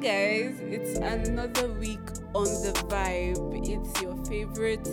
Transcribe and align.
guys, 0.00 0.60
it's 0.60 0.98
another 0.98 1.68
week 1.72 2.06
on 2.34 2.44
the 2.44 2.72
vibe. 2.90 3.38
It's 3.66 4.02
your 4.02 4.14
favorite 4.26 4.84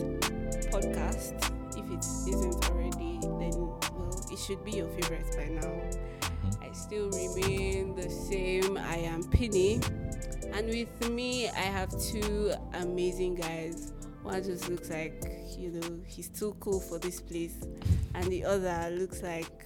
podcast. 0.71 1.36
If 1.71 1.91
it 1.91 2.05
isn't 2.29 2.69
already, 2.69 3.19
then 3.19 3.59
well, 3.59 4.25
it 4.31 4.39
should 4.39 4.63
be 4.63 4.71
your 4.71 4.87
favorite 4.87 5.36
by 5.36 5.50
now. 5.50 5.81
Mm-hmm. 6.21 6.63
I 6.63 6.71
still 6.71 7.09
remain 7.11 7.95
the 7.95 8.09
same. 8.09 8.77
I 8.77 8.95
am 8.95 9.23
Penny, 9.23 9.81
and 10.54 10.68
with 10.68 11.09
me, 11.09 11.50
I 11.50 11.67
have 11.67 11.89
two 12.01 12.54
amazing 12.75 13.36
guys. 13.36 13.92
One 14.21 14.42
just 14.42 14.70
looks 14.70 14.89
like 14.89 15.21
you 15.57 15.71
know 15.71 16.00
he's 16.07 16.29
too 16.29 16.56
cool 16.61 16.79
for 16.79 16.97
this 16.97 17.20
place, 17.20 17.59
and 18.15 18.23
the 18.28 18.45
other 18.45 18.89
looks 18.95 19.21
like 19.21 19.65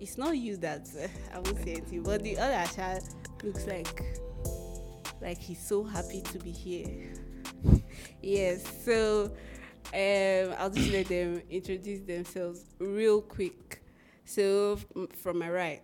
it's 0.00 0.18
not 0.18 0.36
you 0.36 0.56
that 0.56 0.88
I 1.32 1.38
won't 1.38 1.62
say 1.62 1.74
anything, 1.74 2.02
but 2.02 2.24
the 2.24 2.36
other 2.36 2.66
child 2.74 3.04
looks 3.44 3.64
like 3.68 4.18
like 5.26 5.38
he's 5.38 5.58
so 5.58 5.82
happy 5.82 6.22
to 6.22 6.38
be 6.38 6.52
here. 6.52 7.12
yes, 8.22 8.62
so 8.84 9.24
um, 9.92 10.54
I'll 10.56 10.70
just 10.70 10.90
let 10.92 11.08
them 11.08 11.42
introduce 11.50 12.00
themselves 12.00 12.64
real 12.78 13.20
quick. 13.20 13.82
So 14.24 14.78
f- 14.96 15.08
from 15.18 15.40
my 15.40 15.50
right, 15.50 15.82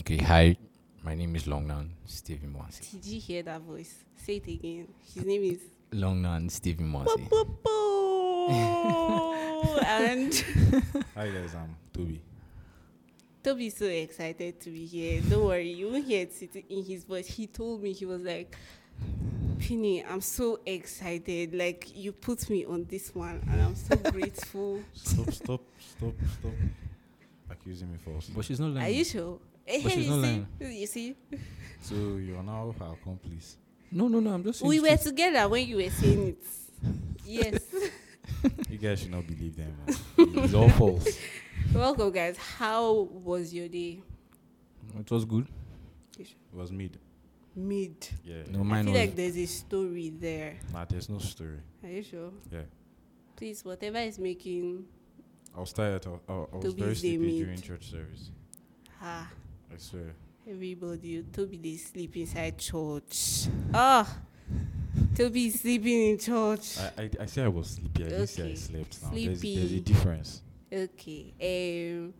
Okay, 0.00 0.16
hi. 0.18 0.56
My 1.04 1.14
name 1.14 1.36
is 1.36 1.44
Longnan 1.44 1.90
Stephen 2.04 2.52
Mwanse. 2.54 2.90
did 2.90 3.04
you 3.04 3.20
hear 3.20 3.42
that 3.44 3.60
voice? 3.62 4.04
Say 4.16 4.36
it 4.36 4.46
again. 4.48 4.88
His 5.14 5.24
name 5.24 5.42
is 5.44 5.60
Longnan 5.92 6.50
Stephen 6.50 6.90
Mwanse. 6.92 7.12
And 9.84 10.34
Hi 11.14 11.28
guys, 11.28 11.54
I'm 11.54 11.76
Toby. 11.92 12.20
Toby's 13.42 13.76
so 13.76 13.86
excited 13.86 14.60
to 14.60 14.70
be 14.70 14.84
here. 14.86 15.20
Don't 15.28 15.44
worry, 15.44 15.72
you 15.72 15.88
won't 15.90 16.04
hear 16.04 16.22
it 16.22 16.64
in 16.68 16.84
his 16.84 17.04
voice. 17.04 17.26
He 17.26 17.46
told 17.46 17.82
me 17.82 17.92
he 17.92 18.06
was 18.06 18.22
like, 18.22 18.56
Penny, 19.58 20.04
I'm 20.04 20.20
so 20.20 20.60
excited. 20.66 21.54
Like 21.54 21.96
you 21.96 22.12
put 22.12 22.48
me 22.50 22.64
on 22.64 22.84
this 22.88 23.14
one, 23.14 23.40
and 23.50 23.60
I'm 23.60 23.74
so 23.74 23.96
grateful. 24.10 24.80
Stop, 24.94 25.32
stop, 25.32 25.60
stop, 25.78 26.14
stop 26.38 26.52
accusing 27.50 27.90
me 27.92 27.98
false. 28.04 28.28
But 28.34 28.44
she's 28.44 28.60
not 28.60 28.70
lying. 28.70 28.86
Are 28.86 28.90
you 28.90 29.04
sure? 29.04 29.38
Eh, 29.66 29.80
But 29.82 29.92
she's 29.92 30.06
you 30.06 30.10
not 30.10 30.24
see, 30.24 30.30
lying. 30.30 30.46
you 30.80 30.86
see, 30.86 31.16
So 31.82 31.94
you're 31.94 32.42
now 32.42 32.74
her 32.78 32.86
accomplice. 32.94 33.56
No, 33.90 34.08
no, 34.08 34.20
no. 34.20 34.32
I'm 34.32 34.42
just. 34.42 34.60
saying 34.60 34.68
we 34.68 34.80
were 34.80 34.96
together 34.96 35.48
when 35.48 35.66
you 35.68 35.76
were 35.76 35.90
saying 35.90 36.28
it. 36.28 36.44
Yes. 37.24 37.60
You 38.82 38.88
guys 38.88 38.98
should 38.98 39.12
not 39.12 39.28
believe 39.28 39.54
them. 39.54 39.76
It's 40.18 40.54
all 40.54 40.68
false. 40.70 41.06
Welcome, 41.72 42.10
guys. 42.10 42.36
How 42.36 43.02
was 43.28 43.54
your 43.54 43.68
day? 43.68 44.02
It 44.98 45.08
was 45.08 45.24
good. 45.24 45.46
It 46.18 46.34
was 46.52 46.72
mid. 46.72 46.98
Mid. 47.54 48.08
Yeah. 48.24 48.42
No, 48.50 48.58
I 48.58 48.62
mine 48.64 48.84
feel 48.86 48.92
was. 48.94 49.00
like 49.02 49.14
there's 49.14 49.36
a 49.36 49.46
story 49.46 50.10
there. 50.10 50.56
Nah, 50.72 50.84
there's 50.84 51.08
no 51.08 51.18
story. 51.18 51.60
Are 51.84 51.90
you 51.90 52.02
sure? 52.02 52.32
Yeah. 52.50 52.62
Please, 53.36 53.64
whatever 53.64 53.98
is 53.98 54.18
making 54.18 54.84
I 55.56 55.60
was 55.60 55.72
tired. 55.72 56.04
I, 56.04 56.32
I, 56.32 56.34
I 56.34 56.38
was 56.56 56.64
Toby's 56.64 56.74
very 56.74 56.94
day 56.94 56.98
sleepy 56.98 57.18
mid. 57.26 57.36
during 57.44 57.60
church 57.60 57.88
service. 57.88 58.30
ah 59.00 59.30
I 59.72 59.76
swear. 59.76 60.12
everybody, 60.50 61.22
Toby 61.32 61.56
they 61.56 61.76
sleep 61.76 62.16
inside 62.16 62.58
church. 62.58 63.46
Ah, 63.72 64.12
Toby 65.16 65.46
is 65.46 65.60
sleeping 65.60 66.10
in 66.10 66.18
church. 66.18 66.78
I, 66.78 67.02
I, 67.02 67.10
I 67.20 67.26
say 67.26 67.42
I 67.42 67.48
was 67.48 67.70
sleepy. 67.70 68.04
I 68.04 68.08
didn't 68.08 68.26
say 68.26 68.42
I 68.42 68.46
Okay. 68.46 68.54
slept. 68.56 69.02
Now. 69.02 69.10
There's, 69.14 69.40
there's 69.42 69.72
a 69.72 69.80
difference. 69.80 70.42
Okay. 70.72 71.34
Um, 71.40 72.14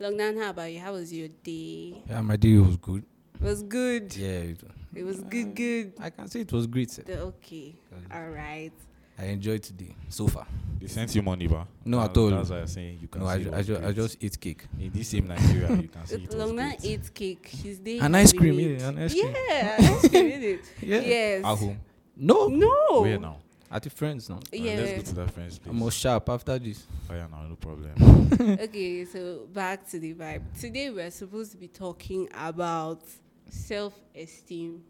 Longnan, 0.00 0.42
how 0.42 0.50
about 0.50 0.70
you? 0.72 0.80
How 0.80 0.92
was 0.92 1.12
your 1.12 1.28
day? 1.28 2.02
Yeah, 2.08 2.20
my 2.20 2.36
day 2.36 2.56
was 2.58 2.76
good. 2.76 3.04
It 3.34 3.42
was 3.44 3.62
good. 3.62 4.16
Yeah, 4.16 4.28
it, 4.28 4.60
It 4.94 5.04
was 5.04 5.20
good. 5.20 5.54
Good. 5.54 5.92
I 6.00 6.10
can 6.10 6.28
say 6.28 6.40
it 6.40 6.52
was 6.52 6.66
great. 6.66 6.90
sir. 6.90 7.02
The- 7.02 7.20
Okay. 7.20 7.74
All 8.12 8.28
right. 8.30 8.72
I 9.18 9.24
enjoyed 9.26 9.62
today 9.62 9.94
so 10.10 10.26
far. 10.26 10.46
They 10.78 10.88
sent 10.88 11.14
you 11.14 11.22
money, 11.22 11.46
ba? 11.46 11.66
No, 11.86 11.98
That's- 12.00 12.10
at 12.10 12.20
all. 12.20 12.30
That's 12.30 12.50
why 12.50 12.58
I'm 12.60 12.66
saying 12.66 12.98
you 13.00 13.08
can 13.08 13.22
No, 13.22 13.26
I, 13.28 13.42
ju- 13.42 13.50
I, 13.54 13.62
ju- 13.62 13.80
I 13.82 13.92
just 13.92 14.22
ate 14.22 14.38
cake. 14.38 14.64
In 14.78 14.90
this 14.92 15.08
same 15.08 15.26
Nigeria, 15.26 15.70
you 15.74 15.88
can 15.88 16.04
see 16.06 16.16
it 16.16 16.26
was 16.26 16.34
Longnan 16.34 16.78
great. 16.80 16.84
ate 16.84 17.14
cake. 17.14 17.46
His 17.48 17.78
day. 17.78 17.98
An 17.98 18.12
has 18.12 18.32
ice 18.32 18.38
cream, 18.38 18.60
yeah, 18.60 18.88
an 18.88 18.98
ice 18.98 19.12
cream. 19.14 19.34
Yeah, 19.48 19.76
ice 19.78 20.08
cream, 20.08 20.30
innit? 20.32 20.58
Yeah. 20.82 21.00
Yes. 21.00 21.44
At 21.46 21.56
home. 21.58 21.80
No. 22.16 22.48
No. 22.48 23.00
Where 23.02 23.18
now? 23.18 23.38
At 23.70 23.82
the 23.82 23.90
friends 23.90 24.28
now. 24.28 24.36
Alright, 24.36 24.52
Yeah. 24.52 24.74
let's 24.76 24.92
go 24.92 25.02
to 25.02 25.14
that 25.16 25.30
friend's 25.32 25.58
place. 25.58 25.70
I'm 25.72 25.76
more 25.78 25.90
sharp 25.90 26.28
after 26.28 26.58
this. 26.58 26.86
Oh 27.10 27.14
yeah, 27.14 27.26
no, 27.30 27.48
no 27.48 27.56
problem. 27.56 28.58
okay, 28.60 29.04
so 29.04 29.46
back 29.52 29.86
to 29.90 29.98
the 29.98 30.14
vibe. 30.14 30.42
Today 30.58 30.90
we're 30.90 31.10
supposed 31.10 31.50
to 31.52 31.56
be 31.58 31.68
talking 31.68 32.28
about 32.32 33.02
self-esteem. 33.48 34.82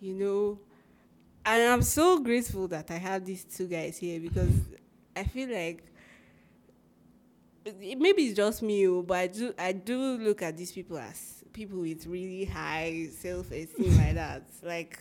You 0.00 0.14
know, 0.14 0.58
and 1.46 1.72
I'm 1.72 1.82
so 1.82 2.18
grateful 2.20 2.66
that 2.68 2.90
I 2.90 2.94
have 2.96 3.24
these 3.24 3.44
two 3.44 3.66
guys 3.66 3.98
here 3.98 4.18
because 4.18 4.50
I 5.14 5.24
feel 5.24 5.48
like 5.50 5.84
it- 7.64 7.98
maybe 7.98 8.22
it's 8.22 8.36
just 8.36 8.62
me, 8.62 8.88
oh, 8.88 9.02
but 9.02 9.18
I 9.18 9.26
do 9.28 9.54
I 9.58 9.72
do 9.72 9.98
look 10.18 10.42
at 10.42 10.56
these 10.56 10.72
people 10.72 10.98
as 10.98 11.44
people 11.52 11.80
with 11.80 12.06
really 12.06 12.44
high 12.46 13.08
self-esteem 13.18 13.96
like 13.98 14.14
that. 14.14 14.42
Like 14.62 14.98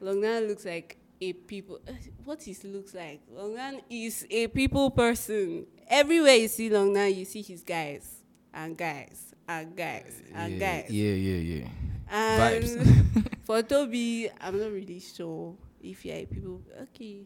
Longnan 0.00 0.48
looks 0.48 0.64
like 0.64 0.98
a 1.20 1.32
people. 1.32 1.80
What 2.24 2.42
he 2.42 2.56
looks 2.64 2.94
like? 2.94 3.20
Longnan 3.32 3.82
is 3.90 4.26
a 4.30 4.46
people 4.48 4.90
person. 4.90 5.66
Everywhere 5.88 6.34
you 6.34 6.48
see 6.48 6.70
Longnan, 6.70 7.16
you 7.16 7.24
see 7.24 7.42
his 7.42 7.62
guys 7.62 8.22
and 8.52 8.76
guys 8.76 9.34
and 9.48 9.76
guys 9.76 10.22
and 10.34 10.54
yeah, 10.54 10.58
guys. 10.58 10.90
yeah, 10.90 11.12
yeah, 11.12 11.58
yeah. 11.60 11.68
And 12.10 12.64
Vibes. 12.64 13.34
for 13.44 13.62
Toby, 13.62 14.30
I'm 14.40 14.58
not 14.58 14.72
really 14.72 15.00
sure 15.00 15.54
if 15.82 16.04
you're 16.04 16.16
a 16.16 16.24
people. 16.26 16.60
Okay, 16.82 17.22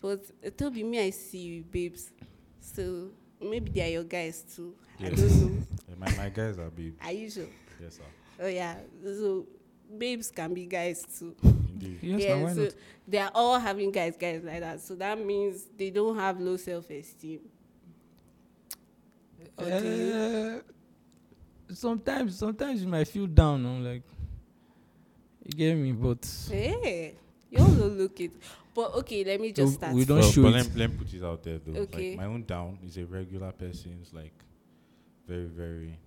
but 0.00 0.20
uh, 0.44 0.50
Toby, 0.56 0.82
me, 0.82 1.00
I 1.00 1.10
see 1.10 1.38
you, 1.38 1.64
babes. 1.64 2.10
So 2.60 3.10
maybe 3.40 3.70
they 3.70 3.82
are 3.82 3.92
your 3.92 4.04
guys 4.04 4.44
too. 4.54 4.74
I 5.00 5.10
don't 5.10 5.18
know. 5.18 5.62
Yeah, 5.88 5.94
my, 5.98 6.16
my 6.16 6.28
guys 6.28 6.58
are 6.58 6.68
babes. 6.68 6.98
Are 7.02 7.12
you 7.12 7.30
sure? 7.30 7.46
Yes, 7.80 7.96
sir. 7.96 8.02
Oh 8.40 8.46
yeah. 8.46 8.76
So 9.02 9.46
babes 9.96 10.30
can 10.30 10.52
be 10.52 10.66
guys 10.66 11.04
too. 11.18 11.34
Indeed. 11.80 11.98
Yes, 12.02 12.20
yeah, 12.20 12.34
now 12.36 12.44
why 12.44 12.54
so 12.54 12.64
not? 12.64 12.74
they 13.06 13.18
are 13.18 13.30
all 13.34 13.58
having 13.58 13.90
guys, 13.92 14.16
guys 14.16 14.42
like 14.44 14.60
that. 14.60 14.80
So 14.80 14.94
that 14.96 15.24
means 15.24 15.66
they 15.76 15.90
don't 15.90 16.16
have 16.16 16.40
low 16.40 16.56
self 16.56 16.90
esteem. 16.90 17.40
Or 19.56 19.64
do 19.64 19.88
you? 19.88 20.14
Uh, 20.14 21.74
sometimes, 21.74 22.38
sometimes 22.38 22.82
you 22.82 22.88
might 22.88 23.08
feel 23.08 23.26
down. 23.26 23.62
No? 23.62 23.90
Like, 23.90 24.02
you 25.44 25.52
get 25.52 25.74
me, 25.76 25.92
but 25.92 26.26
Hey, 26.50 27.14
you 27.50 27.58
all 27.58 27.66
don't 27.68 27.98
look 27.98 28.20
it. 28.20 28.32
But 28.74 28.94
okay, 28.96 29.24
let 29.24 29.40
me 29.40 29.52
just 29.52 29.72
No, 29.72 29.76
start. 29.78 29.94
we 29.94 30.04
don't 30.04 30.18
Well, 30.18 30.30
show 30.30 30.42
but 30.42 30.52
let, 30.52 30.76
let 30.76 30.90
me 30.90 30.96
put 30.98 31.12
it 31.12 31.24
out 31.24 31.42
there 31.42 31.58
though. 31.58 31.80
Okay. 31.80 32.10
Like 32.10 32.18
my 32.18 32.26
own 32.26 32.44
down 32.44 32.78
is 32.86 32.96
a 32.96 33.04
regular 33.06 33.50
person. 33.52 33.98
It's 34.00 34.12
like 34.12 34.34
very, 35.26 35.46
very, 35.46 35.98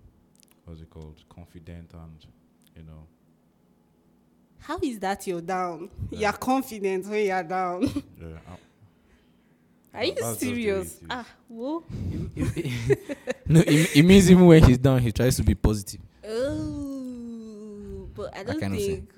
what's 0.64 0.80
it 0.80 0.88
called? 0.88 1.22
Confident 1.28 1.90
and, 1.92 2.26
you 2.76 2.82
know, 2.84 3.06
How 4.62 4.78
is 4.82 4.98
that 5.00 5.26
you're 5.26 5.40
down? 5.40 5.90
Yeah. 6.10 6.20
You're 6.20 6.32
confident 6.32 7.06
when 7.06 7.26
you're 7.26 7.42
down. 7.42 7.82
yeah. 8.20 8.26
Are 9.94 10.04
you 10.04 10.14
That's 10.14 10.26
just 10.26 10.40
the 10.40 10.48
way 10.48 10.54
serious? 10.54 11.00
Ah, 11.10 11.26
whoa. 11.48 11.84
no, 13.46 13.60
it, 13.60 13.96
it 13.96 14.02
means 14.02 14.30
even 14.30 14.46
when 14.46 14.62
he's 14.62 14.78
down, 14.78 15.00
he 15.00 15.12
tries 15.12 15.36
to 15.36 15.42
be 15.42 15.54
positive. 15.54 16.00
Oh, 16.26 18.08
but 18.14 18.34
I 18.34 18.42
don't 18.42 18.58
kind 18.58 18.74
of 18.74 18.80
think. 18.80 19.12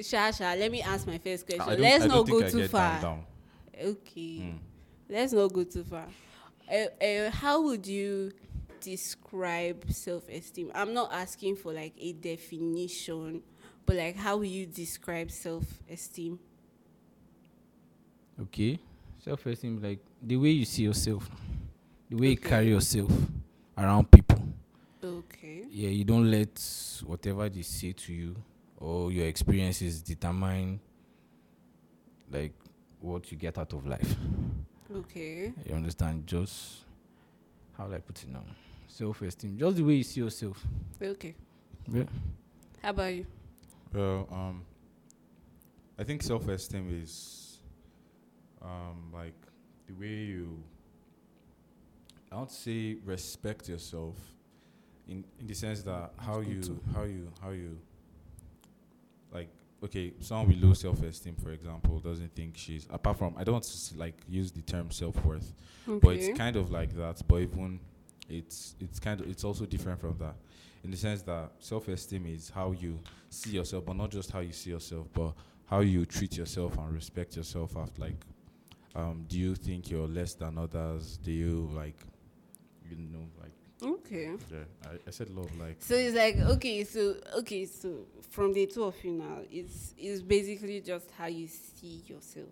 Sha, 0.00 0.30
Sha, 0.30 0.54
let 0.54 0.70
me 0.70 0.80
ask 0.80 1.06
my 1.06 1.18
first 1.18 1.46
question. 1.46 1.80
Let's 1.80 2.04
not 2.04 2.28
go 2.28 2.48
too 2.48 2.68
far. 2.68 3.00
Down, 3.00 3.02
down. 3.02 3.24
Okay. 3.80 4.38
Mm. 4.42 4.58
Let's 5.08 5.32
not 5.32 5.52
go 5.52 5.64
too 5.64 5.84
far. 5.84 6.06
Uh, 6.70 7.04
uh, 7.04 7.30
how 7.30 7.62
would 7.62 7.86
you 7.86 8.32
describe 8.80 9.84
self-esteem? 9.90 10.70
I'm 10.74 10.94
not 10.94 11.12
asking 11.12 11.56
for 11.56 11.72
like 11.72 11.94
a 11.98 12.12
definition, 12.12 13.42
but 13.86 13.96
like 13.96 14.16
how 14.16 14.36
will 14.36 14.44
you 14.44 14.66
describe 14.66 15.30
self-esteem? 15.30 16.38
Okay, 18.40 18.78
self 19.18 19.46
esteem, 19.46 19.80
like 19.82 20.00
the 20.22 20.36
way 20.36 20.50
you 20.50 20.64
see 20.64 20.82
yourself, 20.82 21.28
the 22.10 22.16
way 22.16 22.30
you 22.30 22.36
carry 22.36 22.68
yourself 22.68 23.10
around 23.78 24.10
people. 24.10 24.42
Okay. 25.02 25.64
Yeah, 25.70 25.90
you 25.90 26.04
don't 26.04 26.30
let 26.30 26.60
whatever 27.04 27.48
they 27.48 27.62
say 27.62 27.92
to 27.92 28.12
you 28.12 28.36
or 28.78 29.12
your 29.12 29.26
experiences 29.26 30.00
determine 30.00 30.80
like 32.30 32.52
what 33.00 33.30
you 33.30 33.36
get 33.36 33.58
out 33.58 33.72
of 33.72 33.86
life. 33.86 34.16
Okay. 34.94 35.52
You 35.66 35.74
understand? 35.74 36.26
Just 36.26 36.84
how 37.76 37.86
will 37.86 37.94
I 37.94 37.98
put 37.98 38.22
it 38.22 38.30
now? 38.30 38.44
Self 38.88 39.22
esteem, 39.22 39.58
just 39.58 39.76
the 39.76 39.82
way 39.82 39.94
you 39.94 40.02
see 40.04 40.20
yourself. 40.20 40.64
Okay. 41.02 41.34
Yeah. 41.92 42.04
How 42.82 42.90
about 42.90 43.14
you? 43.14 43.26
Well, 43.94 44.28
um, 44.32 44.62
I 45.98 46.02
think 46.04 46.22
self-esteem 46.22 47.00
is, 47.02 47.58
um, 48.60 49.10
like 49.12 49.34
the 49.86 49.92
way 49.94 50.08
you. 50.24 50.62
I 52.32 52.36
don't 52.36 52.50
say 52.50 52.96
respect 53.04 53.68
yourself, 53.68 54.16
in 55.06 55.24
in 55.38 55.46
the 55.46 55.54
sense 55.54 55.82
that 55.82 56.10
how 56.18 56.40
you 56.40 56.60
too. 56.60 56.80
how 56.94 57.02
you 57.04 57.30
how 57.40 57.50
you. 57.50 57.78
like 59.32 59.48
okay, 59.84 60.12
someone 60.20 60.48
with 60.48 60.62
low 60.62 60.72
self 60.72 61.00
esteem, 61.02 61.36
for 61.36 61.52
example, 61.52 61.98
doesn't 62.00 62.34
think 62.34 62.56
she's 62.56 62.86
apart 62.90 63.18
from 63.18 63.34
I 63.36 63.44
don't 63.44 63.52
want 63.54 63.64
to 63.64 63.70
s- 63.70 63.94
like 63.96 64.16
use 64.28 64.50
the 64.50 64.62
term 64.62 64.90
self 64.90 65.24
worth, 65.24 65.52
but 65.86 66.16
it's 66.16 66.36
kind 66.36 66.56
of 66.56 66.72
like 66.72 66.96
that. 66.96 67.22
But 67.28 67.42
even 67.42 67.78
it's 68.28 68.74
it's 68.80 68.98
kind 68.98 69.20
of 69.20 69.28
it's 69.28 69.44
also 69.44 69.64
different 69.66 70.00
from 70.00 70.16
that, 70.18 70.34
in 70.84 70.90
the 70.90 70.96
sense 70.96 71.22
that 71.22 71.50
self 71.58 71.88
esteem 71.88 72.26
is 72.26 72.50
how 72.50 72.72
you 72.72 73.00
see 73.30 73.50
yourself, 73.50 73.84
but 73.86 73.96
not 73.96 74.10
just 74.10 74.30
how 74.30 74.40
you 74.40 74.52
see 74.52 74.70
yourself, 74.70 75.08
but 75.12 75.32
how 75.66 75.80
you 75.80 76.04
treat 76.06 76.36
yourself 76.36 76.76
and 76.78 76.92
respect 76.94 77.36
yourself. 77.36 77.76
After 77.76 78.02
like, 78.02 78.16
um, 78.94 79.24
do 79.28 79.38
you 79.38 79.54
think 79.54 79.90
you're 79.90 80.06
less 80.06 80.34
than 80.34 80.58
others? 80.58 81.16
Do 81.16 81.32
you 81.32 81.68
like, 81.74 81.96
you 82.88 82.96
know, 82.98 83.26
like 83.40 83.52
okay. 83.82 84.32
yeah? 84.52 84.58
I, 84.86 84.90
I 85.06 85.10
said 85.10 85.30
love 85.30 85.50
like 85.58 85.76
So 85.80 85.94
it's 85.94 86.14
like 86.14 86.36
okay, 86.56 86.84
so 86.84 87.14
okay, 87.38 87.64
so 87.66 88.06
from 88.30 88.52
the 88.52 88.66
two 88.66 88.84
of 88.84 88.94
you 89.04 89.12
now, 89.12 89.38
it's 89.50 89.94
it's 89.96 90.20
basically 90.22 90.80
just 90.82 91.10
how 91.16 91.26
you 91.26 91.48
see 91.48 92.02
yourself. 92.06 92.48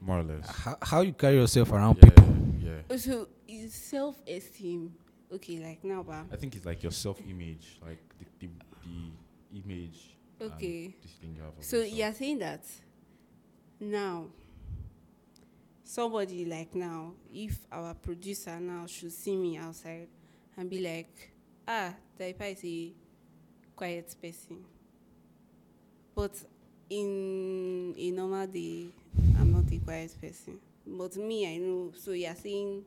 more 0.00 0.20
or 0.20 0.24
less. 0.24 0.48
How, 0.48 0.76
how 0.82 1.00
you 1.02 1.12
carry 1.12 1.36
yourself 1.36 1.72
around 1.72 1.98
Yeah, 2.02 2.08
people? 2.10 2.36
yeah. 2.60 2.96
So 2.96 3.28
is 3.46 3.74
self 3.74 4.16
esteem 4.26 4.94
okay? 5.32 5.58
Like 5.58 5.84
now, 5.84 6.02
ba? 6.02 6.24
I 6.32 6.36
think 6.36 6.56
it's 6.56 6.66
like 6.66 6.82
your 6.82 6.92
self 6.92 7.20
image, 7.28 7.78
like 7.84 7.98
the, 8.18 8.46
the, 8.46 8.52
the 8.84 9.58
image. 9.58 10.16
Okay. 10.40 10.94
This 11.02 11.12
thing 11.12 11.34
you 11.36 11.42
have. 11.42 11.52
So 11.60 11.78
yourself. 11.78 11.98
you're 11.98 12.12
saying 12.12 12.38
that 12.40 12.64
now, 13.80 14.26
somebody 15.84 16.44
like 16.44 16.74
now, 16.74 17.12
if 17.32 17.58
our 17.70 17.94
producer 17.94 18.58
now 18.60 18.86
should 18.86 19.12
see 19.12 19.36
me 19.36 19.56
outside 19.56 20.08
and 20.56 20.70
be 20.70 20.80
like, 20.80 21.32
ah, 21.66 21.92
Taipa 22.18 22.52
is 22.52 22.64
a 22.64 22.92
quiet 23.74 24.14
person. 24.20 24.64
But 26.14 26.32
in 26.88 27.94
a 27.96 28.10
normal 28.10 28.46
day, 28.46 28.86
I'm 29.38 29.52
not 29.52 29.70
a 29.70 29.78
quiet 29.78 30.14
person. 30.20 30.58
But 30.86 31.16
me, 31.16 31.52
I 31.52 31.58
know. 31.58 31.92
So 31.96 32.12
you're 32.12 32.34
saying 32.34 32.84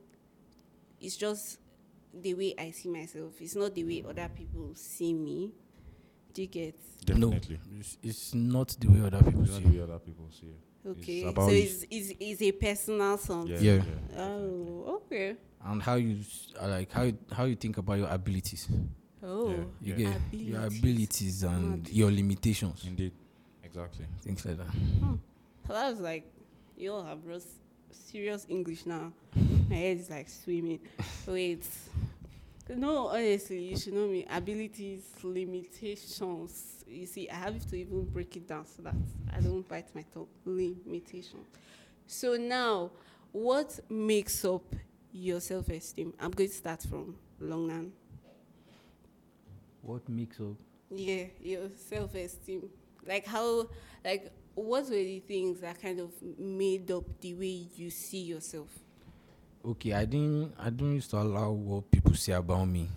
it's 1.00 1.16
just 1.16 1.60
the 2.22 2.34
way 2.34 2.54
I 2.58 2.72
see 2.72 2.90
myself. 2.90 3.34
It's 3.40 3.56
not 3.56 3.74
the 3.76 3.84
way 3.84 4.04
other 4.08 4.30
people 4.36 4.72
see 4.76 5.14
me. 5.14 5.52
Do 6.34 6.42
you 6.44 6.48
get? 6.48 6.76
Definitely. 7.06 7.60
No, 7.72 7.80
it's, 7.80 7.98
it's 8.04 8.34
not 8.36 8.76
the 8.80 8.88
way 8.88 9.02
other 9.06 9.24
people 9.24 9.42
It's 9.44 9.52
see. 9.56 9.60
not 9.64 9.72
the 9.72 9.78
way 9.78 9.84
other 9.84 10.00
people 10.00 10.26
see 10.32 10.48
it. 10.48 10.88
Okay. 10.90 11.24
about 11.24 11.50
so 11.50 11.54
it's, 11.56 11.86
it's, 11.90 12.14
it's 12.20 12.42
a 12.42 12.52
personal 12.54 13.18
something. 13.18 13.52
Yeah. 13.56 13.60
Yeah. 13.60 13.78
definitely. 13.78 14.18
Oh, 14.18 15.02
okay. 15.06 15.36
and 15.66 15.82
how 15.82 15.96
you 15.96 16.20
uh, 16.62 16.68
like 16.70 16.92
how 16.92 17.04
you, 17.04 17.18
how 17.32 17.44
you 17.46 17.56
think 17.56 17.78
about 17.78 17.98
your 17.98 18.08
abilities. 18.10 18.68
Oh, 19.22 19.50
Yeah. 19.50 19.56
You 19.82 19.96
Yeah. 19.98 20.14
get 20.32 20.40
your 20.40 20.60
Abilities. 20.62 20.80
abilities 20.80 21.44
and 21.44 21.70
Mad. 21.84 21.90
your 21.90 22.12
limitations, 22.12 22.86
Indeed. 22.88 23.12
Exactly. 23.64 24.06
things 24.22 24.46
like 24.46 24.58
that. 24.58 24.68
so 25.68 25.74
that 25.74 25.90
was 25.92 26.00
like, 26.00 26.32
you 26.78 26.94
all 26.94 27.04
have 27.04 27.24
brought 27.26 27.44
serious 27.92 28.46
English 28.50 28.86
now. 28.86 29.12
My 29.70 29.76
head 29.76 29.98
is 29.98 30.10
like 30.10 30.30
swimming. 30.30 30.80
Wait. 31.28 31.66
No, 32.70 33.08
honestly, 33.08 33.64
you 33.64 33.78
should 33.78 33.94
know 33.94 34.08
me. 34.08 34.26
Abilities, 34.30 35.04
limitations. 35.24 36.84
You 36.88 37.06
see, 37.06 37.30
I 37.30 37.36
have 37.36 37.66
to 37.70 37.76
even 37.76 38.06
break 38.06 38.36
it 38.36 38.48
down 38.48 38.66
so 38.66 38.84
that 38.84 38.96
I 39.36 39.40
don't 39.40 39.68
bite 39.68 39.94
my 39.96 40.04
tongue. 40.14 40.28
Limitations. 40.46 41.48
So 42.06 42.36
now, 42.36 42.92
what 43.32 43.80
makes 43.90 44.46
up 44.46 44.76
your 45.12 45.40
self-esteem? 45.40 46.14
I'm 46.20 46.32
going 46.32 46.50
to 46.50 46.56
start 46.56 46.84
from 46.84 47.16
Longnan. 47.42 47.92
What 49.82 50.08
makes 50.08 50.40
up? 50.40 50.56
Yeah, 50.92 51.26
your 51.42 51.70
self 51.76 52.16
esteem. 52.16 52.70
Like 53.08 53.26
how 53.26 53.70
like 54.04 54.32
what 54.56 54.84
were 54.84 54.90
the 54.90 55.20
things 55.20 55.62
that 55.62 55.82
kind 55.82 56.00
of 56.00 56.12
made 56.38 56.92
up 56.92 57.04
the 57.22 57.34
way 57.36 57.68
you 57.76 57.90
see 57.90 58.22
yourself? 58.22 58.68
Okay, 59.70 59.94
I 59.94 60.06
didn't 60.06 60.54
I 60.60 60.70
don't 60.72 60.96
used 60.96 61.12
to 61.12 61.18
allow 61.18 61.52
what 61.52 61.92
people 61.92 62.16
say 62.16 62.34
about 62.34 62.66
me 62.66 62.88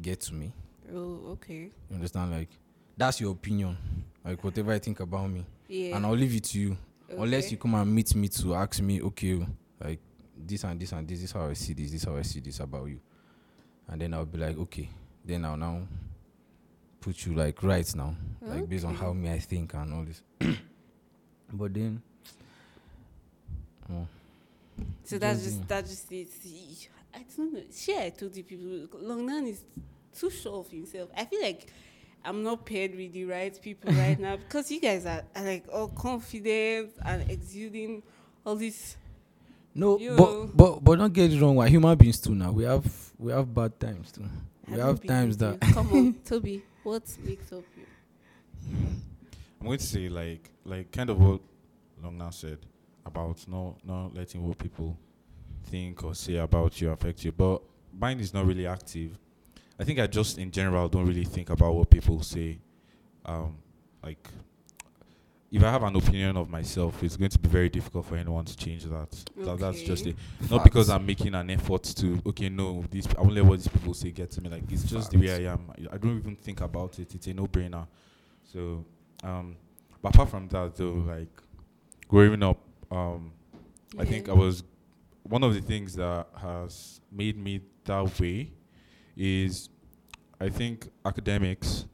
get 0.00 0.20
to 0.22 0.34
me. 0.34 0.52
Oh, 0.92 1.20
okay. 1.32 1.70
You 1.88 1.94
understand? 1.94 2.32
Like 2.32 2.48
that's 2.96 3.20
your 3.20 3.32
opinion. 3.32 3.76
Like 4.24 4.42
whatever 4.44 4.72
I 4.72 4.78
think 4.78 5.00
about 5.00 5.30
me, 5.30 5.46
Yeah. 5.68 5.96
and 5.96 6.04
I'll 6.04 6.12
leave 6.12 6.34
it 6.34 6.44
to 6.44 6.60
you. 6.60 6.76
Unless 7.16 7.50
you 7.50 7.56
come 7.56 7.74
and 7.76 7.94
meet 7.94 8.14
me 8.14 8.28
to 8.28 8.54
ask 8.54 8.78
me, 8.82 9.00
okay, 9.00 9.34
oh, 9.40 9.46
like 9.82 10.00
this 10.36 10.64
and 10.64 10.78
this 10.78 10.92
and 10.92 11.08
this, 11.08 11.20
this 11.20 11.30
is 11.30 11.32
how 11.32 11.46
I 11.46 11.54
see 11.54 11.72
this, 11.72 11.92
this 11.92 12.02
is 12.02 12.06
how 12.06 12.16
I 12.16 12.22
see 12.22 12.40
this 12.40 12.60
about 12.60 12.84
you, 12.84 13.00
and 13.88 13.98
then 13.98 14.12
I'll 14.12 14.26
be 14.26 14.36
like, 14.36 14.58
okay, 14.58 14.90
then 15.24 15.46
I'll 15.46 15.56
now 15.56 15.80
put 17.00 17.24
you 17.24 17.34
like 17.34 17.62
right 17.62 17.90
now, 17.96 18.14
like 18.42 18.68
based 18.68 18.84
on 18.84 18.94
how 18.94 19.14
me 19.14 19.30
I 19.30 19.38
think 19.38 19.72
and 19.72 19.94
all 19.94 20.04
this. 20.04 20.22
but 21.54 21.72
then, 21.72 22.02
oh, 23.90 24.06
So 25.04 25.18
that's 25.18 25.42
Just, 25.42 25.44
just 25.44 25.58
yeah. 25.60 25.64
that's 25.68 25.90
just 25.90 26.12
it. 26.12 26.88
I 27.14 27.24
don't 27.36 27.52
know. 27.54 27.62
Sure, 27.74 28.00
I 28.00 28.10
told 28.10 28.36
you 28.36 28.44
people 28.44 28.66
Longnan 29.00 29.48
is 29.48 29.64
too 30.18 30.30
sure 30.30 30.60
of 30.60 30.70
himself. 30.70 31.10
I 31.16 31.24
feel 31.24 31.40
like 31.42 31.66
I'm 32.24 32.42
not 32.42 32.66
paired 32.66 32.94
with 32.94 33.12
the 33.12 33.24
right 33.24 33.58
people 33.62 33.92
right 33.92 34.18
now 34.26 34.36
because 34.36 34.70
you 34.70 34.80
guys 34.80 35.06
are, 35.06 35.22
are 35.34 35.44
like 35.44 35.64
all 35.72 35.88
confident 35.88 36.90
and 37.04 37.30
exuding 37.30 38.02
all 38.44 38.56
this. 38.56 38.96
no, 39.74 39.98
You- 39.98 40.16
but 40.16 40.56
but 40.56 40.84
but 40.84 40.96
don't 40.98 41.12
get 41.12 41.32
it 41.32 41.40
wrong. 41.40 41.56
We're 41.56 41.68
human 41.68 41.96
beings 41.96 42.20
too. 42.20 42.34
Now 42.34 42.50
we 42.52 42.64
have 42.64 42.84
we 43.18 43.32
have 43.32 43.52
bad 43.54 43.78
times 43.80 44.12
too. 44.12 44.24
We 44.66 44.78
Haven't 44.78 44.86
have 44.98 45.06
times 45.06 45.36
that. 45.38 45.60
Come 45.60 45.92
on, 45.92 46.14
Toby. 46.24 46.62
What 46.82 47.02
makes 47.24 47.50
up 47.52 47.64
you? 47.76 47.86
I'm 49.60 49.66
going 49.66 49.78
to 49.78 49.84
say 49.84 50.08
like 50.08 50.50
like 50.64 50.92
kind 50.92 51.10
of 51.10 51.18
what 51.20 51.40
Longnan 52.02 52.32
said 52.34 52.58
about 53.08 53.46
not 53.48 53.84
not 53.84 54.14
letting 54.14 54.46
what 54.46 54.56
people 54.58 54.96
think 55.64 56.04
or 56.04 56.14
say 56.14 56.36
about 56.36 56.80
you 56.80 56.90
affect 56.90 57.24
you. 57.24 57.32
But 57.32 57.62
mine 57.92 58.20
is 58.20 58.32
not 58.32 58.46
really 58.46 58.66
active. 58.66 59.18
I 59.80 59.84
think 59.84 59.98
I 59.98 60.06
just 60.06 60.38
in 60.38 60.50
general 60.50 60.88
don't 60.88 61.06
really 61.06 61.24
think 61.24 61.50
about 61.50 61.74
what 61.74 61.90
people 61.90 62.22
say. 62.22 62.58
Um, 63.24 63.56
like 64.02 64.28
if 65.50 65.62
I 65.64 65.70
have 65.70 65.82
an 65.82 65.96
opinion 65.96 66.36
of 66.36 66.50
myself, 66.50 67.02
it's 67.02 67.16
going 67.16 67.30
to 67.30 67.38
be 67.38 67.48
very 67.48 67.70
difficult 67.70 68.04
for 68.04 68.16
anyone 68.16 68.44
to 68.44 68.56
change 68.56 68.84
that. 68.84 69.10
That- 69.36 69.58
that's 69.58 69.82
just 69.82 70.02
Okay. 70.06 70.14
it. 70.42 70.50
Not 70.50 70.62
because 70.62 70.90
I'm 70.90 71.06
making 71.06 71.34
an 71.34 71.48
effort 71.50 71.84
to 71.84 72.20
okay, 72.26 72.48
no, 72.50 72.84
these 72.90 73.06
I 73.16 73.20
won't 73.22 73.34
let 73.34 73.44
what 73.46 73.58
these 73.58 73.68
people 73.68 73.94
say 73.94 74.10
get 74.10 74.30
to 74.32 74.40
me. 74.42 74.50
Like 74.50 74.70
it's 74.70 74.84
just 74.84 75.10
the 75.10 75.18
way 75.18 75.46
I 75.46 75.52
am. 75.52 75.60
I- 75.70 75.94
I 75.94 75.98
don't 75.98 76.18
even 76.18 76.36
think 76.36 76.60
about 76.60 76.98
it. 76.98 77.14
It's 77.14 77.26
a 77.26 77.34
no-brainer. 77.34 77.86
So, 78.52 78.84
um, 79.22 79.56
but 80.02 80.14
apart 80.14 80.28
from 80.30 80.48
that, 80.48 80.74
though, 80.76 80.92
like 81.06 81.42
growing 82.08 82.42
up, 82.42 82.58
um, 82.90 83.32
I 83.98 84.04
think 84.04 84.28
I 84.28 84.32
was 84.32 84.64
one 85.22 85.42
of 85.42 85.54
the 85.54 85.60
things 85.60 85.94
that 85.96 86.26
has 86.40 87.00
made 87.12 87.36
me 87.36 87.60
that 87.84 88.20
way 88.20 88.52
is 89.16 89.68
I 90.40 90.48
think 90.48 90.88
academics. 91.04 91.86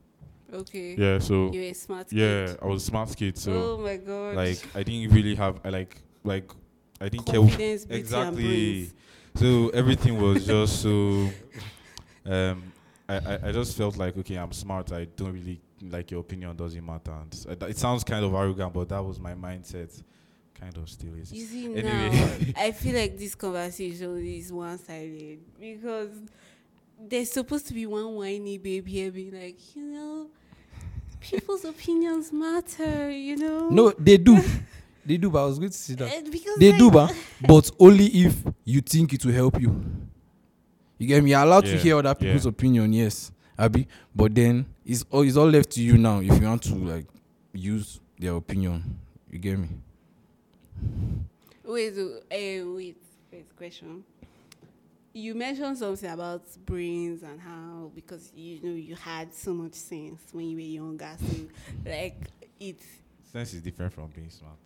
Okay. 0.52 0.94
Yeah. 0.96 1.18
So 1.18 1.50
You're 1.52 1.64
a 1.64 1.72
smart 1.72 2.12
yeah, 2.12 2.46
kid. 2.46 2.58
I 2.62 2.66
was 2.66 2.82
a 2.82 2.86
smart 2.86 3.16
kid. 3.16 3.38
So 3.38 3.52
oh 3.52 3.78
my 3.78 3.96
god. 3.96 4.36
like 4.36 4.64
I 4.74 4.82
didn't 4.82 5.12
really 5.12 5.34
have 5.34 5.60
I 5.64 5.70
like 5.70 6.02
like 6.22 6.50
I 7.00 7.08
didn't 7.08 7.26
care. 7.26 7.40
confidence, 7.40 7.84
and 7.84 7.92
Exactly. 7.92 8.90
So 9.36 9.68
everything 9.70 10.20
was 10.20 10.46
just 10.46 10.82
so. 10.82 11.28
Um, 12.24 12.72
I, 13.08 13.16
I, 13.16 13.38
I 13.48 13.52
just 13.52 13.76
felt 13.76 13.96
like 13.96 14.16
okay, 14.18 14.36
I'm 14.36 14.52
smart. 14.52 14.92
I 14.92 15.04
don't 15.04 15.32
really 15.32 15.60
like 15.82 16.10
your 16.10 16.20
opinion 16.20 16.56
doesn't 16.56 16.84
matter. 16.84 17.12
And 17.12 17.62
uh, 17.62 17.66
it 17.66 17.76
sounds 17.76 18.04
kind 18.04 18.24
of 18.24 18.32
arrogant, 18.32 18.72
but 18.72 18.88
that 18.88 19.04
was 19.04 19.18
my 19.18 19.34
mindset. 19.34 20.02
Kind 20.60 20.76
of 20.76 20.88
still 20.88 21.14
is. 21.14 21.32
You 21.32 21.44
see 21.46 21.64
Anyway. 21.66 21.82
now, 21.82 22.52
I 22.62 22.72
feel 22.72 22.94
like 22.94 23.18
this 23.18 23.34
conversation 23.34 24.24
is 24.26 24.52
one-sided 24.52 25.40
because 25.60 26.10
there's 27.08 27.30
supposed 27.30 27.66
to 27.68 27.74
be 27.74 27.86
one 27.86 28.14
whiny 28.14 28.58
baby 28.58 28.90
here 28.92 29.10
being 29.10 29.32
like, 29.32 29.58
you 29.76 29.82
know, 29.84 30.28
people's 31.20 31.64
opinions 31.74 32.32
matter, 32.32 33.10
you 33.10 33.36
know. 33.36 33.68
no, 33.68 33.90
they 33.98 34.16
do, 34.16 34.40
they 35.04 35.16
do. 35.16 35.28
But 35.30 35.42
I 35.42 35.46
was 35.46 35.58
going 35.58 35.70
to 35.70 35.76
say 35.76 35.94
that. 35.94 36.30
Because 36.30 36.56
They 36.56 36.70
like, 36.70 36.78
do, 36.78 36.90
but 36.90 37.14
but 37.46 37.70
only 37.78 38.06
if 38.06 38.42
you 38.64 38.80
think 38.80 39.12
it 39.12 39.24
will 39.24 39.32
help 39.34 39.60
you. 39.60 39.84
You 40.98 41.08
get 41.08 41.22
me? 41.24 41.30
You're 41.30 41.40
allowed 41.42 41.64
to 41.66 41.76
hear 41.76 41.98
other 41.98 42.14
people's 42.14 42.44
yeah. 42.46 42.50
opinion, 42.50 42.92
yes, 42.92 43.32
Abby. 43.58 43.88
But 44.14 44.34
then 44.34 44.66
it's 44.86 45.04
all 45.10 45.22
it's 45.22 45.36
all 45.36 45.50
left 45.50 45.70
to 45.72 45.82
you 45.82 45.98
now 45.98 46.20
if 46.20 46.40
you 46.40 46.46
want 46.46 46.62
to 46.62 46.74
like 46.76 47.06
use 47.52 48.00
their 48.18 48.34
opinion. 48.36 48.98
You 49.30 49.38
get 49.40 49.58
me? 49.58 49.68
Wait, 51.64 51.94
uh, 51.96 52.20
eh, 52.30 52.62
wait, 52.62 52.96
wait, 53.32 53.56
question. 53.56 54.04
You 55.12 55.34
mentioned 55.34 55.78
something 55.78 56.10
about 56.10 56.42
brains 56.66 57.22
and 57.22 57.40
how 57.40 57.90
because 57.94 58.32
you 58.34 58.60
know 58.62 58.74
you 58.74 58.96
had 58.96 59.32
so 59.32 59.54
much 59.54 59.74
sense 59.74 60.20
when 60.32 60.48
you 60.50 60.56
were 60.56 60.62
younger, 60.62 61.10
so 61.18 61.36
like 61.86 62.16
it's 62.58 62.84
Sense 63.32 63.54
is 63.54 63.62
different 63.62 63.92
from 63.92 64.08
being 64.08 64.30
smart. 64.30 64.56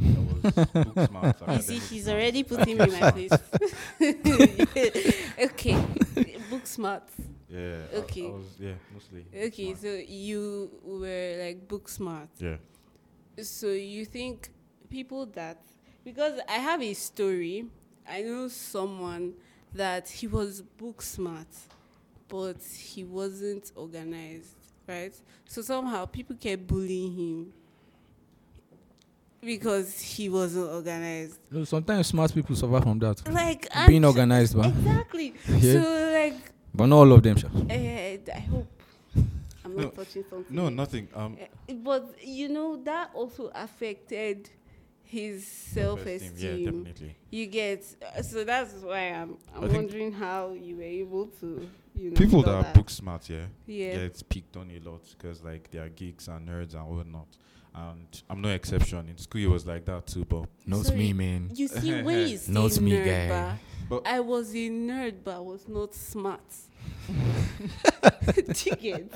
I 0.00 0.18
was 0.18 0.42
book 0.94 1.08
smart. 1.08 1.36
You 1.48 1.62
see, 1.62 1.80
she's 1.80 2.04
smart. 2.04 2.16
already 2.18 2.42
putting 2.42 2.76
me 2.76 2.84
in 2.84 2.92
my 2.92 3.10
place. 3.10 3.32
okay, 5.44 5.76
book 6.50 6.66
smart. 6.66 7.02
Yeah. 7.48 7.76
I- 7.92 7.96
Okay. 7.96 8.26
I, 8.26 8.30
was, 8.30 8.46
yeah, 8.58 8.72
mostly. 8.92 9.24
Okay, 9.46 9.74
smart. 9.74 9.80
so 9.80 9.88
you 10.08 10.70
were 10.84 11.36
like 11.44 11.68
book 11.68 11.88
smart. 11.88 12.28
yeah. 12.38 12.56
So 13.42 13.68
you 13.68 14.04
think 14.04 14.50
people 14.90 15.26
that 15.26 15.58
because 16.04 16.38
I 16.48 16.54
have 16.58 16.82
a 16.82 16.94
story, 16.94 17.66
I 18.08 18.22
know 18.22 18.48
someone 18.48 19.34
that 19.72 20.08
he 20.08 20.26
was 20.26 20.60
book 20.62 21.02
smart, 21.02 21.48
but 22.28 22.56
he 22.62 23.02
wasn't 23.04 23.72
organized, 23.74 24.54
right? 24.86 25.14
So 25.48 25.62
somehow 25.62 26.04
people 26.06 26.36
kept 26.36 26.66
bullying 26.66 27.16
him 27.16 27.52
because 29.40 30.00
he 30.00 30.28
wasn't 30.28 30.70
organized. 30.70 31.38
Sometimes 31.64 32.06
smart 32.08 32.32
people 32.32 32.54
suffer 32.56 32.80
from 32.80 32.98
that. 33.00 33.28
Like 33.30 33.68
Being 33.86 34.04
organized, 34.04 34.54
man. 34.56 34.70
Exactly. 34.70 35.34
Yeah. 35.48 35.72
So 35.82 36.10
like, 36.12 36.36
But 36.74 36.86
not 36.86 36.96
all 36.96 37.12
of 37.12 37.22
them, 37.22 37.36
sha. 37.36 37.48
uh, 37.48 37.72
I 37.72 38.40
hope 38.50 38.73
I'm 39.78 39.84
No, 39.84 39.90
touching 39.90 40.24
something. 40.30 40.54
No, 40.56 40.68
nothing. 40.68 41.08
Um, 41.14 41.36
Uh, 41.68 41.74
But 41.74 42.14
you 42.24 42.48
know 42.48 42.76
that 42.84 43.10
also 43.14 43.50
affected 43.54 44.50
his 45.02 45.46
self-esteem. 45.46 46.32
Yeah, 46.36 46.70
definitely. 46.70 47.16
You 47.30 47.46
get 47.46 47.84
uh, 48.16 48.22
so 48.22 48.44
that's 48.44 48.72
why 48.82 49.10
I'm 49.12 49.36
I'm 49.54 49.72
wondering 49.72 50.12
how 50.12 50.52
you 50.52 50.76
were 50.76 50.82
able 50.82 51.26
to 51.40 51.68
you 51.94 52.10
know 52.10 52.16
People 52.16 52.42
that 52.42 52.54
are 52.54 52.72
book 52.72 52.90
smart, 52.90 53.28
yeah, 53.30 53.46
yeah 53.66 53.92
get 53.96 54.28
picked 54.28 54.56
on 54.56 54.70
a 54.70 54.78
lot 54.88 55.02
because 55.16 55.42
like 55.44 55.70
they 55.70 55.78
are 55.78 55.88
geeks 55.90 56.28
and 56.28 56.48
nerds 56.48 56.74
and 56.74 56.86
whatnot. 56.88 57.28
And 57.76 58.22
I'm 58.30 58.40
no 58.40 58.50
exception. 58.50 59.08
In 59.08 59.18
school, 59.18 59.42
it 59.42 59.48
was 59.50 59.66
like 59.66 59.84
that 59.86 60.06
too. 60.06 60.24
But 60.24 60.46
Not 60.66 60.86
Sorry. 60.86 60.98
me, 60.98 61.12
man. 61.12 61.50
you 61.54 61.66
see 61.68 62.02
when 62.06 62.28
you 62.28 62.36
say 62.38 62.52
Not 62.52 62.80
me, 62.80 62.92
nerd, 62.92 63.28
guy. 63.28 63.58
But- 63.88 64.06
I 64.06 64.20
was 64.20 64.52
a 64.54 64.70
nerd 64.70 65.16
but 65.24 65.36
I 65.36 65.40
was 65.40 65.68
not 65.68 65.94
smart. 65.94 66.40
Do 68.54 68.70
you 68.80 69.08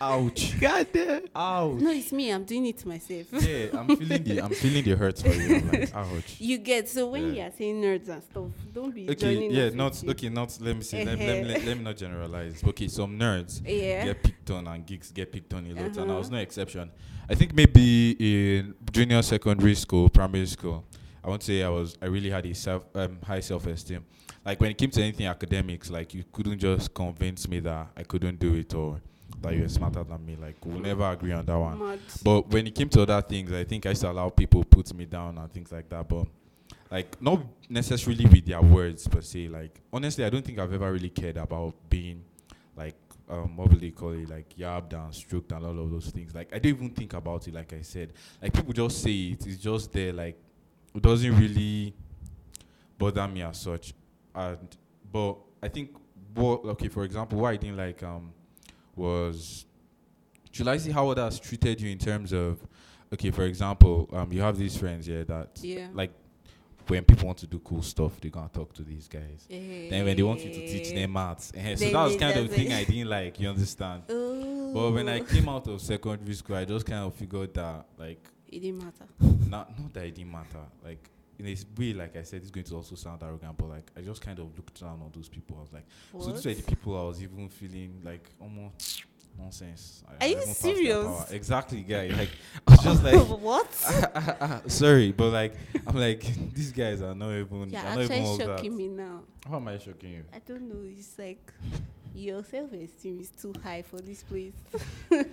ouch, 0.00 0.60
God 0.60 0.86
damn. 0.92 1.22
ouch. 1.34 1.80
No, 1.80 1.90
it's 1.90 2.12
me. 2.12 2.30
I'm 2.30 2.44
doing 2.44 2.66
it 2.66 2.78
to 2.78 2.88
myself. 2.88 3.26
yeah, 3.32 3.66
I'm 3.78 3.96
feeling 3.96 4.22
the 4.22 4.40
I'm 4.42 4.50
feeling 4.50 4.84
the 4.84 4.96
hurt 4.96 5.18
for 5.18 5.28
you. 5.28 5.56
I'm 5.56 5.68
like, 5.70 5.94
ouch. 5.94 6.36
You 6.38 6.58
get 6.58 6.88
so 6.88 7.08
when 7.08 7.34
Yeah. 7.34 7.42
you 7.44 7.48
are 7.48 7.52
saying 7.56 7.82
nerds 7.82 8.08
and 8.08 8.22
stuff, 8.22 8.50
don't 8.72 8.94
be 8.94 9.08
Okay, 9.10 9.48
yeah, 9.48 9.70
not 9.70 9.92
with 9.92 10.10
okay, 10.10 10.28
not 10.28 10.56
let 10.60 10.76
me 10.76 10.82
see. 10.82 11.04
Let, 11.04 11.18
let, 11.18 11.38
me, 11.42 11.44
let, 11.44 11.64
let 11.64 11.78
me 11.78 11.84
not 11.84 11.96
generalize. 11.96 12.62
Okay, 12.64 12.88
some 12.88 13.18
nerds 13.18 13.60
Yeah. 13.66 14.04
get 14.04 14.22
picked 14.22 14.50
on 14.50 14.66
and 14.66 14.86
geeks 14.86 15.10
get 15.10 15.32
picked 15.32 15.52
on 15.54 15.66
a 15.66 15.74
lot, 15.74 15.96
and 15.96 16.10
I 16.10 16.16
was 16.16 16.26
Uh-huh. 16.28 16.36
no 16.36 16.42
exception. 16.42 16.90
I 17.28 17.34
think 17.34 17.54
maybe 17.54 18.16
in 18.58 18.74
junior 18.92 19.22
secondary 19.22 19.74
school, 19.74 20.08
primary 20.08 20.46
school, 20.46 20.84
I 21.22 21.28
won't 21.28 21.42
say 21.42 21.62
I 21.62 21.68
was. 21.70 21.96
I 22.02 22.06
really 22.06 22.30
had 22.30 22.44
a 22.46 22.54
self 22.54 22.82
um, 22.94 23.18
high 23.24 23.40
self 23.40 23.66
esteem. 23.66 24.04
Like 24.44 24.60
when 24.60 24.70
it 24.70 24.78
came 24.78 24.90
to 24.90 25.02
anything 25.02 25.26
academics, 25.26 25.90
like 25.90 26.12
you 26.14 26.24
couldn't 26.32 26.58
just 26.58 26.92
convince 26.92 27.48
me 27.48 27.60
that 27.60 27.88
I 27.96 28.02
couldn't 28.02 28.38
do 28.38 28.54
it 28.54 28.74
or 28.74 29.00
that 29.40 29.54
you 29.54 29.62
were 29.62 29.68
smarter 29.68 30.04
than 30.04 30.24
me. 30.24 30.36
Like 30.36 30.56
we'll 30.64 30.80
never 30.80 31.10
agree 31.10 31.32
on 31.32 31.46
that 31.46 31.58
one. 31.58 31.78
Mad. 31.78 32.00
But 32.22 32.48
when 32.48 32.66
it 32.66 32.74
came 32.74 32.88
to 32.90 33.02
other 33.02 33.22
things, 33.22 33.52
I 33.52 33.64
think 33.64 33.86
I 33.86 33.90
used 33.90 34.02
to 34.02 34.10
allow 34.10 34.28
people 34.28 34.62
put 34.64 34.92
me 34.94 35.06
down 35.06 35.38
and 35.38 35.52
things 35.52 35.72
like 35.72 35.88
that. 35.88 36.06
But 36.08 36.26
like 36.90 37.20
not 37.22 37.40
necessarily 37.68 38.26
with 38.26 38.44
their 38.44 38.60
words 38.60 39.08
per 39.08 39.20
se. 39.20 39.48
Like 39.48 39.80
honestly, 39.92 40.24
I 40.24 40.30
don't 40.30 40.44
think 40.44 40.58
I've 40.58 40.72
ever 40.72 40.92
really 40.92 41.10
cared 41.10 41.38
about 41.38 41.74
being 41.88 42.22
like 42.76 42.96
um 43.28 43.56
what 43.56 43.70
will 43.70 43.78
they 43.78 43.90
call 43.90 44.10
it 44.10 44.28
like 44.28 44.54
yabbed 44.56 44.92
and 44.92 45.14
stroked 45.14 45.52
and 45.52 45.64
all 45.64 45.78
of 45.78 45.90
those 45.90 46.10
things. 46.10 46.34
Like 46.34 46.54
I 46.54 46.58
don't 46.58 46.74
even 46.74 46.90
think 46.90 47.14
about 47.14 47.48
it. 47.48 47.54
Like 47.54 47.72
I 47.72 47.80
said, 47.80 48.12
like 48.42 48.52
people 48.52 48.72
just 48.72 49.02
say 49.02 49.10
it. 49.10 49.46
It's 49.46 49.62
just 49.62 49.90
there. 49.92 50.12
Like 50.12 50.38
it 50.94 51.02
doesn't 51.02 51.34
really 51.36 51.94
bother 52.98 53.26
me 53.26 53.42
as 53.42 53.60
such. 53.60 53.94
And 54.34 54.76
but 55.12 55.36
I 55.62 55.68
think 55.68 55.90
what 56.34 56.64
okay 56.64 56.88
for 56.88 57.04
example 57.04 57.38
what 57.38 57.50
I 57.50 57.56
didn't 57.56 57.76
like 57.76 58.02
um 58.02 58.32
was 58.96 59.66
should 60.50 60.68
I 60.68 60.76
see 60.76 60.90
how 60.90 61.08
others 61.08 61.38
treated 61.40 61.80
you 61.80 61.90
in 61.90 61.98
terms 61.98 62.32
of 62.32 62.58
okay, 63.12 63.30
for 63.30 63.44
example, 63.44 64.08
um, 64.12 64.32
you 64.32 64.40
have 64.40 64.58
these 64.58 64.76
friends 64.76 65.06
here 65.06 65.24
that 65.24 65.58
Yeah. 65.62 65.88
like 65.92 66.12
when 66.88 67.02
people 67.04 67.26
want 67.26 67.38
to 67.38 67.46
do 67.46 67.58
cool 67.60 67.80
stuff, 67.82 68.20
they're 68.20 68.30
gonna 68.30 68.48
talk 68.52 68.72
to 68.74 68.82
these 68.82 69.08
guys. 69.08 69.46
Then 69.48 70.04
when 70.04 70.16
they 70.16 70.22
want 70.22 70.44
you 70.44 70.50
to 70.50 70.60
teach 70.60 70.92
them 70.92 71.12
maths, 71.12 71.50
eh, 71.54 71.76
so 71.76 71.88
that 71.90 72.04
was 72.04 72.16
kind 72.16 72.36
of 72.38 72.48
the 72.48 72.54
thing 72.54 72.72
I 72.72 72.84
didn't 72.84 73.08
like. 73.08 73.40
You 73.40 73.48
understand? 73.48 74.02
But 74.06 74.90
when 74.92 75.08
I 75.08 75.20
came 75.20 75.48
out 75.48 75.66
of 75.68 75.80
secondary 75.80 76.34
school, 76.34 76.56
I 76.56 76.64
just 76.64 76.84
kind 76.84 77.04
of 77.04 77.14
figured 77.14 77.54
that 77.54 77.86
like 77.96 78.22
it 78.48 78.60
didn't 78.60 78.78
matter. 78.84 79.06
not 79.48 79.78
not 79.78 79.92
that 79.94 80.04
it 80.04 80.14
didn't 80.14 80.32
matter. 80.32 80.64
Like 80.84 81.08
in 81.38 81.46
a 81.46 81.56
way, 81.78 81.92
like 81.92 82.16
I 82.16 82.22
said, 82.22 82.42
it's 82.42 82.50
going 82.50 82.64
to 82.64 82.76
also 82.76 82.94
sound 82.94 83.22
arrogant, 83.22 83.56
but 83.56 83.68
like 83.68 83.90
I 83.96 84.00
just 84.00 84.20
kind 84.22 84.38
of 84.38 84.46
looked 84.56 84.80
down 84.80 85.00
on 85.02 85.10
those 85.14 85.28
people. 85.28 85.56
I 85.58 85.60
was 85.62 85.72
like, 85.72 85.86
so 86.12 86.30
these 86.32 86.44
were 86.46 86.54
the 86.54 86.62
people 86.62 86.98
I 87.00 87.04
was 87.08 87.22
even 87.22 87.48
feeling 87.48 88.00
like 88.04 88.28
almost 88.40 89.04
nonsense. 89.38 90.04
I- 90.08 90.12
Are 90.12 90.16
I 90.22 90.26
you 90.26 90.42
serious? 90.42 91.30
Exactly, 91.30 91.82
guy. 91.82 92.08
Like 92.16 92.30
it's 92.68 92.82
just 92.84 93.02
like 93.02 93.16
what? 93.40 93.72
sorry, 94.70 95.12
but 95.12 95.30
like 95.30 95.54
I'm 95.86 95.96
like 95.96 96.20
these 96.54 96.72
guys 96.72 97.02
are 97.02 97.14
not 97.14 97.30
even. 97.32 97.70
Not 97.70 98.00
even 98.00 98.22
all 98.24 98.36
that. 98.36 98.46
shocking 98.46 98.76
me 98.76 98.88
now. 98.88 99.22
How 99.48 99.56
am 99.56 99.68
I 99.68 99.78
shocking 99.78 100.10
you? 100.12 100.24
I 100.32 100.38
don't 100.38 100.68
know. 100.68 100.82
It's 100.84 101.18
like 101.18 101.52
your 102.14 102.44
self-esteem 102.44 103.20
is 103.20 103.30
too 103.30 103.52
high 103.62 103.82
for 103.82 104.00
this 104.00 104.22
place. 104.22 104.52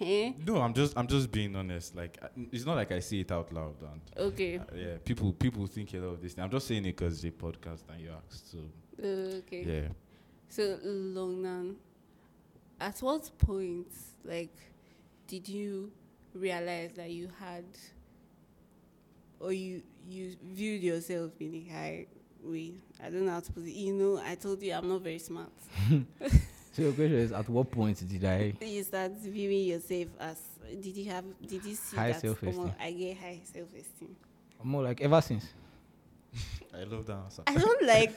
eh? 0.00 0.32
No, 0.46 0.60
I'm 0.60 0.72
just 0.72 0.96
I'm 0.96 1.06
just 1.06 1.30
being 1.32 1.54
honest. 1.56 1.94
Like 1.96 2.18
I- 2.22 2.28
it's 2.52 2.64
not 2.64 2.76
like 2.76 2.92
I 2.92 3.00
say 3.00 3.20
it 3.20 3.32
out 3.32 3.52
loud. 3.52 3.74
And 3.82 4.00
Okay. 4.16 4.58
uh, 4.58 4.64
yeah, 4.74 4.96
people 5.04 5.32
people 5.32 5.66
think 5.66 5.92
a 5.94 5.98
lot 5.98 6.14
of 6.14 6.22
this. 6.22 6.34
Thing. 6.34 6.44
I'm 6.44 6.50
just 6.50 6.66
saying 6.68 6.84
it 6.84 6.96
because 6.96 7.24
it's 7.24 7.36
a 7.36 7.42
podcast 7.44 7.80
and 7.90 8.00
you 8.00 8.10
asked. 8.10 8.52
So 8.52 8.58
Okay. 9.02 9.62
yeah. 9.64 9.88
So 10.48 10.78
Longnan, 10.84 11.74
at 12.80 12.98
what 13.00 13.30
point, 13.38 13.88
like, 14.24 14.54
did 15.26 15.48
you 15.48 15.90
realize 16.34 16.92
that 16.96 17.10
you 17.10 17.28
had, 17.38 17.64
or 19.40 19.52
you 19.52 19.82
you 20.08 20.36
viewed 20.42 20.82
yourself 20.82 21.32
in 21.40 21.54
a 21.54 21.72
high 21.72 22.06
way? 22.42 22.72
I 23.02 23.10
don't 23.10 23.24
know 23.26 23.32
how 23.32 23.40
to 23.40 23.52
put 23.52 23.64
it. 23.64 23.72
You 23.72 23.94
know, 23.94 24.20
I 24.24 24.34
told 24.34 24.62
you 24.62 24.72
I'm 24.72 24.88
not 24.88 25.02
very 25.02 25.18
smart. 25.18 25.50
So 26.72 26.82
your 26.82 26.92
question 26.92 27.16
is, 27.16 27.32
at 27.32 27.48
what 27.48 27.72
point 27.72 28.08
did 28.08 28.24
I? 28.24 28.52
You 28.64 28.84
start 28.84 29.10
viewing 29.16 29.64
yourself 29.66 30.08
as. 30.20 30.38
Did 30.80 30.96
you 30.96 31.10
have? 31.10 31.24
Did 31.44 31.64
you 31.64 31.74
see 31.74 31.96
High 31.96 32.12
that? 32.12 32.20
self-esteem. 32.20 32.72
I 32.78 32.92
get 32.92 33.16
high 33.16 33.40
self-esteem. 33.42 34.14
More 34.62 34.84
like 34.84 35.00
ever 35.00 35.20
since. 35.20 35.46
I 36.72 36.84
love 36.84 37.04
that 37.06 37.14
answer. 37.16 37.42
I 37.48 37.54
don't 37.56 37.82
like 37.94 38.12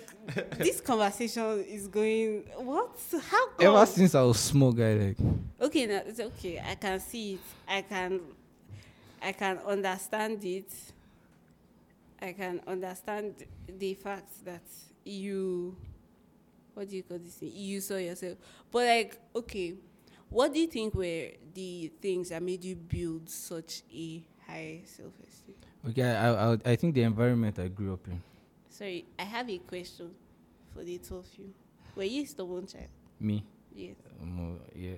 this 0.59 0.79
conversation 0.79 1.63
is 1.67 1.87
going. 1.87 2.43
What? 2.57 2.91
How? 3.31 3.47
Come? 3.49 3.65
Ever 3.75 3.85
since 3.87 4.13
I 4.13 4.21
was 4.21 4.37
small 4.39 4.71
guy, 4.73 4.93
like 4.93 5.17
Okay, 5.59 5.87
now 5.87 6.01
it's 6.05 6.19
okay. 6.19 6.61
I 6.63 6.75
can 6.75 6.99
see 6.99 7.33
it. 7.35 7.39
I 7.67 7.81
can, 7.81 8.19
I 9.23 9.31
can 9.31 9.57
understand 9.65 10.43
it. 10.45 10.71
I 12.21 12.33
can 12.33 12.61
understand 12.67 13.33
the 13.67 13.93
fact 13.95 14.45
that 14.45 14.61
you, 15.03 15.75
what 16.73 16.89
do 16.89 16.95
you 16.95 17.03
call 17.03 17.17
this? 17.19 17.35
thing? 17.35 17.51
You 17.53 17.81
saw 17.81 17.95
yourself, 17.97 18.37
but 18.71 18.85
like, 18.85 19.17
okay, 19.35 19.73
what 20.29 20.53
do 20.53 20.59
you 20.59 20.67
think 20.67 20.93
were 20.93 21.29
the 21.53 21.91
things 22.01 22.29
that 22.29 22.41
made 22.43 22.63
you 22.63 22.75
build 22.75 23.29
such 23.29 23.81
a 23.93 24.23
high 24.47 24.81
self-esteem? 24.85 25.55
okay, 25.89 26.03
I, 26.03 26.53
I 26.53 26.57
I 26.65 26.75
think 26.75 26.93
the 26.95 27.01
environment 27.03 27.57
I 27.59 27.67
grew 27.69 27.93
up 27.93 28.07
in. 28.07 28.21
Sorry, 28.69 29.05
I 29.17 29.23
have 29.23 29.49
a 29.49 29.57
question 29.57 30.11
for 30.73 30.83
the 30.83 30.97
two 30.99 31.17
of 31.17 31.27
you. 31.37 31.51
Were 31.95 32.03
you 32.03 32.21
a 32.21 32.25
stubborn 32.25 32.67
child? 32.67 32.87
Me, 33.19 33.43
Yes. 33.73 33.95
um, 34.21 34.59
yeah, 34.75 34.93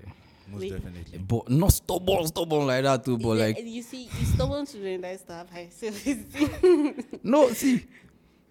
Most 0.47 0.62
Wait. 0.62 0.71
definitely. 0.71 1.17
but 1.19 1.50
not 1.50 1.71
stubborn, 1.73 2.27
stubborn 2.27 2.67
like 2.67 2.83
that 2.83 3.03
too. 3.05 3.17
But 3.17 3.33
Yeah, 3.38 3.45
like, 3.45 3.63
you 3.63 3.81
see, 3.81 4.03
you 4.19 4.25
stubborn 4.25 4.65
children 4.65 5.01
that 5.01 5.19
stuff. 5.19 5.47
I 5.53 5.59
have 5.59 5.67
high 5.67 5.69
self-esteem. 5.71 7.03
no, 7.23 7.50
see, 7.53 7.85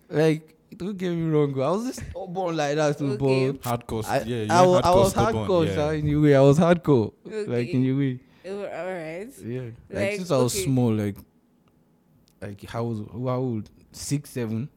like 0.08 0.56
don't 0.76 0.96
get 0.96 1.10
me 1.10 1.30
wrong, 1.30 1.52
I 1.60 1.70
was 1.70 1.84
just 1.94 2.10
stubborn 2.10 2.56
like 2.56 2.76
that 2.76 2.96
too. 2.98 3.12
Okay. 3.12 3.50
But 3.50 3.62
Hardcore. 3.62 4.04
I, 4.08 4.20
yeah, 4.22 4.42
you 4.44 4.46
I, 4.50 4.62
was, 4.62 4.80
I 4.82 4.88
hardcore 4.88 4.96
was 4.96 5.10
stubborn, 5.10 5.34
hardcore, 5.48 5.66
yeah. 5.66 5.74
sha, 5.74 5.88
in 5.90 6.08
a 6.08 6.16
way. 6.16 6.34
I 6.34 6.40
was 6.40 6.58
hardcore, 6.58 7.12
like 7.24 7.34
Okay. 7.68 7.72
in 7.72 7.84
a 7.84 7.92
way. 7.92 8.20
Oh, 8.44 8.58
all 8.58 8.86
right. 8.86 9.28
Yeah, 9.44 9.60
like, 9.60 9.74
Like, 9.90 10.16
since 10.16 10.30
I 10.30 10.36
was 10.38 10.64
small, 10.64 10.92
like, 10.94 11.16
like 12.40 12.64
how 12.68 12.84
was 12.84 13.00
how 13.12 13.36
old? 13.36 13.70
Six, 13.92 14.30
seven. 14.30 14.68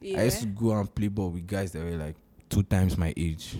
Yeah. 0.00 0.20
I 0.20 0.24
used 0.24 0.40
to 0.40 0.46
go 0.46 0.72
and 0.72 0.92
play 0.94 1.08
ball 1.08 1.30
with 1.30 1.46
guys 1.46 1.70
that 1.72 1.82
were 1.84 1.96
like 1.96 2.16
two 2.50 2.62
times 2.64 2.96
my 2.98 3.14
age. 3.16 3.56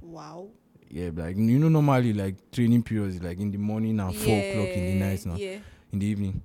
wow. 0.00 0.48
Yeah, 0.90 1.10
like 1.14 1.36
you 1.36 1.58
know, 1.58 1.68
normally 1.68 2.12
like 2.12 2.36
training 2.50 2.82
periods 2.82 3.20
like 3.22 3.38
in 3.40 3.50
the 3.50 3.58
morning 3.58 3.98
and 4.00 4.14
four 4.14 4.38
o'clock 4.38 4.68
in 4.68 4.84
the 4.84 4.94
night 5.06 5.26
now, 5.26 5.36
Yeah. 5.36 5.58
in 5.92 5.98
the 5.98 6.06
evening. 6.06 6.42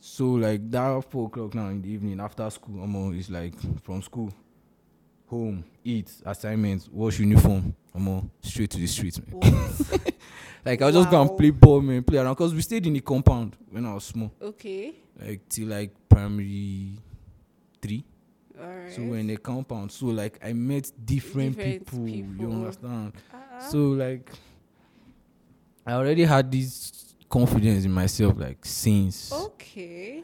So 0.00 0.30
like 0.32 0.70
that 0.70 1.04
four 1.10 1.26
o'clock 1.26 1.54
now 1.54 1.68
in 1.68 1.82
the 1.82 1.90
evening 1.90 2.18
after 2.20 2.48
school, 2.50 2.82
um, 2.82 3.14
it's 3.16 3.30
like 3.30 3.54
from 3.82 4.02
school, 4.02 4.32
home, 5.26 5.64
eat, 5.84 6.10
assignments, 6.24 6.88
wash 6.90 7.18
uniform, 7.20 7.74
um, 7.94 8.30
straight 8.40 8.70
to 8.70 8.78
the 8.78 8.86
streets, 8.86 9.20
man. 9.32 9.40
Like 10.64 10.80
I 10.80 10.86
was 10.86 10.94
just 10.94 11.10
go 11.10 11.16
Wow. 11.20 11.28
and 11.28 11.36
play 11.36 11.50
ball, 11.50 11.80
man, 11.80 12.04
play 12.04 12.18
around. 12.18 12.36
Cause 12.36 12.54
we 12.54 12.60
stayed 12.62 12.86
in 12.86 12.92
the 12.92 13.00
compound 13.00 13.56
when 13.68 13.84
I 13.84 13.94
was 13.94 14.04
small, 14.04 14.30
okay. 14.40 14.92
like 15.20 15.48
till 15.48 15.66
like 15.68 15.90
primary 16.08 16.98
three. 17.80 18.04
Alright. 18.60 18.92
So 18.92 19.02
we're 19.02 19.16
in 19.18 19.26
the 19.26 19.38
compound. 19.38 19.90
So 19.90 20.06
like 20.06 20.38
I 20.44 20.52
met 20.52 20.88
different, 21.04 21.56
Different 21.56 21.84
people, 21.86 22.04
people. 22.06 22.44
You 22.46 22.52
understand? 22.52 23.12
So 23.70 23.78
like 23.90 24.30
I 25.86 25.92
already 25.92 26.24
had 26.24 26.50
this 26.50 27.14
confidence 27.28 27.84
in 27.84 27.92
myself 27.92 28.34
like 28.38 28.64
since 28.64 29.32
okay. 29.32 30.22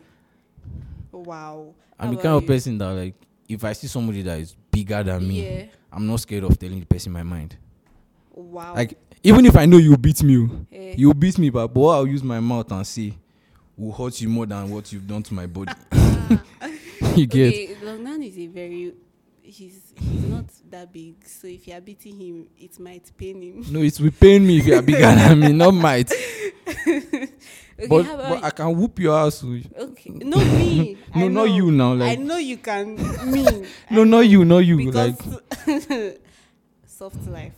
Wow. 1.13 1.75
I'm 1.99 2.09
How 2.09 2.15
the 2.15 2.23
kind 2.23 2.35
of 2.37 2.43
you? 2.43 2.49
person 2.49 2.79
that 2.79 2.91
like 2.93 3.15
if 3.49 3.65
I 3.65 3.73
see 3.73 3.87
somebody 3.87 4.23
that 4.23 4.39
is 4.39 4.55
bigger 4.71 5.03
than 5.03 5.27
me, 5.27 5.43
Yeah. 5.47 5.65
I'm 5.93 6.07
not 6.07 6.21
scared 6.21 6.45
of 6.45 6.59
telling 6.59 6.81
the 6.81 6.87
person 6.87 7.13
my 7.13 7.23
mind. 7.23 7.57
Wow. 8.35 8.75
Like 8.75 8.99
even 9.23 9.47
if 9.47 9.57
I 9.57 9.67
know 9.67 9.79
you 9.79 9.97
beat 9.97 10.23
me, 10.23 10.37
oh, 10.39 10.67
Eh, 10.71 10.95
you 10.97 11.13
beat 11.15 11.39
me, 11.39 11.51
but, 11.51 11.69
but 11.69 11.87
I'll 11.89 12.07
use 12.07 12.23
my 12.23 12.41
mouth 12.41 12.71
and 12.71 12.87
say 12.87 13.15
will 13.77 13.93
hurt 13.93 14.21
you 14.21 14.29
more 14.29 14.45
than 14.47 14.69
what 14.71 14.93
you've 14.93 15.07
done 15.07 15.23
to 15.23 15.35
my 15.35 15.47
body. 15.47 15.73
you 17.17 17.27
get 17.27 17.49
okay, 17.55 17.75
Longnan 17.83 18.27
is 18.27 18.39
a 18.39 18.47
very 18.49 18.93
he's 19.49 19.93
he's 19.97 20.25
not 20.25 20.47
that 20.71 20.93
big, 20.93 21.27
so 21.27 21.47
if 21.49 21.67
you 21.67 21.75
are 21.75 21.81
beating 21.81 22.19
him, 22.21 22.49
it 22.59 22.79
might 22.79 23.11
pain 23.17 23.41
him. 23.43 23.65
no, 23.73 23.81
it 23.81 23.99
will 24.01 24.11
pain 24.11 24.47
me 24.47 24.59
if 24.59 24.67
you 24.67 24.75
are 24.75 24.83
bigger 24.83 25.01
than 25.01 25.41
me, 25.41 25.53
not 25.53 25.73
might. 25.73 26.13
okay, 26.87 27.29
but, 27.89 28.05
but 28.05 28.45
I 28.45 28.51
can 28.51 28.77
whoop 28.77 28.99
your 28.99 29.17
ass. 29.19 29.43
oh. 29.45 29.61
okay? 29.79 30.11
No 30.25 30.37
me. 30.39 30.97
I 31.15 31.21
No, 31.21 31.29
know. 31.29 31.45
not 31.47 31.55
you 31.55 31.71
now. 31.73 31.95
Like 31.95 32.19
I 32.19 32.23
know 32.23 32.37
you 32.37 32.59
can. 32.59 32.97
Me. 33.31 33.43
no, 33.91 34.03
I 34.03 34.05
not 34.05 34.21
know. 34.21 34.21
you, 34.21 34.45
not 34.45 34.59
you. 34.59 34.77
Because 34.77 35.17
Like 35.67 36.21
soft 36.87 37.27
life. 37.29 37.53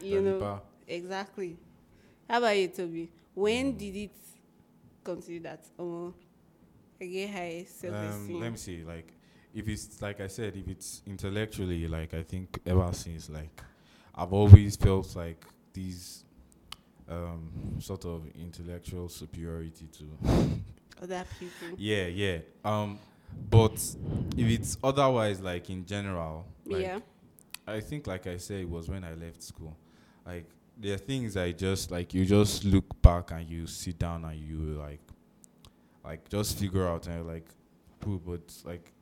you 0.00 0.20
know 0.22 0.38
Dalipa. 0.40 0.60
exactly. 0.86 1.56
How 2.28 2.38
about 2.38 2.56
you, 2.56 2.68
Toby? 2.68 3.10
When 3.34 3.76
did 3.76 3.94
it 3.96 4.10
come 5.04 5.22
to 5.22 5.32
you 5.32 5.40
that 5.40 5.64
oh, 5.78 6.14
I 7.00 7.04
get 7.06 7.30
high 7.30 7.66
self 7.68 7.94
Um, 7.94 8.04
esteem? 8.04 8.40
let 8.40 8.50
me 8.52 8.58
see. 8.58 8.84
Like, 8.84 9.12
if 9.56 9.66
it's 9.68 10.00
like 10.02 10.20
I 10.20 10.26
said, 10.28 10.54
if 10.56 10.68
it's 10.68 11.02
intellectually, 11.06 11.88
like 11.88 12.14
I 12.14 12.22
think 12.22 12.60
ever 12.66 12.92
since, 12.92 13.30
like 13.30 13.60
I've 14.14 14.32
always 14.32 14.76
felt 14.76 15.16
like 15.16 15.44
these 15.72 16.24
um 17.08 17.76
sort 17.78 18.04
of 18.04 18.22
intellectual 18.34 19.08
superiority 19.08 19.88
to 19.98 20.04
Other 21.02 21.24
people. 21.38 21.76
yeah 21.78 22.06
yeah 22.06 22.38
um 22.64 22.98
but 23.50 23.74
if 24.36 24.46
it's 24.48 24.76
otherwise 24.82 25.40
like 25.40 25.70
in 25.70 25.84
general 25.86 26.46
like, 26.64 26.82
yeah. 26.82 26.98
I 27.66 27.80
think, 27.80 28.06
like 28.06 28.26
I 28.26 28.36
said, 28.36 28.60
it 28.60 28.68
was 28.68 28.88
when 28.88 29.02
I 29.04 29.14
left 29.14 29.42
school. 29.42 29.76
Like 30.24 30.48
there 30.78 30.94
are 30.94 30.98
things 30.98 31.36
I 31.36 31.52
just 31.52 31.90
like 31.90 32.14
you 32.14 32.24
just 32.24 32.64
look 32.64 33.00
back 33.02 33.30
and 33.32 33.48
you 33.48 33.66
sit 33.66 33.98
down 33.98 34.24
and 34.24 34.38
you 34.38 34.58
like, 34.78 35.00
like 36.04 36.28
just 36.28 36.58
figure 36.58 36.86
out 36.86 37.06
and 37.06 37.26
like, 37.26 37.48
but 38.00 38.52
like 38.64 38.92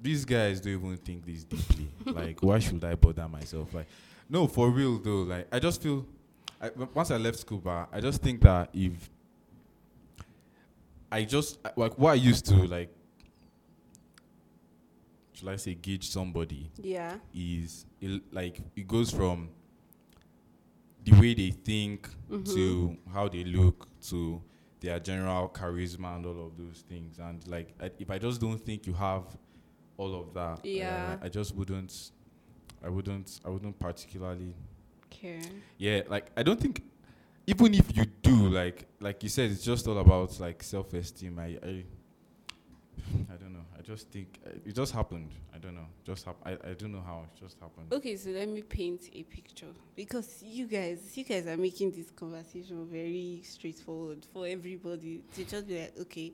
these 0.00 0.24
guys 0.24 0.60
don't 0.60 0.72
even 0.74 0.96
think 0.96 1.24
this 1.24 1.44
deeply. 1.44 1.88
like, 2.12 2.42
why 2.42 2.58
should 2.58 2.82
I 2.84 2.94
bother 2.94 3.28
myself? 3.28 3.72
Like, 3.72 3.86
no, 4.28 4.46
for 4.46 4.70
real 4.70 4.98
though. 4.98 5.22
Like, 5.22 5.46
I 5.52 5.58
just 5.58 5.82
feel, 5.82 6.06
I, 6.60 6.70
once 6.94 7.10
I 7.10 7.16
left 7.18 7.38
school, 7.38 7.58
but 7.58 7.88
I 7.92 8.00
just 8.00 8.20
think 8.22 8.40
that 8.42 8.70
if 8.72 9.10
I 11.10 11.24
just 11.24 11.58
like 11.76 11.98
what 11.98 12.12
I 12.12 12.14
used 12.14 12.46
to 12.46 12.54
like 12.54 12.88
should 15.34 15.48
I 15.48 15.56
say 15.56 15.74
gauge 15.74 16.08
somebody 16.08 16.70
Yeah. 16.78 17.16
is 17.34 17.84
it, 18.00 18.22
like 18.32 18.60
it 18.76 18.86
goes 18.88 19.10
from 19.10 19.50
the 21.04 21.12
way 21.20 21.34
they 21.34 21.50
think 21.50 22.08
Mm-hmm. 22.30 22.54
to 22.54 22.96
how 23.12 23.28
they 23.28 23.44
look 23.44 23.86
to 24.08 24.40
their 24.82 24.98
general 25.00 25.48
charisma 25.48 26.16
and 26.16 26.26
all 26.26 26.46
of 26.46 26.56
those 26.58 26.84
things. 26.88 27.18
And 27.18 27.46
like 27.48 27.68
I, 27.80 27.90
if 27.98 28.10
I 28.10 28.18
just 28.18 28.40
don't 28.40 28.58
think 28.58 28.86
you 28.86 28.92
have 28.94 29.24
all 29.96 30.14
of 30.20 30.34
that 30.34 30.60
uh, 31.20 31.24
I 31.26 31.28
just 31.28 31.54
wouldn't 31.54 32.10
I 32.84 32.88
wouldn't 32.88 33.40
I 33.44 33.48
wouldn't 33.48 33.78
particularly 33.78 34.54
Okay. 35.06 35.40
yeah 35.78 36.00
like 36.08 36.26
I 36.36 36.42
don't 36.42 36.58
think 36.60 36.82
even 37.46 37.74
if 37.74 37.96
you 37.96 38.04
do 38.22 38.48
like 38.48 38.86
like 39.00 39.22
you 39.22 39.28
said 39.28 39.50
it's 39.50 39.62
just 39.64 39.86
all 39.86 39.98
about 39.98 40.38
like 40.40 40.62
self-esteem. 40.62 41.38
I 41.38 41.58
I 41.62 41.84
I 43.30 43.36
don't 43.36 43.52
know. 43.52 43.64
I 43.78 43.82
just 43.82 44.08
think 44.10 44.38
uh, 44.46 44.50
it 44.64 44.74
just 44.74 44.92
happened. 44.92 45.30
I 45.54 45.58
don't 45.58 45.74
know. 45.74 45.86
Just 46.04 46.24
hap- 46.24 46.36
I, 46.44 46.52
I 46.52 46.74
don't 46.78 46.92
know 46.92 47.02
how 47.04 47.24
it 47.24 47.40
just 47.40 47.58
happened. 47.60 47.92
Okay, 47.92 48.16
so 48.16 48.30
let 48.30 48.48
me 48.48 48.62
paint 48.62 49.10
a 49.14 49.22
picture 49.24 49.66
because 49.96 50.42
you 50.42 50.66
guys, 50.66 51.16
you 51.16 51.24
guys 51.24 51.46
are 51.46 51.56
making 51.56 51.90
this 51.92 52.10
conversation 52.10 52.86
very 52.90 53.40
straightforward 53.44 54.24
for 54.32 54.46
everybody 54.46 55.22
to 55.34 55.44
just 55.44 55.66
be 55.66 55.80
like, 55.80 55.94
okay, 56.00 56.32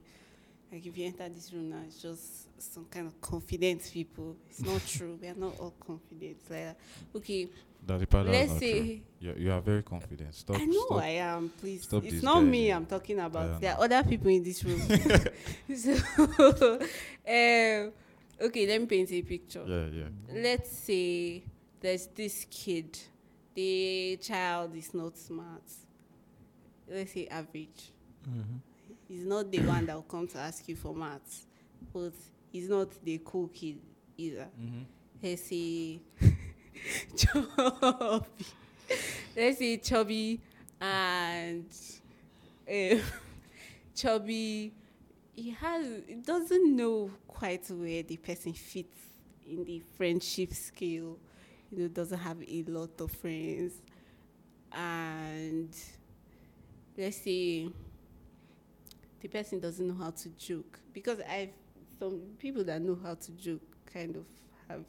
like 0.71 0.85
if 0.87 0.97
you 0.99 1.07
enter 1.07 1.29
this 1.29 1.53
room 1.53 1.71
now, 1.71 1.81
it's 1.87 2.03
just 2.03 2.49
some 2.61 2.85
kind 2.91 3.07
of 3.07 3.21
confident 3.21 3.89
people. 3.93 4.37
It's 4.51 4.63
not 4.63 4.85
true. 4.87 5.19
We 5.21 5.29
are 5.29 5.35
not 5.35 5.59
all 5.59 5.75
confident. 5.81 6.39
Like, 6.51 6.77
okay, 7.17 7.49
Let's 7.87 8.59
true. 8.59 9.01
You, 9.21 9.35
you 9.37 9.53
are 9.53 9.61
very 9.61 9.83
confident. 9.83 10.35
Stop. 10.35 10.57
I 10.57 10.65
know 10.65 10.87
stop. 10.87 11.03
I 11.03 11.09
am. 11.09 11.49
Please, 11.61 11.83
stop 11.83 12.05
it's 12.05 12.23
not 12.23 12.37
guy, 12.37 12.43
me. 12.43 12.71
I'm 12.71 12.87
talking 12.87 13.19
about. 13.19 13.61
There 13.61 13.73
are 13.73 13.83
other 13.83 14.05
people 14.05 14.29
in 14.29 14.43
this 14.45 14.63
room. 14.63 14.81
so, 15.75 15.93
um, 16.81 17.93
okay, 18.41 18.67
let 18.67 18.81
me 18.81 18.87
paint 18.87 19.11
a 19.11 19.23
picture. 19.23 19.65
Yeah, 19.67 19.87
yeah. 19.87 20.43
let's 20.43 20.71
say 20.71 21.43
there's 21.81 22.07
this 22.09 22.47
kid, 22.51 22.99
the 23.55 24.19
child 24.23 24.77
is 24.77 24.95
not 24.95 25.17
smart. 25.17 25.63
Let's 26.89 27.13
say 27.13 27.27
average. 27.27 27.93
He's 29.09 29.25
not 29.25 29.51
the 29.51 29.61
one 29.61 29.87
that 29.87 29.95
will 29.95 30.03
come 30.03 30.29
to 30.29 30.39
ask 30.39 30.69
you 30.69 30.77
for 30.77 30.95
maths, 30.95 31.47
but 31.93 32.13
he's 32.53 32.69
not 32.69 32.91
the 33.03 33.21
cool 33.25 33.49
kid 33.49 33.79
either. 34.19 34.49
Mm-hmm. 34.61 34.83
Let's 35.23 35.43
say 35.45 36.01
chubby. 37.17 38.25
Let's 39.37 39.59
say 39.59 39.77
chubby 39.79 40.41
and 40.81 41.67
um, 42.71 43.01
chubby. 43.95 44.73
He 45.35 45.51
has 45.51 45.87
he 46.07 46.15
doesn't 46.17 46.77
know 46.77 47.11
quite 47.29 47.69
where 47.71 48.03
the 48.03 48.17
person 48.17 48.53
fits 48.53 48.99
in 49.49 49.65
the 49.65 49.81
friendship 49.97 50.53
scale. 50.55 51.19
You 51.71 51.79
know, 51.83 51.89
doesn't 51.89 52.19
have 52.19 52.43
a 52.43 52.65
lot 52.67 53.01
of 53.01 53.11
friends, 53.13 53.75
and 54.73 55.75
let's 56.97 57.17
say 57.19 57.69
the 59.21 59.29
person 59.29 59.61
doesn't 59.61 59.87
know 59.87 59.95
how 59.95 60.11
to 60.11 60.29
joke 60.31 60.79
because 60.93 61.21
I've 61.29 61.51
some 61.99 62.21
people 62.39 62.63
that 62.65 62.81
know 62.81 62.99
how 63.03 63.15
to 63.15 63.33
joke 63.33 63.63
kind 63.93 64.17
of 64.17 64.25
have 64.69 64.85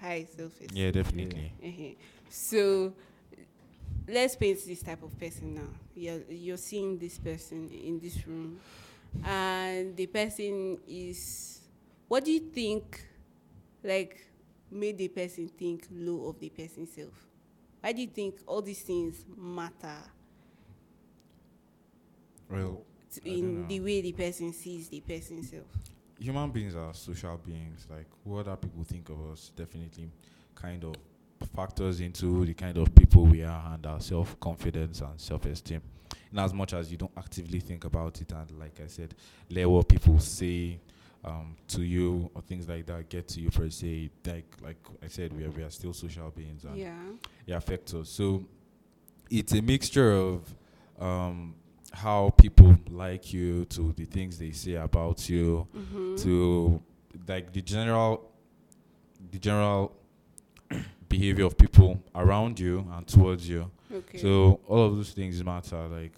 high 0.00 0.26
self-esteem. 0.36 0.68
Yeah, 0.72 0.90
definitely. 0.90 1.52
uh 1.62 1.94
So 2.28 2.92
let's 4.08 4.36
paint 4.36 4.58
this 4.66 4.82
type 4.82 5.02
of 5.02 5.18
person 5.18 5.54
now. 5.54 5.68
You're, 5.94 6.22
you're 6.28 6.56
seeing 6.58 6.98
this 6.98 7.18
person 7.18 7.70
in 7.70 7.98
this 7.98 8.26
room, 8.26 8.60
and 9.24 9.96
the 9.96 10.06
person 10.06 10.78
is. 10.86 11.60
What 12.08 12.24
do 12.24 12.30
you 12.30 12.40
think, 12.40 13.04
like, 13.82 14.20
made 14.70 14.98
the 14.98 15.08
person 15.08 15.48
think 15.48 15.88
low 15.90 16.28
of 16.28 16.38
the 16.38 16.50
person 16.50 16.86
self? 16.86 17.26
Why 17.80 17.92
do 17.92 18.00
you 18.00 18.08
think 18.08 18.36
all 18.46 18.62
these 18.62 18.82
things 18.82 19.24
matter 19.36 19.96
Well, 22.48 22.82
to, 23.14 23.20
I 23.22 23.24
don't 23.24 23.38
in 23.38 23.68
the 23.68 23.80
way 23.80 24.00
the 24.02 24.12
person 24.12 24.52
sees 24.52 24.88
the 24.88 25.00
person 25.00 25.42
self? 25.42 25.66
Human 26.18 26.50
beings 26.50 26.74
are 26.74 26.92
social 26.94 27.36
beings. 27.36 27.86
Like 27.90 28.06
what 28.24 28.46
other 28.48 28.56
people 28.56 28.84
think 28.84 29.08
of 29.08 29.30
us 29.30 29.50
definitely 29.56 30.10
kind 30.54 30.84
of 30.84 30.94
factors 31.54 32.00
into 32.00 32.44
the 32.46 32.54
kind 32.54 32.78
of 32.78 32.94
people 32.94 33.24
we 33.26 33.42
are 33.42 33.74
and 33.74 33.84
our 33.86 34.00
self 34.00 34.38
confidence 34.40 35.00
and 35.00 35.20
self 35.20 35.44
esteem. 35.46 35.82
In 36.32 36.38
as 36.38 36.52
much 36.52 36.72
as 36.72 36.90
you 36.90 36.96
don't 36.96 37.12
actively 37.16 37.60
think 37.60 37.84
about 37.84 38.20
it 38.20 38.32
and 38.32 38.50
like 38.58 38.80
I 38.82 38.86
said, 38.88 39.14
let 39.50 39.68
what 39.68 39.88
people 39.88 40.18
say 40.18 40.78
um, 41.24 41.56
to 41.68 41.82
you 41.82 42.30
or 42.34 42.42
things 42.42 42.68
like 42.68 42.86
that 42.86 43.08
get 43.08 43.28
to 43.28 43.40
you 43.40 43.50
per 43.50 43.68
se. 43.70 44.10
Like 44.26 44.44
like 44.62 44.76
I 45.02 45.08
said, 45.08 45.32
we 45.36 45.44
are 45.44 45.50
we 45.50 45.62
are 45.62 45.70
still 45.70 45.92
social 45.92 46.30
beings 46.30 46.64
and 46.64 46.76
Yeah. 46.76 46.94
it 47.46 47.52
affects 47.52 47.94
us. 47.94 48.08
So 48.08 48.44
it's 49.30 49.52
a 49.52 49.60
mixture 49.62 50.12
of 50.12 50.54
um, 51.00 51.54
how 51.92 52.30
people 52.36 52.76
like 52.90 53.32
you 53.32 53.64
to 53.66 53.92
the 53.96 54.04
things 54.04 54.38
they 54.38 54.50
say 54.52 54.74
about 54.74 55.28
you 55.28 55.66
Mm-hmm. 55.76 56.16
to 56.16 56.82
like 57.28 57.52
the 57.52 57.62
general 57.62 58.30
the 59.30 59.38
general 59.38 59.92
behavior 61.08 61.44
of 61.46 61.56
people 61.56 62.02
around 62.14 62.58
you 62.60 62.86
and 62.94 63.06
towards 63.06 63.48
you. 63.48 63.70
okay. 63.92 64.18
So 64.18 64.60
all 64.66 64.84
of 64.86 64.96
those 64.96 65.10
things 65.12 65.42
matter. 65.44 65.86
Like 65.88 66.12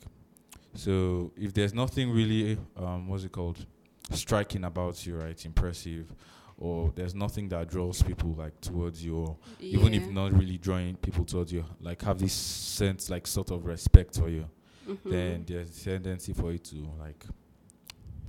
so 0.74 1.32
if 1.36 1.52
there's 1.54 1.74
nothing 1.74 2.10
really 2.10 2.58
um 2.76 3.08
what's 3.08 3.24
it 3.24 3.32
called 3.32 3.64
striking 4.10 4.64
about 4.64 5.04
you, 5.06 5.16
right? 5.16 5.44
Impressive 5.46 6.12
or 6.60 6.90
there's 6.96 7.14
nothing 7.14 7.48
that 7.50 7.68
draws 7.70 8.02
people 8.02 8.30
like 8.36 8.60
towards 8.60 9.04
you 9.04 9.16
or 9.16 9.36
even 9.60 9.94
if 9.94 10.08
not 10.10 10.32
really 10.32 10.58
drawing 10.58 10.96
people 10.96 11.24
towards 11.24 11.52
you, 11.52 11.64
like 11.80 12.02
have 12.02 12.18
this 12.18 12.32
sense 12.32 13.08
like 13.10 13.26
sort 13.28 13.50
of 13.52 13.64
respect 13.64 14.16
for 14.18 14.28
you, 14.28 14.44
Mhm. 14.88 15.10
then 15.10 15.44
there's 15.46 15.70
a 15.70 15.84
tendency 15.84 16.32
for 16.32 16.52
you 16.52 16.58
to 16.58 16.76
like 16.98 17.24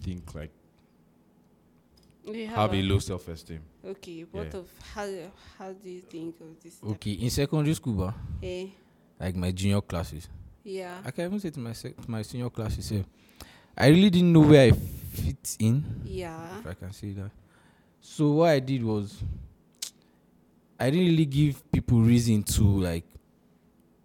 think 0.01 0.33
like 0.35 0.51
You 2.25 2.47
have 2.47 2.73
a 2.73 2.75
a- 2.75 2.81
low 2.83 2.99
self-esteem. 2.99 3.61
Okay, 3.85 4.21
what 4.31 4.53
Yeah. 4.53 4.59
of 4.59 4.67
how 4.93 5.07
how 5.57 5.73
do 5.73 5.89
you 5.89 6.01
think 6.01 6.35
of 6.41 6.59
this? 6.61 6.79
type- 6.79 6.89
Okay, 6.91 7.13
in 7.13 7.29
secondary 7.29 7.73
school, 7.75 7.93
bah, 7.95 8.13
Eh, 8.43 8.67
like 9.19 9.35
my 9.35 9.51
junior 9.51 9.81
classes, 9.81 10.27
yeah. 10.63 11.01
I 11.05 11.11
can 11.11 11.25
even 11.25 11.39
say 11.39 11.49
to 11.49 11.59
my 11.59 11.73
sec- 11.73 11.95
to 12.01 12.11
my 12.11 12.21
senior 12.23 12.49
classes, 12.49 12.91
eh, 12.91 13.03
I 13.77 13.87
really 13.89 14.09
didn't 14.09 14.33
know 14.33 14.41
where 14.47 14.67
I 14.67 14.71
fit 14.71 15.55
in. 15.59 15.83
Yeah. 16.05 16.59
if 16.59 16.67
I 16.67 16.73
can 16.73 16.91
say 16.93 17.13
that. 17.13 17.31
So 18.01 18.31
what 18.33 18.49
I 18.49 18.59
did 18.59 18.83
was 18.83 19.23
I 20.79 20.89
didn't 20.91 21.07
really 21.07 21.25
give 21.25 21.61
people 21.71 22.01
reason 22.01 22.43
to 22.43 22.63
like 22.63 23.05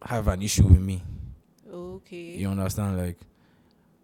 have 0.02 0.28
an 0.28 0.42
issue 0.42 0.66
with 0.66 0.80
me. 0.80 1.02
Okay. 1.96 2.36
You 2.36 2.48
understand? 2.48 2.98
Like 2.98 3.18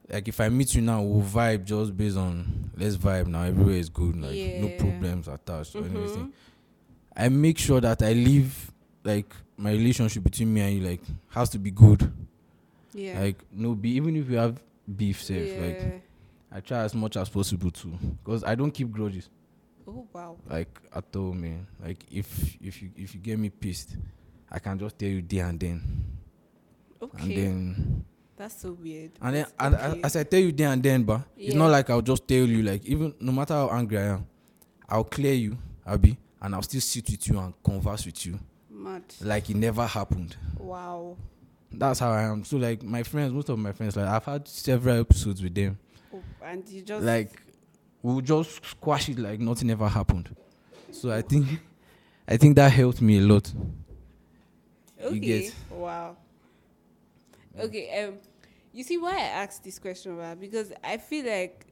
like 0.08 0.28
if 0.28 0.40
I 0.40 0.48
meet 0.48 0.74
you 0.74 0.82
now, 0.82 1.02
we'll 1.02 1.22
vibe 1.22 1.64
just 1.64 1.96
based 1.96 2.16
on 2.16 2.70
let's 2.76 2.96
vibe 2.96 3.26
now. 3.26 3.42
Everywhere 3.44 3.76
is 3.76 3.88
good, 3.88 4.20
like 4.20 4.36
no 4.60 4.68
problems 4.78 5.28
attached 5.28 5.74
or 5.74 5.82
mm-hmm. 5.82 5.96
anything. 5.96 6.32
I 7.16 7.28
make 7.28 7.58
sure 7.58 7.80
that 7.80 8.02
I 8.02 8.12
leave 8.12 8.70
like 9.04 9.32
my 9.56 9.72
relationship 9.72 10.22
between 10.22 10.52
me 10.52 10.60
and 10.60 10.74
you 10.76 10.88
like 10.88 11.00
has 11.28 11.50
to 11.50 11.58
be 11.58 11.70
good. 11.70 12.10
Yeah. 12.92 13.20
Like 13.20 13.44
no 13.52 13.74
be 13.74 13.90
even 13.90 14.16
if 14.16 14.28
we 14.28 14.36
have 14.36 14.60
beef 14.96 15.22
safe, 15.22 15.54
yeah. 15.54 15.66
like 15.66 16.02
I 16.52 16.60
try 16.60 16.78
as 16.78 16.94
much 16.94 17.16
as 17.16 17.28
possible 17.28 17.70
to 17.70 17.88
because 18.24 18.42
I 18.44 18.54
don't 18.54 18.72
keep 18.72 18.90
grudges. 18.90 19.28
oh 19.90 20.06
wow. 20.12 20.36
like 20.48 20.80
at 20.94 21.04
all 21.16 21.32
man 21.32 21.66
like 21.82 22.04
if 22.10 22.56
if 22.60 22.82
you 22.82 22.90
if 22.96 23.14
you 23.14 23.20
get 23.20 23.38
me 23.38 23.50
pissed 23.50 23.96
i 24.50 24.58
can 24.58 24.78
just 24.78 24.98
tell 24.98 25.08
you 25.08 25.22
there 25.22 25.46
and 25.46 25.58
then 25.58 25.82
Okay. 27.02 27.22
and 27.22 27.36
then 27.36 28.04
That's 28.36 28.60
so 28.60 28.72
weird. 28.72 29.12
and 29.22 29.34
then 29.36 29.46
and, 29.58 29.74
okay. 29.74 30.00
as 30.04 30.16
i 30.16 30.22
tell 30.24 30.40
you 30.40 30.52
there 30.52 30.68
and 30.72 30.82
then 30.82 31.02
but 31.04 31.22
it's 31.36 31.54
not 31.54 31.66
Yeah. 31.66 31.70
like 31.72 31.90
i'll 31.90 32.02
just 32.02 32.26
tell 32.28 32.44
you 32.46 32.62
like 32.62 32.84
even 32.84 33.14
no 33.20 33.32
matter 33.32 33.54
how 33.54 33.68
angry 33.70 33.98
i 33.98 34.02
am 34.02 34.26
i'll 34.88 35.04
clear 35.04 35.34
you 35.34 35.56
be 36.00 36.16
and 36.42 36.54
i'll 36.54 36.62
still 36.62 36.80
sit 36.80 37.08
with 37.10 37.26
you 37.28 37.38
and 37.38 37.52
converse 37.64 38.06
with 38.06 38.24
you 38.26 38.38
Mad. 38.70 39.02
like 39.22 39.50
it 39.50 39.56
never 39.56 39.86
happened 39.86 40.36
Wow. 40.58 41.16
that's 41.72 41.98
how 42.00 42.10
i 42.10 42.22
am 42.22 42.44
so 42.44 42.56
like 42.58 42.82
my 42.82 43.02
friends 43.02 43.32
most 43.32 43.48
of 43.48 43.58
my 43.58 43.72
friends 43.72 43.96
like 43.96 44.06
i've 44.06 44.24
had 44.24 44.46
several 44.46 45.00
episodes 45.00 45.42
with 45.42 45.54
them 45.54 45.78
Oh, 46.14 46.22
and 46.44 46.68
you 46.68 46.82
just 46.82 47.04
like 47.04 47.40
we'll 48.02 48.20
just 48.20 48.64
squash 48.64 49.08
it 49.08 49.18
like 49.18 49.38
nothing 49.40 49.70
ever 49.70 49.88
happened 49.88 50.34
so 50.92 51.10
i 51.12 51.22
think 51.22 51.60
i 52.28 52.36
think 52.36 52.56
that 52.56 52.70
helped 52.72 53.00
me 53.02 53.18
a 53.18 53.22
lot 53.22 53.52
okay. 55.02 55.50
Wow. 55.70 56.16
Okay. 57.58 58.04
Um, 58.04 58.18
you 58.72 58.84
see 58.84 58.98
why 58.98 59.14
I 59.16 59.42
asked 59.42 59.64
this 59.64 59.78
question, 59.78 60.12
about 60.14 60.40
Because 60.40 60.72
I 60.82 60.96
feel 60.98 61.26
like 61.26 61.66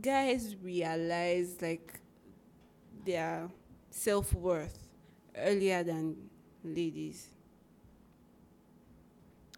guys 0.00 0.56
realize 0.62 1.56
like 1.60 2.00
their 3.04 3.48
self 3.90 4.32
worth 4.34 4.88
earlier 5.36 5.82
than 5.82 6.16
ladies. 6.64 7.30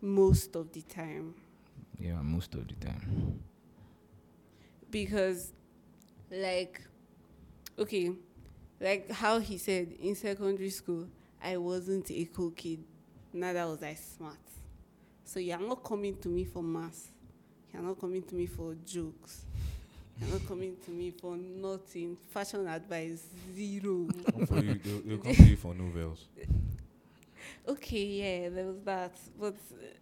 Most 0.00 0.54
of 0.56 0.72
the 0.72 0.82
time. 0.82 1.34
Yeah, 1.98 2.20
most 2.22 2.54
of 2.54 2.66
the 2.68 2.74
time. 2.74 3.40
because 4.90 5.52
like 6.30 6.80
okay 7.78 8.12
like 8.80 9.10
how 9.10 9.38
he 9.38 9.58
said 9.58 9.92
in 10.00 10.14
secondary 10.14 10.70
school 10.70 11.08
i 11.42 11.56
wasn't 11.56 12.10
a 12.10 12.24
cool 12.34 12.50
kid 12.50 12.82
neither 13.32 13.66
was 13.66 13.82
i 13.82 13.94
smart 13.94 14.38
so 15.32 15.40
you're 15.40 15.58
not 15.58 15.82
coming 15.82 16.14
to 16.18 16.28
me 16.28 16.44
for 16.44 16.62
mass. 16.62 17.08
You're 17.72 17.82
not 17.82 17.98
coming 17.98 18.22
to 18.22 18.34
me 18.34 18.44
for 18.44 18.74
jokes. 18.84 19.46
You're 20.20 20.28
not 20.28 20.46
coming 20.46 20.76
to 20.84 20.90
me 20.90 21.10
for 21.10 21.38
nothing. 21.38 22.18
Fashion 22.28 22.66
advice 22.66 23.22
zero. 23.54 24.08
Come 24.30 24.46
for 24.46 24.58
you, 24.58 24.74
they'll, 24.74 25.00
they'll 25.00 25.18
come 25.18 25.34
to 25.34 25.42
you 25.44 25.56
for 25.56 25.74
novels. 25.74 26.26
okay 27.66 28.04
yeah 28.04 28.48
there 28.50 28.66
was 28.66 28.80
that. 28.84 29.16
But 29.40 29.54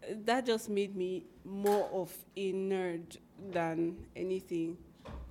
uh, 0.03 0.15
that 0.25 0.47
just 0.47 0.69
made 0.69 0.97
me 0.97 1.27
more 1.45 1.89
of 1.93 2.13
a 2.37 2.53
nerd 2.53 3.17
than 3.53 3.99
anything. 4.17 4.79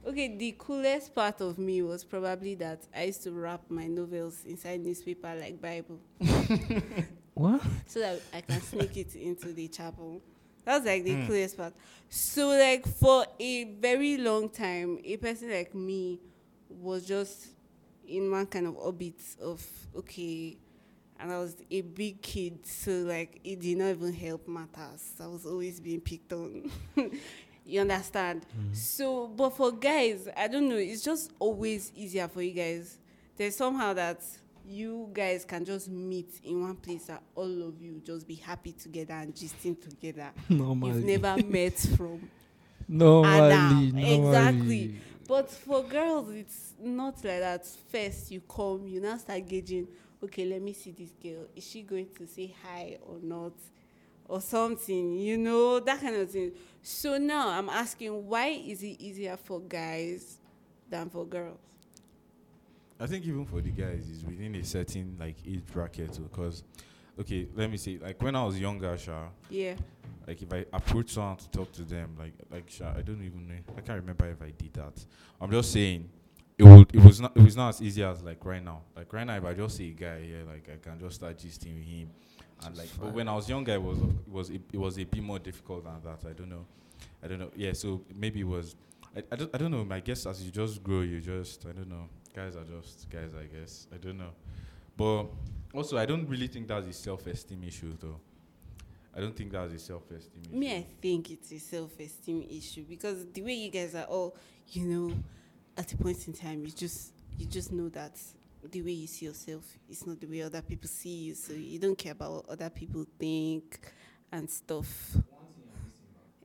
Okay 0.08 0.34
the 0.38 0.56
coolest 0.58 1.14
part 1.14 1.42
of 1.42 1.58
me 1.60 1.82
was 1.82 2.06
probably 2.06 2.56
that 2.56 2.80
i 2.96 3.04
used 3.04 3.22
to 3.22 3.32
wrap 3.32 3.62
my 3.70 3.86
novels 3.86 4.44
inside 4.46 4.80
newspaper 4.80 5.36
like 5.36 5.62
bible 5.62 6.00
What? 7.40 7.62
so 7.88 8.00
that 8.00 8.22
i 8.34 8.42
can 8.42 8.62
sneak 8.62 8.98
it 8.98 9.16
into 9.16 9.54
the 9.54 9.68
chapel 9.68 10.22
that's 10.66 10.86
like 10.86 11.04
the 11.04 11.16
Hmm. 11.16 11.28
coolest 11.28 11.58
part 11.58 11.74
so 12.10 12.50
like 12.50 12.86
for 12.88 13.26
a 13.40 13.64
very 13.80 14.18
long 14.18 14.50
time 14.50 15.00
a 15.04 15.18
person 15.18 15.50
like 15.52 15.74
me 15.74 16.20
was 16.70 17.06
just 17.06 17.48
in 18.08 18.30
one 18.32 18.46
kind 18.46 18.68
of 18.68 18.76
orbit 18.78 19.16
of 19.42 19.66
okay 19.96 20.58
and 21.22 21.32
I 21.34 21.38
was 21.40 21.58
a 21.70 21.82
big 21.82 22.22
kid, 22.22 22.66
so 22.66 22.92
like 22.92 23.42
it 23.44 23.60
did 23.60 23.78
not 23.78 23.90
even 23.90 24.14
help 24.14 24.48
matters. 24.48 25.16
I 25.22 25.28
was 25.28 25.46
always 25.46 25.80
being 25.82 26.00
picked 26.00 26.32
on. 26.32 26.72
you 27.66 27.82
understand? 27.82 28.46
So, 28.72 29.28
but 29.28 29.50
for 29.50 29.72
guys, 29.74 30.30
I 30.38 30.48
don't 30.48 30.70
know. 30.70 30.78
It's 30.78 31.02
just 31.04 31.32
always 31.38 31.92
easier 31.94 32.30
for 32.30 32.42
you 32.42 32.52
guys. 32.54 33.00
There's 33.36 33.58
somehow 33.58 33.92
that 33.96 34.22
you 34.70 35.10
guys 35.14 35.46
can 35.46 35.66
just 35.66 35.90
meet 35.90 36.40
in 36.44 36.62
one 36.62 36.76
place 36.76 37.06
that 37.06 37.24
all 37.36 37.68
of 37.68 37.82
you 37.82 38.02
just 38.06 38.28
be 38.28 38.36
happy 38.36 38.72
together 38.74 39.14
and 39.16 39.34
gisting 39.34 39.82
together. 39.82 40.30
You've 40.50 41.04
never 41.04 41.38
met 41.44 41.78
from 41.98 42.30
Normally, 42.88 43.52
Adam, 43.52 43.98
exactly. 43.98 44.96
But 45.28 45.52
for 45.52 45.84
girls, 45.84 46.32
it's 46.32 46.74
not 46.82 47.16
like 47.24 47.40
that. 47.40 47.66
First, 47.92 48.32
you 48.32 48.42
come, 48.42 48.88
you 48.88 49.00
now 49.00 49.16
start 49.18 49.48
gauging. 49.48 49.88
Okay, 50.24 50.46
let 50.46 50.62
me 50.62 50.74
see 50.74 50.92
this 50.92 51.12
girl. 51.22 51.46
Is 51.56 51.68
she 51.68 51.84
going 51.84 52.08
to 52.18 52.26
say 52.26 52.54
hi 52.64 52.98
or 53.04 53.20
not, 53.22 53.54
or 54.28 54.42
something? 54.42 55.14
You 55.14 55.38
know 55.38 55.80
that 55.80 56.02
kind 56.02 56.16
of 56.16 56.32
thing. 56.32 56.52
So 56.82 57.18
now 57.20 57.50
I'm 57.50 57.70
asking, 57.70 58.26
why 58.28 58.48
is 58.48 58.82
it 58.82 59.00
easier 59.00 59.38
for 59.38 59.60
guys 59.60 60.38
than 60.90 61.12
for 61.12 61.26
girls? 61.28 61.69
I 63.00 63.08
think 63.08 63.26
even 63.26 63.46
for 63.46 63.62
the 63.62 63.70
guys, 63.70 64.08
it's 64.10 64.24
within 64.24 64.56
a 64.56 64.64
certain 64.64 65.16
like 65.20 65.38
age 65.48 65.64
bracket 65.72 66.18
oh, 66.20 66.24
because, 66.24 66.64
okay, 67.20 67.48
let 67.56 67.72
me 67.72 67.78
say 67.78 67.98
like 68.02 68.22
when 68.22 68.36
I 68.36 68.44
was 68.44 68.60
younger, 68.60 68.98
Sha, 68.98 69.28
Yeah. 69.50 69.76
like 70.28 70.42
if 70.42 70.52
I 70.52 70.66
approach 70.74 71.12
someone 71.12 71.38
to 71.38 71.50
talk 71.50 71.72
to 71.74 71.84
them, 71.84 72.16
like 72.20 72.34
like 72.52 72.70
Sha, 72.70 72.94
I 72.98 73.02
don't 73.02 73.24
even 73.24 73.48
know, 73.48 73.56
I 73.78 73.82
can't 73.82 74.00
remember 74.02 74.28
if 74.30 74.42
I 74.42 74.52
did 74.52 74.74
that. 74.74 75.06
I'm 75.40 75.50
just 75.50 75.72
saying, 75.72 76.10
it 76.58 76.64
would 76.66 76.94
it 76.94 77.02
was 77.02 77.22
not 77.22 77.36
it 77.38 77.42
was 77.42 77.56
not 77.56 77.70
as 77.70 77.82
easy 77.82 78.04
as 78.04 78.22
like 78.22 78.44
right 78.44 78.64
now. 78.64 78.82
Like 78.96 79.14
right 79.14 79.26
now, 79.26 79.38
if 79.38 79.46
I 79.46 79.54
just 79.54 79.78
see 79.78 79.90
a 79.90 79.94
guy 79.94 80.22
here, 80.22 80.44
like 80.46 80.70
I 80.70 80.78
can 80.78 81.00
just 81.00 81.16
start 81.16 81.38
gisting 81.38 81.76
with 81.76 81.86
him, 81.86 82.10
and 82.66 82.78
like. 82.78 82.90
But 83.00 83.14
when 83.14 83.30
I 83.30 83.34
was 83.34 83.48
younger, 83.48 83.74
it 83.74 83.82
was 83.82 83.98
it 84.00 84.28
was 84.28 84.50
it, 84.50 84.78
was 84.78 85.00
a 85.00 85.06
bit 85.06 85.24
more 85.24 85.40
difficult 85.40 85.86
than 85.86 86.02
that. 86.04 86.30
I 86.30 86.34
don't 86.34 86.50
know, 86.50 86.66
I 87.24 87.28
don't 87.30 87.40
know. 87.40 87.52
Yeah, 87.56 87.72
so 87.72 88.02
maybe 88.14 88.42
it 88.42 88.48
was. 88.48 88.76
I, 89.16 89.24
I, 89.32 89.36
don't, 89.38 89.56
I 89.56 89.58
don't 89.58 89.72
know. 89.72 89.84
My 89.86 90.02
guess 90.02 90.26
as 90.26 90.44
you 90.44 90.52
just 90.52 90.84
grow, 90.84 91.00
you 91.02 91.22
just 91.22 91.66
I 91.66 91.72
don't 91.72 91.88
know. 91.90 92.10
Guys 92.40 92.56
are 92.56 92.64
just 92.64 93.10
guys, 93.10 93.32
I 93.38 93.44
guess. 93.54 93.88
I 93.94 93.98
don't 93.98 94.18
know, 94.18 94.32
but 94.96 95.26
also 95.74 95.98
I 95.98 96.06
don't 96.06 96.26
really 96.30 96.48
think 96.48 96.70
that's 96.70 96.88
a 96.88 96.94
self-esteem 96.94 97.62
issue 97.66 97.94
though. 98.00 98.16
I 99.14 99.20
don't 99.20 99.36
think 99.36 99.52
that's 99.52 99.74
a 99.74 99.80
self-esteem 99.80 100.44
issue. 100.46 100.56
Me, 100.58 100.74
I 100.78 100.86
think 101.02 101.32
it's 101.32 101.52
a 101.52 101.60
self-esteem 101.60 102.46
issue 102.50 102.86
because 102.88 103.26
the 103.34 103.42
way 103.42 103.56
you 103.56 103.70
guys 103.70 103.94
are 103.94 104.06
all, 104.06 104.38
you 104.70 104.86
know, 104.86 105.14
at 105.76 105.92
a 105.92 105.98
point 105.98 106.26
in 106.28 106.34
time, 106.34 106.64
you 106.64 106.72
just 106.72 107.12
you 107.38 107.46
just 107.46 107.74
know 107.74 107.90
that 107.90 108.18
the 108.72 108.82
way 108.84 108.92
you 108.92 109.08
see 109.08 109.26
yourself 109.26 109.66
is 109.90 110.08
not 110.08 110.22
the 110.22 110.28
way 110.28 110.42
other 110.42 110.62
people 110.62 110.88
see 110.88 111.16
you, 111.26 111.36
so 111.36 111.52
you 111.52 111.78
don't 111.78 111.98
care 111.98 112.14
about 112.14 112.32
what 112.36 112.50
other 112.50 112.70
people 112.70 113.06
think 113.20 113.82
and 114.32 114.50
stuff. 114.50 115.18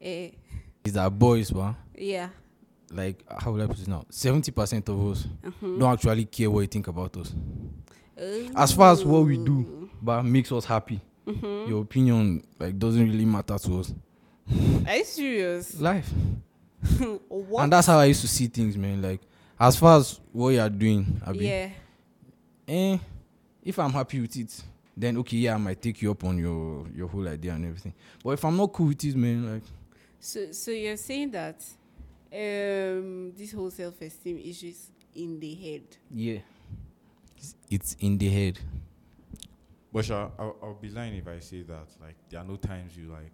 Eh, 0.00 0.30
It's 0.84 0.96
our 0.96 1.10
boys, 1.10 1.52
man. 1.52 1.76
yeah. 1.96 2.30
Like 2.94 3.24
how 3.40 3.52
will 3.52 3.62
I 3.62 3.66
put 3.66 3.80
it 3.80 3.88
now? 3.88 4.04
Seventy 4.10 4.52
percent 4.52 4.88
of 4.88 4.98
us 5.10 5.26
Mhm. 5.44 5.78
don't 5.80 5.92
actually 5.92 6.24
care 6.26 6.50
what 6.50 6.60
you 6.60 6.66
think 6.68 6.86
about 6.88 7.16
us, 7.16 7.34
As 8.54 8.72
far 8.72 8.92
as 8.92 9.04
what 9.04 9.26
we 9.26 9.36
do. 9.36 9.90
But 10.00 10.22
makes 10.22 10.52
us 10.52 10.64
happy. 10.64 11.00
Mhm. 11.26 11.68
Your 11.68 11.82
opinion 11.82 12.42
like 12.58 12.78
doesn't 12.78 13.04
really 13.10 13.24
matter 13.24 13.58
to 13.58 13.80
us. 13.80 13.92
Are 14.86 14.96
you 14.96 15.04
serious? 15.04 15.80
Life, 15.80 16.12
what? 17.28 17.64
and 17.64 17.72
that's 17.72 17.86
how 17.86 17.98
I 17.98 18.04
used 18.06 18.20
to 18.20 18.28
see 18.28 18.46
things, 18.46 18.76
man. 18.76 19.00
Like 19.02 19.20
as 19.58 19.76
far 19.76 19.98
as 19.98 20.20
what 20.32 20.50
you 20.50 20.60
are 20.60 20.68
doing, 20.70 21.20
Abi, 21.26 21.46
yeah. 21.46 21.70
eh, 22.68 22.98
if 23.62 23.78
I'm 23.78 23.90
happy 23.92 24.20
with 24.20 24.36
it, 24.36 24.62
then 24.96 25.16
okay, 25.18 25.38
yeah, 25.38 25.54
I 25.54 25.58
might 25.58 25.80
take 25.80 26.02
you 26.02 26.10
up 26.10 26.22
on 26.24 26.38
your 26.38 26.86
your 26.94 27.08
whole 27.08 27.26
idea 27.26 27.52
and 27.54 27.64
everything. 27.64 27.94
But 28.22 28.30
if 28.30 28.44
I'm 28.44 28.56
not 28.56 28.72
cool 28.72 28.86
with 28.88 29.02
it, 29.04 29.16
man, 29.16 29.54
like 29.54 29.62
So, 30.20 30.52
so 30.52 30.70
you're 30.70 30.96
saying 30.98 31.30
that 31.32 31.64
um, 32.34 33.32
this 33.36 33.52
whole 33.52 33.70
self-esteem 33.70 34.38
issues 34.38 34.90
in 35.14 35.38
the 35.38 35.54
head. 35.54 35.82
yeah, 36.10 36.38
it's, 37.36 37.54
it's 37.70 37.96
in 38.00 38.18
the 38.18 38.28
head. 38.28 38.58
But 39.92 40.04
Sha, 40.04 40.28
I'll, 40.38 40.56
I'll 40.62 40.74
be 40.74 40.88
lying 40.88 41.14
if 41.14 41.28
I 41.28 41.38
say 41.38 41.62
that 41.62 41.86
like 42.00 42.16
there 42.28 42.40
are 42.40 42.44
no 42.44 42.56
times 42.56 42.96
you 42.96 43.06
like 43.12 43.32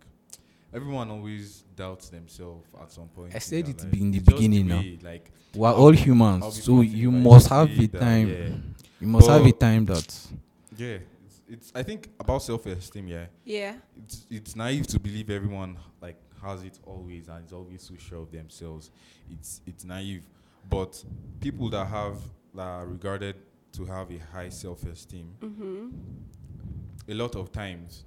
everyone 0.74 1.10
always 1.10 1.64
doubts 1.74 2.10
themselves 2.10 2.68
at 2.80 2.92
some 2.92 3.08
point. 3.08 3.34
I 3.34 3.38
said 3.38 3.66
it 3.68 3.82
life. 3.82 3.92
in 3.94 4.10
the 4.10 4.18
It's 4.18 4.26
just 4.26 4.36
beginning 4.36 4.66
now. 4.68 4.78
way, 4.78 4.98
Like 5.02 5.30
We're 5.54 5.68
I'll 5.68 5.74
all 5.76 5.92
humans, 5.92 6.62
so 6.62 6.82
you 6.82 7.10
by 7.10 7.16
must 7.18 7.48
have 7.48 7.68
way 7.70 7.84
a 7.84 7.88
that, 7.88 8.00
time. 8.00 8.28
Yeah, 8.28 8.48
You 9.00 9.06
must 9.06 9.28
have 9.28 9.46
a 9.46 9.52
time 9.52 9.86
that 9.86 10.26
yeah. 10.76 10.98
It's, 11.26 11.40
it's 11.48 11.72
I 11.74 11.82
think 11.82 12.10
about 12.20 12.42
self-esteem. 12.42 13.08
Yeah, 13.08 13.26
Yeah. 13.44 13.74
it's 13.96 14.26
it's 14.30 14.54
naive 14.54 14.86
to 14.88 15.00
believe 15.00 15.30
everyone 15.30 15.78
like 16.02 16.16
has 16.42 16.62
it 16.64 16.79
always 16.85 17.29
and 17.29 17.44
is 17.44 17.53
always 17.53 17.83
so 17.83 17.94
sure 17.98 18.22
of 18.22 18.31
themselves. 18.31 18.90
It's 19.31 19.61
it's 19.66 19.85
naive, 19.85 20.24
but 20.68 21.03
people 21.40 21.68
that 21.70 21.87
have 21.87 22.18
that 22.55 22.62
are 22.62 22.87
regarded 22.87 23.37
to 23.72 23.85
have 23.85 24.11
a 24.11 24.18
high 24.33 24.48
self-esteem, 24.48 25.33
Mm-hmm. 25.40 25.88
a 27.09 27.14
lot 27.14 27.37
of 27.37 27.53
times, 27.53 28.05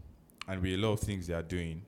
and 0.47 0.61
with 0.61 0.73
a 0.73 0.77
lot 0.77 0.93
of 0.93 0.99
things 0.99 1.27
they 1.27 1.33
are 1.33 1.41
doing, 1.43 1.81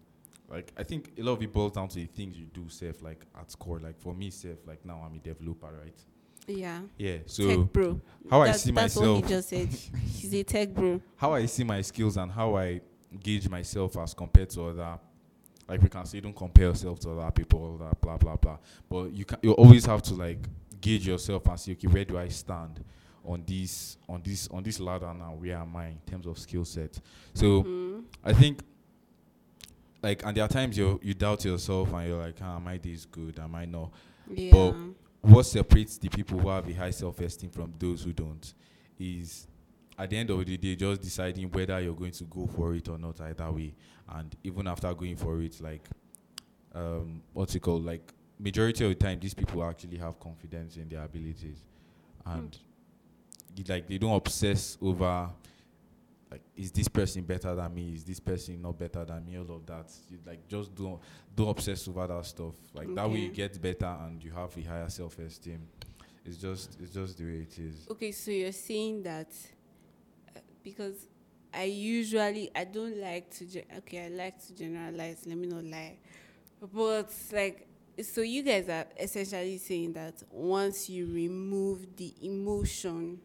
like 0.50 0.72
I 0.78 0.84
think 0.84 1.12
a 1.18 1.24
lot 1.24 1.34
of 1.34 1.42
it 1.42 1.52
boils 1.52 1.74
down 1.74 1.88
to 1.90 1.96
the 1.96 2.06
things 2.06 2.38
you 2.38 2.46
do, 2.46 2.70
self 2.70 3.02
like 3.02 3.26
at 3.40 3.54
core. 3.60 3.80
Like 3.80 4.00
for 4.00 4.14
me, 4.14 4.30
self 4.30 4.60
like 4.66 4.86
now 4.86 5.02
I'm 5.06 5.16
a 5.16 5.20
developer, 5.20 5.68
right? 5.84 6.00
Yeah. 6.48 6.80
Yeah. 6.98 7.18
So 7.26 7.48
tech 7.48 7.74
bro. 7.74 8.00
how 8.30 8.42
I 8.42 8.48
That- 8.52 8.60
see 8.60 8.72
that's 8.72 8.96
myself, 8.96 9.16
what 9.22 9.24
he 9.26 9.30
just 9.36 9.50
said. 9.50 9.68
He's 10.06 10.34
a 10.34 10.44
tech 10.44 10.74
bro. 10.74 11.02
how 11.16 11.34
I 11.34 11.46
see 11.48 11.64
my 11.64 11.82
skills 11.82 12.18
and 12.18 12.32
how 12.32 12.56
I 12.56 12.82
gauge 13.22 13.50
myself 13.50 13.98
as 13.98 14.14
compared 14.14 14.50
to 14.52 14.66
other. 14.68 15.00
Like 15.68 15.82
we 15.82 15.90
can 15.90 16.06
say, 16.06 16.20
don't 16.20 16.36
compare 16.36 16.68
yourself 16.68 17.00
to 17.02 17.12
other 17.12 17.32
people, 17.32 17.78
that 17.80 18.00
blah 18.02 18.18
blah 18.18 18.36
blah. 18.36 18.58
But 18.90 19.12
you 19.14 19.26
can, 19.26 19.40
you 19.42 19.54
always 19.54 19.86
have 19.86 20.02
to 20.04 20.14
like 20.14 20.40
gauge 20.80 21.08
yourself 21.08 21.48
and 21.48 21.60
see, 21.60 21.72
okay, 21.74 21.88
where 21.88 22.06
do 22.06 22.18
I 22.18 22.28
stand 22.28 22.84
on 23.24 23.44
this, 23.48 23.98
on 24.08 24.22
this, 24.24 24.48
on 24.50 24.62
this 24.62 24.80
ladder 24.80 25.12
now? 25.14 25.34
Where 25.40 25.58
am 25.58 25.76
I 25.76 25.88
in 25.88 26.00
terms 26.06 26.28
of 26.28 26.38
skill 26.38 26.66
set? 26.66 27.00
So 27.34 27.64
Mhm. 27.64 28.04
I 28.24 28.34
think, 28.34 28.62
like, 30.04 30.24
and 30.26 30.38
there 30.38 30.44
are 30.44 30.48
times 30.50 30.78
you 30.78 31.00
you 31.02 31.14
doubt 31.16 31.44
yourself 31.46 31.92
and 31.94 32.08
you're 32.08 32.22
like, 32.22 32.36
ah, 32.42 32.58
am 32.58 32.68
I 32.68 32.78
this 32.78 33.06
good? 33.06 33.40
Am 33.40 33.56
I 33.56 33.66
not? 33.66 33.92
Yeah. 34.32 34.52
But 34.52 34.76
what 35.22 35.44
separates 35.48 35.98
the 35.98 36.10
people 36.10 36.38
who 36.40 36.50
have 36.50 36.70
a 36.70 36.74
high 36.74 36.92
self-esteem 36.92 37.50
from 37.50 37.74
those 37.80 38.04
who 38.04 38.14
don't 38.14 38.54
is 39.00 39.48
at 39.98 40.10
the 40.10 40.18
end 40.18 40.30
of 40.30 40.46
the 40.46 40.58
day 40.58 40.76
just 40.76 41.02
deciding 41.02 41.50
whether 41.50 41.80
you're 41.80 41.96
going 41.96 42.12
to 42.12 42.24
go 42.26 42.46
for 42.46 42.76
it 42.76 42.88
or 42.88 42.98
not 43.00 43.20
either 43.22 43.50
way 43.52 43.74
and 44.10 44.36
even 44.44 44.68
after 44.68 44.94
going 44.94 45.16
for 45.16 45.42
it 45.42 45.60
like 45.62 45.88
um 46.74 47.22
what's 47.34 47.56
it 47.56 47.62
called 47.62 47.86
like 47.86 48.14
majority 48.40 48.84
of 48.84 48.90
the 48.90 48.96
time 48.96 49.20
these 49.20 49.34
people 49.34 49.64
actually 49.64 49.98
have 49.98 50.20
confidence 50.20 50.78
in 50.78 50.88
their 50.90 51.04
abilities. 51.04 51.64
And 52.26 52.54
it- 53.58 53.70
like 53.70 53.88
they 53.88 53.98
don't 53.98 54.14
obsess 54.16 54.78
over 54.82 55.30
like 56.30 56.42
is 56.58 56.72
this 56.72 56.88
person 56.90 57.22
better 57.24 57.56
than 57.56 57.74
me? 57.74 57.94
Is 57.94 58.04
this 58.04 58.20
person 58.20 58.62
not 58.62 58.78
better 58.78 59.06
than 59.06 59.26
me? 59.26 59.38
All 59.38 59.56
of 59.56 59.66
that. 59.68 59.90
You, 60.10 60.18
like 60.26 60.46
just 60.50 60.76
don't 60.76 61.00
don't 61.34 61.50
obsess 61.50 61.88
over 61.88 62.06
that 62.08 62.26
stuff. 62.26 62.56
Like 62.74 62.94
that 62.96 63.10
way 63.10 63.20
you 63.20 63.30
get 63.32 63.62
better 63.62 63.96
and 64.04 64.22
you 64.22 64.32
have 64.32 64.58
a 64.58 64.62
higher 64.62 64.90
self-esteem. 64.90 65.62
It's 66.26 66.38
just 66.38 66.78
it's 66.82 66.92
just 66.94 67.18
the 67.18 67.24
way 67.24 67.48
it 67.50 67.58
is. 67.60 67.88
Okay, 67.92 68.12
so 68.12 68.32
you're 68.32 68.52
saying 68.52 69.04
that 69.04 69.32
uh, 70.36 70.40
because 70.64 71.08
I 71.56 71.64
usually 71.64 72.52
I 72.56 72.66
don't 72.66 72.98
like 73.00 73.30
to 73.38 73.46
ge- 73.46 73.66
okay 73.80 74.06
I 74.06 74.10
like 74.10 74.46
to 74.48 74.54
generalize. 74.56 75.26
Let 75.26 75.38
me 75.38 75.48
not 75.48 75.64
lie, 75.64 75.98
but 76.74 77.10
like 77.32 77.68
so 78.04 78.22
you 78.22 78.44
guys 78.44 78.68
are 78.68 78.86
essentially 79.00 79.58
saying 79.58 79.94
that 79.94 80.22
once 80.30 80.90
you 80.90 81.06
remove 81.08 81.96
the 81.96 82.14
emotion 82.22 83.20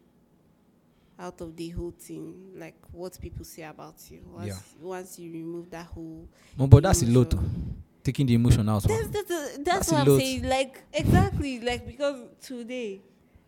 out 1.19 1.41
of 1.41 1.55
the 1.57 1.69
whole 1.71 1.91
thing, 1.99 2.53
like 2.57 2.77
what 2.93 3.19
people 3.21 3.45
say 3.45 3.63
about 3.65 3.97
you, 4.11 4.21
once 4.33 4.47
Yeah. 4.49 4.57
once 4.81 5.19
you 5.19 5.31
remove 5.33 5.71
that 5.71 5.87
whole 5.87 6.27
No, 6.59 6.67
but 6.67 6.83
that's 6.83 7.03
a 7.03 7.07
lot. 7.07 7.33
emotion. 7.33 7.83
Taking 8.03 8.27
the 8.27 8.35
emotion 8.35 8.67
out. 8.69 8.83
That's 8.85 9.09
that's, 9.09 9.29
that's, 9.29 9.59
That's 9.59 9.93
what 9.93 9.99
a 9.99 10.01
I'm 10.03 10.07
lot. 10.09 10.21
saying. 10.21 10.43
Like 10.45 10.83
exactly, 10.93 11.61
like 11.61 11.87
because 11.87 12.29
today, 12.41 13.03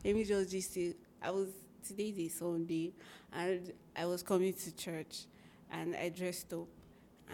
let 0.04 0.14
me 0.14 0.24
just 0.24 0.50
just 0.50 0.74
say, 0.74 0.94
I 1.22 1.30
was 1.30 1.48
today's 1.86 2.18
a 2.18 2.28
Sunday, 2.28 2.92
and 3.32 3.72
I 3.96 4.06
was 4.06 4.22
coming 4.22 4.52
to 4.54 4.76
church, 4.76 5.26
and 5.70 5.94
I 5.96 6.08
dressed 6.08 6.52
up, 6.52 6.68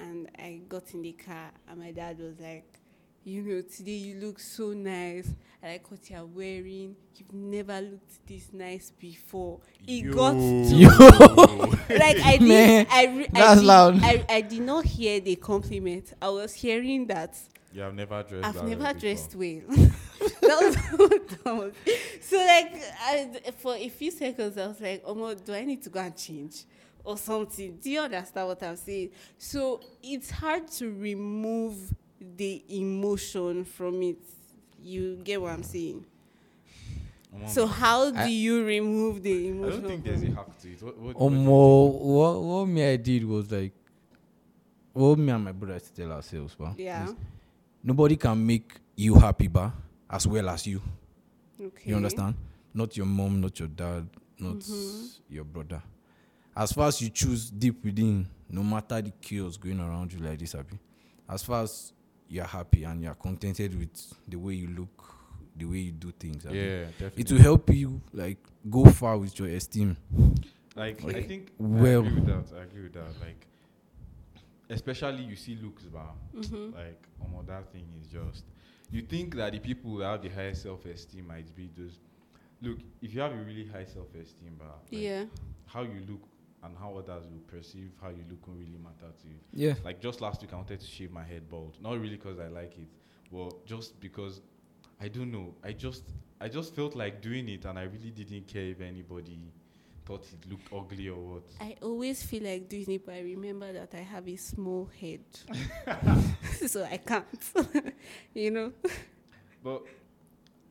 and 0.00 0.28
I 0.38 0.60
got 0.68 0.92
in 0.94 1.02
the 1.02 1.12
car, 1.12 1.50
and 1.68 1.78
my 1.80 1.90
dad 1.92 2.18
was 2.18 2.38
like, 2.40 2.64
you 3.24 3.42
know, 3.42 3.60
today 3.62 3.92
you 3.92 4.20
look 4.20 4.38
so 4.40 4.72
nice. 4.72 5.28
I 5.62 5.72
like 5.72 5.90
what 5.90 6.08
you're 6.08 6.24
wearing. 6.24 6.96
You've 7.16 7.32
never 7.32 7.80
looked 7.80 8.26
this 8.26 8.48
nice 8.52 8.90
before. 8.98 9.60
It 9.86 10.10
got 10.14 10.32
to 10.32 10.38
Yo. 10.38 10.88
like 10.88 12.18
I 12.24 12.36
did, 12.40 12.48
Man, 12.48 12.86
I, 12.90 13.06
re- 13.06 13.28
I 13.34 13.54
did, 13.54 13.64
loud. 13.64 14.02
I, 14.02 14.24
I 14.28 14.40
did 14.40 14.62
not 14.62 14.84
hear 14.84 15.20
the 15.20 15.36
compliment. 15.36 16.12
I 16.22 16.28
was 16.30 16.54
hearing 16.54 17.06
that 17.08 17.36
you 17.72 17.82
have 17.82 17.94
never 17.94 18.22
dressed 18.22 18.46
I've 18.46 18.54
that 18.54 18.64
way 18.64 18.70
never 18.70 18.94
before. 18.94 19.00
dressed 19.00 19.34
well. 19.34 19.60
that 20.48 20.60
was 20.60 20.76
what 21.10 21.28
that. 21.28 21.72
So 22.20 22.36
like 22.38 22.72
I, 23.02 23.30
for 23.58 23.74
a 23.76 23.88
few 23.88 24.10
seconds 24.10 24.56
I 24.58 24.66
was 24.66 24.80
like, 24.80 25.02
oh 25.04 25.34
do 25.34 25.52
I 25.54 25.64
need 25.64 25.82
to 25.82 25.90
go 25.90 26.00
and 26.00 26.16
change 26.16 26.64
or 27.04 27.16
something? 27.16 27.76
Do 27.82 27.90
you 27.90 28.00
understand 28.00 28.48
what 28.48 28.62
I'm 28.62 28.76
saying? 28.76 29.10
So 29.38 29.80
it's 30.02 30.30
hard 30.30 30.68
to 30.78 30.90
remove 30.92 31.76
the 32.36 32.62
emotion 32.68 33.64
from 33.64 34.02
it. 34.02 34.18
You 34.82 35.16
get 35.24 35.40
what 35.40 35.52
I'm 35.52 35.62
saying? 35.62 36.04
Omo, 37.34 37.48
So 37.48 37.66
how 37.66 38.10
do 38.10 38.16
I- 38.18 38.26
you 38.26 38.64
remove 38.64 39.22
the 39.22 39.48
emotion? 39.48 39.84
i 39.84 39.88
don't 39.88 39.88
think 39.90 40.04
there's 40.04 40.22
a 40.22 40.30
hack 40.34 40.58
to 40.62 40.68
it 40.72 40.82
what, 40.82 40.96
what, 40.98 41.14
what 41.20 41.28
do 41.30 41.36
you 41.36 41.42
Omo, 41.42 41.92
what 42.00 42.42
what 42.42 42.64
me 42.66 42.84
I 42.92 42.96
did 42.96 43.24
was 43.24 43.50
like, 43.50 43.72
what 44.92 45.18
me 45.18 45.32
and 45.32 45.44
my 45.44 45.52
brother 45.52 45.78
to 45.80 45.92
tell 45.92 46.12
ourselves, 46.12 46.54
ba, 46.54 46.74
Yeah. 46.76 47.06
Nobody 47.82 48.16
can 48.16 48.44
make 48.46 48.72
you 48.96 49.14
happy, 49.14 49.46
ba, 49.48 49.72
as 50.10 50.26
well 50.26 50.48
as 50.48 50.66
you. 50.66 50.80
Okay. 51.60 51.90
You 51.90 51.96
understand? 51.96 52.34
Not 52.74 52.96
your 52.96 53.06
mom, 53.06 53.40
not 53.40 53.58
your 53.58 53.68
dad, 53.68 54.08
not 54.38 54.56
Mhm. 54.56 55.18
your 55.28 55.44
brother. 55.44 55.82
As 56.56 56.72
far 56.72 56.88
as 56.88 57.00
you 57.00 57.08
choose 57.10 57.50
deep 57.50 57.84
within, 57.84 58.26
no 58.50 58.62
matter 58.62 59.00
the 59.02 59.12
chaos 59.20 59.56
going 59.56 59.80
around 59.80 60.12
you 60.12 60.18
like 60.20 60.38
this, 60.38 60.52
happy. 60.52 60.78
As 61.28 61.42
far 61.42 61.62
as 61.62 61.92
you're 62.28 62.44
happy 62.44 62.84
and 62.84 63.02
you're 63.02 63.14
contented 63.14 63.74
with 63.78 64.14
the 64.26 64.36
way 64.36 64.54
you 64.54 64.68
look, 64.68 65.14
the 65.56 65.64
way 65.64 65.78
you 65.78 65.92
do 65.92 66.10
things, 66.12 66.42
think? 66.42 66.50
abi, 66.50 66.58
yeah 66.58 66.84
definitely 66.98 67.22
it 67.22 67.32
will 67.32 67.40
help 67.40 67.70
you 67.70 68.00
like 68.12 68.38
go 68.70 68.84
far 68.86 69.18
with 69.18 69.38
your 69.38 69.48
esteem. 69.48 69.96
Like 70.76 71.02
I 71.04 71.22
think 71.22 71.52
Well- 71.58 72.04
I 72.04 72.06
agree 72.06 72.20
with 72.20 72.26
that. 72.26 72.56
I 72.58 72.62
agree 72.62 72.82
with 72.84 72.92
that. 72.94 73.20
Like 73.20 73.46
especially 74.70 75.24
you 75.24 75.36
see 75.36 75.56
looks 75.56 75.84
bar. 75.84 76.14
Mhm. 76.34 76.74
Like 76.74 77.02
um, 77.20 77.44
that 77.46 77.72
thing 77.72 77.86
is 78.00 78.06
just 78.08 78.44
you 78.90 79.02
think 79.02 79.34
that 79.36 79.52
the 79.52 79.58
people 79.58 79.90
who 79.90 80.00
have 80.00 80.22
the 80.22 80.28
highest 80.28 80.62
self 80.62 80.84
esteem 80.86 81.26
might 81.28 81.54
be 81.54 81.70
those 81.76 81.98
look, 82.60 82.78
if 83.00 83.14
you 83.14 83.20
have 83.20 83.32
a 83.32 83.36
really 83.36 83.66
high 83.66 83.84
self 83.84 84.14
esteem 84.14 84.56
bar, 84.58 84.74
like 84.90 85.02
Yeah. 85.02 85.24
how 85.66 85.82
you 85.82 86.02
look 86.08 86.22
and 86.62 86.76
how 86.76 86.96
others 86.96 87.24
will 87.30 87.40
perceive 87.46 87.92
how 88.00 88.08
you 88.08 88.24
look 88.28 88.46
won't 88.46 88.58
really 88.58 88.78
matter 88.78 89.12
to 89.22 89.28
you. 89.28 89.38
Yeah. 89.52 89.74
Like 89.84 90.00
just 90.00 90.20
last 90.20 90.40
week 90.42 90.52
I 90.52 90.56
wanted 90.56 90.80
to 90.80 90.86
shave 90.86 91.12
my 91.12 91.24
head 91.24 91.48
bald. 91.48 91.78
Not 91.80 91.92
really 92.00 92.16
because 92.16 92.38
I 92.38 92.48
like 92.48 92.76
it, 92.78 92.88
but 93.32 93.64
just 93.66 94.00
because 94.00 94.40
I 95.00 95.08
don't 95.08 95.30
know. 95.30 95.54
I 95.62 95.72
just 95.72 96.04
I 96.40 96.48
just 96.48 96.74
felt 96.74 96.96
like 96.96 97.20
doing 97.20 97.48
it 97.48 97.64
and 97.64 97.78
I 97.78 97.82
really 97.84 98.10
didn't 98.10 98.46
care 98.48 98.64
if 98.64 98.80
anybody 98.80 99.52
thought 100.08 100.26
it 100.32 100.50
looked 100.50 100.72
ugly 100.72 101.08
or 101.08 101.18
what. 101.34 101.42
I 101.60 101.76
always 101.82 102.22
feel 102.22 102.42
like 102.44 102.66
doing 102.66 102.90
it, 102.92 103.04
but 103.04 103.14
I 103.14 103.20
remember 103.20 103.70
that 103.74 103.94
I 103.94 104.00
have 104.00 104.26
a 104.26 104.36
small 104.36 104.90
head, 104.98 105.20
so 106.66 106.82
I 106.84 106.96
can't. 106.96 107.26
you 108.34 108.50
know. 108.50 108.72
But 109.62 109.82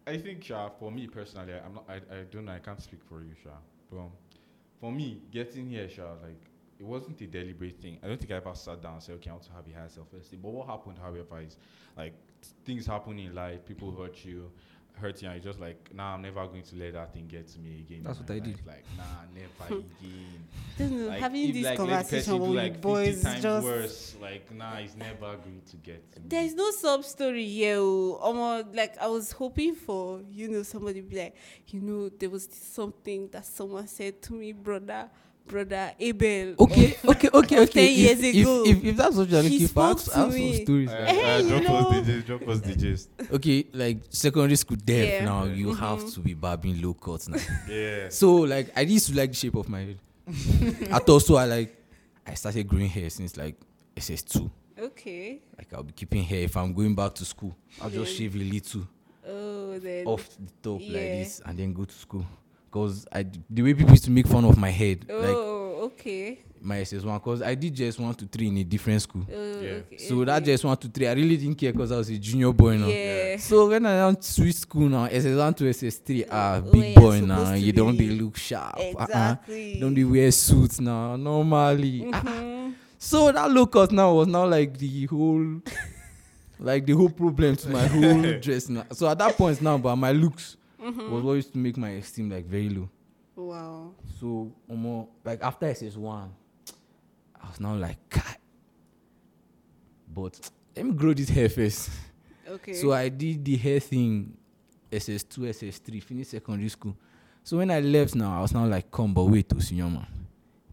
I 0.08 0.18
think, 0.18 0.44
Sha, 0.44 0.70
for 0.70 0.92
me 0.92 1.06
personally, 1.06 1.54
I'm 1.54 1.76
not. 1.76 1.86
I, 1.88 1.96
I 1.96 2.24
don't 2.32 2.46
know. 2.46 2.54
I 2.54 2.60
can't 2.60 2.82
speak 2.82 3.02
for 3.08 3.22
you, 3.22 3.36
Sha. 3.44 3.52
But 3.92 4.00
um, 4.00 4.12
for 4.82 4.92
me, 4.92 5.22
getting 5.32 5.70
here, 5.70 5.88
Sha, 5.88 6.14
like 6.24 6.42
it 6.80 6.86
wasn't 6.86 7.22
a 7.22 7.28
deliberate 7.28 7.80
thing. 7.80 8.00
I 8.04 8.08
don't 8.08 8.20
think 8.20 8.32
I 8.32 8.36
ever 8.38 8.56
sat 8.56 8.82
down 8.82 8.94
and 8.94 9.04
said, 9.04 9.16
okay, 9.16 9.30
I 9.30 9.34
want 9.34 9.46
to 9.46 9.52
have 9.52 9.66
a 9.68 9.80
high 9.80 9.88
self-esteem. 9.88 10.40
But 10.42 10.52
what 10.52 10.68
happened, 10.68 10.98
however, 11.00 11.42
is 11.42 11.58
like 11.96 12.14
t- 12.42 12.50
things 12.66 12.88
happen 12.88 13.20
in 13.20 13.36
life. 13.36 13.66
People 13.66 13.92
hurt 13.92 14.26
you, 14.26 14.52
hurt 14.98 15.22
you, 15.22 15.30
and 15.30 15.42
you're 15.42 15.52
just 15.52 15.60
like, 15.62 15.94
nah, 15.94 16.14
I'm 16.14 16.22
never 16.22 16.46
going 16.48 16.64
to 16.64 16.76
let 16.76 16.94
that 16.94 17.14
thing 17.14 17.28
get 17.28 17.48
to 17.50 17.60
me 17.60 17.86
again. 17.88 18.04
That's 18.04 18.20
what 18.20 18.30
my 18.30 18.36
I 18.36 18.40
did. 18.40 18.60
Like, 18.66 18.86
nah, 18.98 19.04
never 19.34 19.84
again. 20.02 20.48
don't 20.78 21.08
Like, 21.08 21.20
having 21.22 21.50
if, 21.50 21.54
this 21.54 21.66
like, 21.66 21.78
conversation 21.78 22.40
with 22.40 22.50
like, 22.52 22.82
boys 22.82 23.22
times 23.22 23.42
just 23.42 23.64
worse. 23.64 24.16
Like, 24.22 24.54
nah, 24.54 24.78
it's 24.78 24.96
never 24.96 25.38
going 25.38 25.62
to 25.70 25.78
get 25.78 26.12
to 26.14 26.20
me. 26.20 26.26
there's 26.28 26.54
no 26.54 26.72
sub 26.72 27.04
story 27.04 27.48
here. 27.48 27.78
oh. 27.78 28.64
Like 28.74 28.98
I 29.00 29.08
was 29.08 29.32
hoping 29.32 29.76
for, 29.76 30.22
you 30.32 30.50
know, 30.50 30.64
somebody 30.64 31.02
be 31.02 31.18
like, 31.18 31.36
you 31.68 31.82
know, 31.82 32.10
there 32.10 32.30
was 32.30 32.48
something 32.52 33.30
that 33.30 33.46
someone 33.46 33.88
said 33.88 34.22
to 34.24 34.34
me, 34.34 34.52
brother, 34.52 35.10
brother 35.48 35.94
Abel. 36.00 36.56
Okay, 36.60 36.98
okay, 37.06 37.30
okay, 37.34 37.60
okay. 37.62 37.88
10 37.88 37.98
years 37.98 38.20
if, 38.24 38.36
ago. 38.36 38.64
If, 38.66 38.78
if, 38.78 38.84
if 38.86 38.98
that's 38.98 39.16
what 39.16 39.30
you're 39.30 39.42
He 39.44 39.50
looking 39.50 39.68
for, 39.68 39.82
I 39.82 39.88
have, 39.88 40.00
spoke 40.00 40.16
I 40.16 40.20
have 40.20 40.28
to 40.30 40.34
some 40.34 40.42
me. 40.42 40.64
stories. 40.64 40.90
Uh, 40.90 41.06
like- 41.08 41.18
uh, 41.18 41.60
drop 41.60 41.62
us 41.62 41.92
know. 41.92 42.02
the 42.02 42.02
gist. 42.12 42.28
Drop 42.28 42.48
us 42.48 42.60
the 42.62 42.76
gist. 42.76 43.10
okay, 43.32 43.66
like 43.74 43.98
secondary 44.10 44.56
school 44.56 44.78
death 44.84 45.08
Yeah. 45.08 45.26
now, 45.26 45.44
you 45.46 45.74
have 45.74 46.00
Mhm. 46.04 46.14
to 46.14 46.20
be 46.20 46.34
barbing 46.34 46.82
low 46.82 46.94
cuts 46.94 47.28
now. 47.30 47.38
Yeah. 47.70 48.10
so 48.10 48.36
like 48.36 48.72
I 48.76 48.82
used 48.82 49.08
to 49.10 49.16
like 49.16 49.30
the 49.32 49.36
shape 49.38 49.56
of 49.56 49.70
my 49.70 49.80
head. 49.82 50.00
I 50.92 51.00
thought 51.00 51.20
so 51.22 51.36
I 51.38 51.46
like 51.46 51.76
I 52.26 52.34
started 52.34 52.68
growing 52.68 52.90
hair 52.90 53.10
since 53.10 53.38
like 53.38 53.56
SS2. 53.96 54.50
Okay. 54.80 55.40
Like 55.58 55.74
I'll 55.74 55.84
be 55.84 55.94
keeping 55.94 56.24
hair. 56.24 56.42
If 56.44 56.56
I'm 56.58 56.74
going 56.74 56.94
back 56.94 57.16
to 57.16 57.26
school, 57.26 57.56
I'll 57.82 57.90
just 57.90 58.12
Yeah. 58.14 58.18
shave 58.20 58.36
a 58.36 58.40
little 58.40 58.88
Oh, 59.28 59.80
then. 59.80 60.06
off 60.06 60.30
the 60.38 60.52
top 60.62 60.80
like 60.82 60.90
Yeah. 60.92 61.20
this 61.24 61.42
and 61.46 61.58
then 61.58 61.74
go 61.74 61.86
to 61.86 61.94
school. 61.96 62.26
Cause 62.72 63.06
I 63.12 63.26
the 63.50 63.62
way 63.62 63.74
people 63.74 63.92
used 63.92 64.06
to 64.06 64.12
make 64.12 64.28
fun 64.28 64.44
of 64.46 64.58
my 64.58 64.70
head, 64.70 65.06
like 65.10 65.36
Oh, 65.36 65.80
okay. 65.86 66.40
my 66.62 66.78
SS1, 66.82 67.24
cause 67.24 67.42
I 67.42 67.56
did 67.56 67.74
just 67.74 67.98
one 68.00 68.14
to 68.16 68.26
three 68.26 68.48
in 68.48 68.58
a 68.58 68.64
different 68.64 69.02
school. 69.02 69.26
Oh, 69.34 69.62
Yeah. 69.62 69.70
okay. 69.72 69.98
So 69.98 70.26
that 70.26 70.42
okay. 70.42 70.52
just 70.52 70.64
one 70.66 70.76
to 70.78 70.88
three, 70.90 71.08
I 71.08 71.14
really 71.14 71.38
didn't 71.38 71.56
care 71.56 71.72
because 71.72 71.92
I 71.92 71.98
was 71.98 72.10
a 72.10 72.18
junior 72.18 72.52
boy 72.52 72.76
now. 72.78 72.88
Yeah. 72.88 73.38
So 73.38 73.70
when 73.70 73.86
I 73.86 73.96
now 74.12 74.16
switch 74.20 74.56
school 74.56 74.90
now, 74.90 75.08
SS1 75.08 75.56
to 75.58 75.64
SS3, 75.70 76.26
ah, 76.30 76.60
Where 76.60 76.72
big 76.74 76.84
you're 76.94 77.02
boy 77.02 77.22
now. 77.22 77.52
to 77.52 77.58
You 77.60 77.72
don't 77.72 77.98
be. 77.98 78.10
look 78.20 78.36
sharp. 78.38 78.76
uh-uh. 78.78 79.04
Exactly. 79.04 79.78
Don't 79.80 79.94
they 79.96 80.04
wear 80.04 80.32
suits 80.32 80.80
now? 80.82 81.16
Normally. 81.16 82.10
Ah, 82.14 82.22
Mhm. 82.22 82.74
So 83.00 83.32
that 83.32 83.50
look 83.52 83.76
out 83.76 83.92
now 83.92 84.14
was 84.14 84.28
now 84.28 84.46
like 84.48 84.78
the 84.78 85.06
whole, 85.06 85.62
like 86.60 86.86
the 86.86 86.94
whole 86.94 87.10
problem 87.10 87.56
to 87.56 87.70
my 87.70 87.86
whole 87.88 88.40
dress 88.40 88.68
now. 88.70 88.86
So 88.92 89.08
at 89.08 89.18
that 89.20 89.38
point 89.38 89.62
now, 89.62 89.78
but 89.78 89.96
my 89.96 90.12
looks 90.12 90.58
Mm-hmm. 90.88 91.12
was 91.12 91.24
what 91.24 91.34
used 91.34 91.52
to 91.54 91.58
make 91.58 91.78
my 91.78 91.90
esteem 91.90 92.30
like 92.30 92.46
very 92.46 92.70
low. 92.70 92.90
Wow. 93.36 93.92
So 94.20 94.52
um, 94.70 95.08
like 95.24 95.44
after 95.44 95.68
SS1, 95.68 96.30
I 97.42 97.48
was 97.48 97.60
now 97.60 97.76
like, 97.76 97.98
God. 98.10 98.24
But 100.14 100.50
let 100.76 100.86
me 100.86 100.94
grow 100.94 101.14
this 101.14 101.30
hair 101.30 101.50
first. 101.50 101.90
Okay. 102.48 102.74
So 102.74 102.94
I 102.94 103.10
did 103.10 103.44
the 103.44 103.58
hair 103.58 103.80
thing, 103.80 104.36
SS2, 104.92 105.50
SS3, 105.50 106.04
finished 106.04 106.32
secondary 106.32 106.70
school. 106.70 106.96
So 107.44 107.58
when 107.58 107.70
I 107.70 107.80
left 107.80 108.16
now, 108.16 108.38
I 108.38 108.42
was 108.42 108.54
now 108.54 108.66
like, 108.66 108.90
come, 108.90 109.14
but 109.14 109.26
wait, 109.26 109.50
to 109.50 109.62
senior 109.62 109.86
man. 109.86 110.08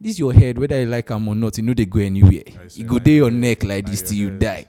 This 0.00 0.18
your 0.18 0.32
head, 0.32 0.58
whether 0.58 0.80
you 0.80 0.86
like 0.86 1.10
am 1.10 1.28
or 1.28 1.34
not, 1.34 1.56
you 1.56 1.64
know 1.64 1.74
they 1.74 1.86
go 1.86 2.00
anywhere. 2.00 2.42
I 2.48 2.68
You 2.74 2.84
go 2.84 2.94
like 2.94 3.04
there 3.04 3.14
your 3.14 3.30
your 3.30 3.38
neck 3.38 3.62
like 3.62 3.70
like 3.70 3.86
this 3.86 4.02
till 4.02 4.16
you 4.16 4.30
die. 4.30 4.66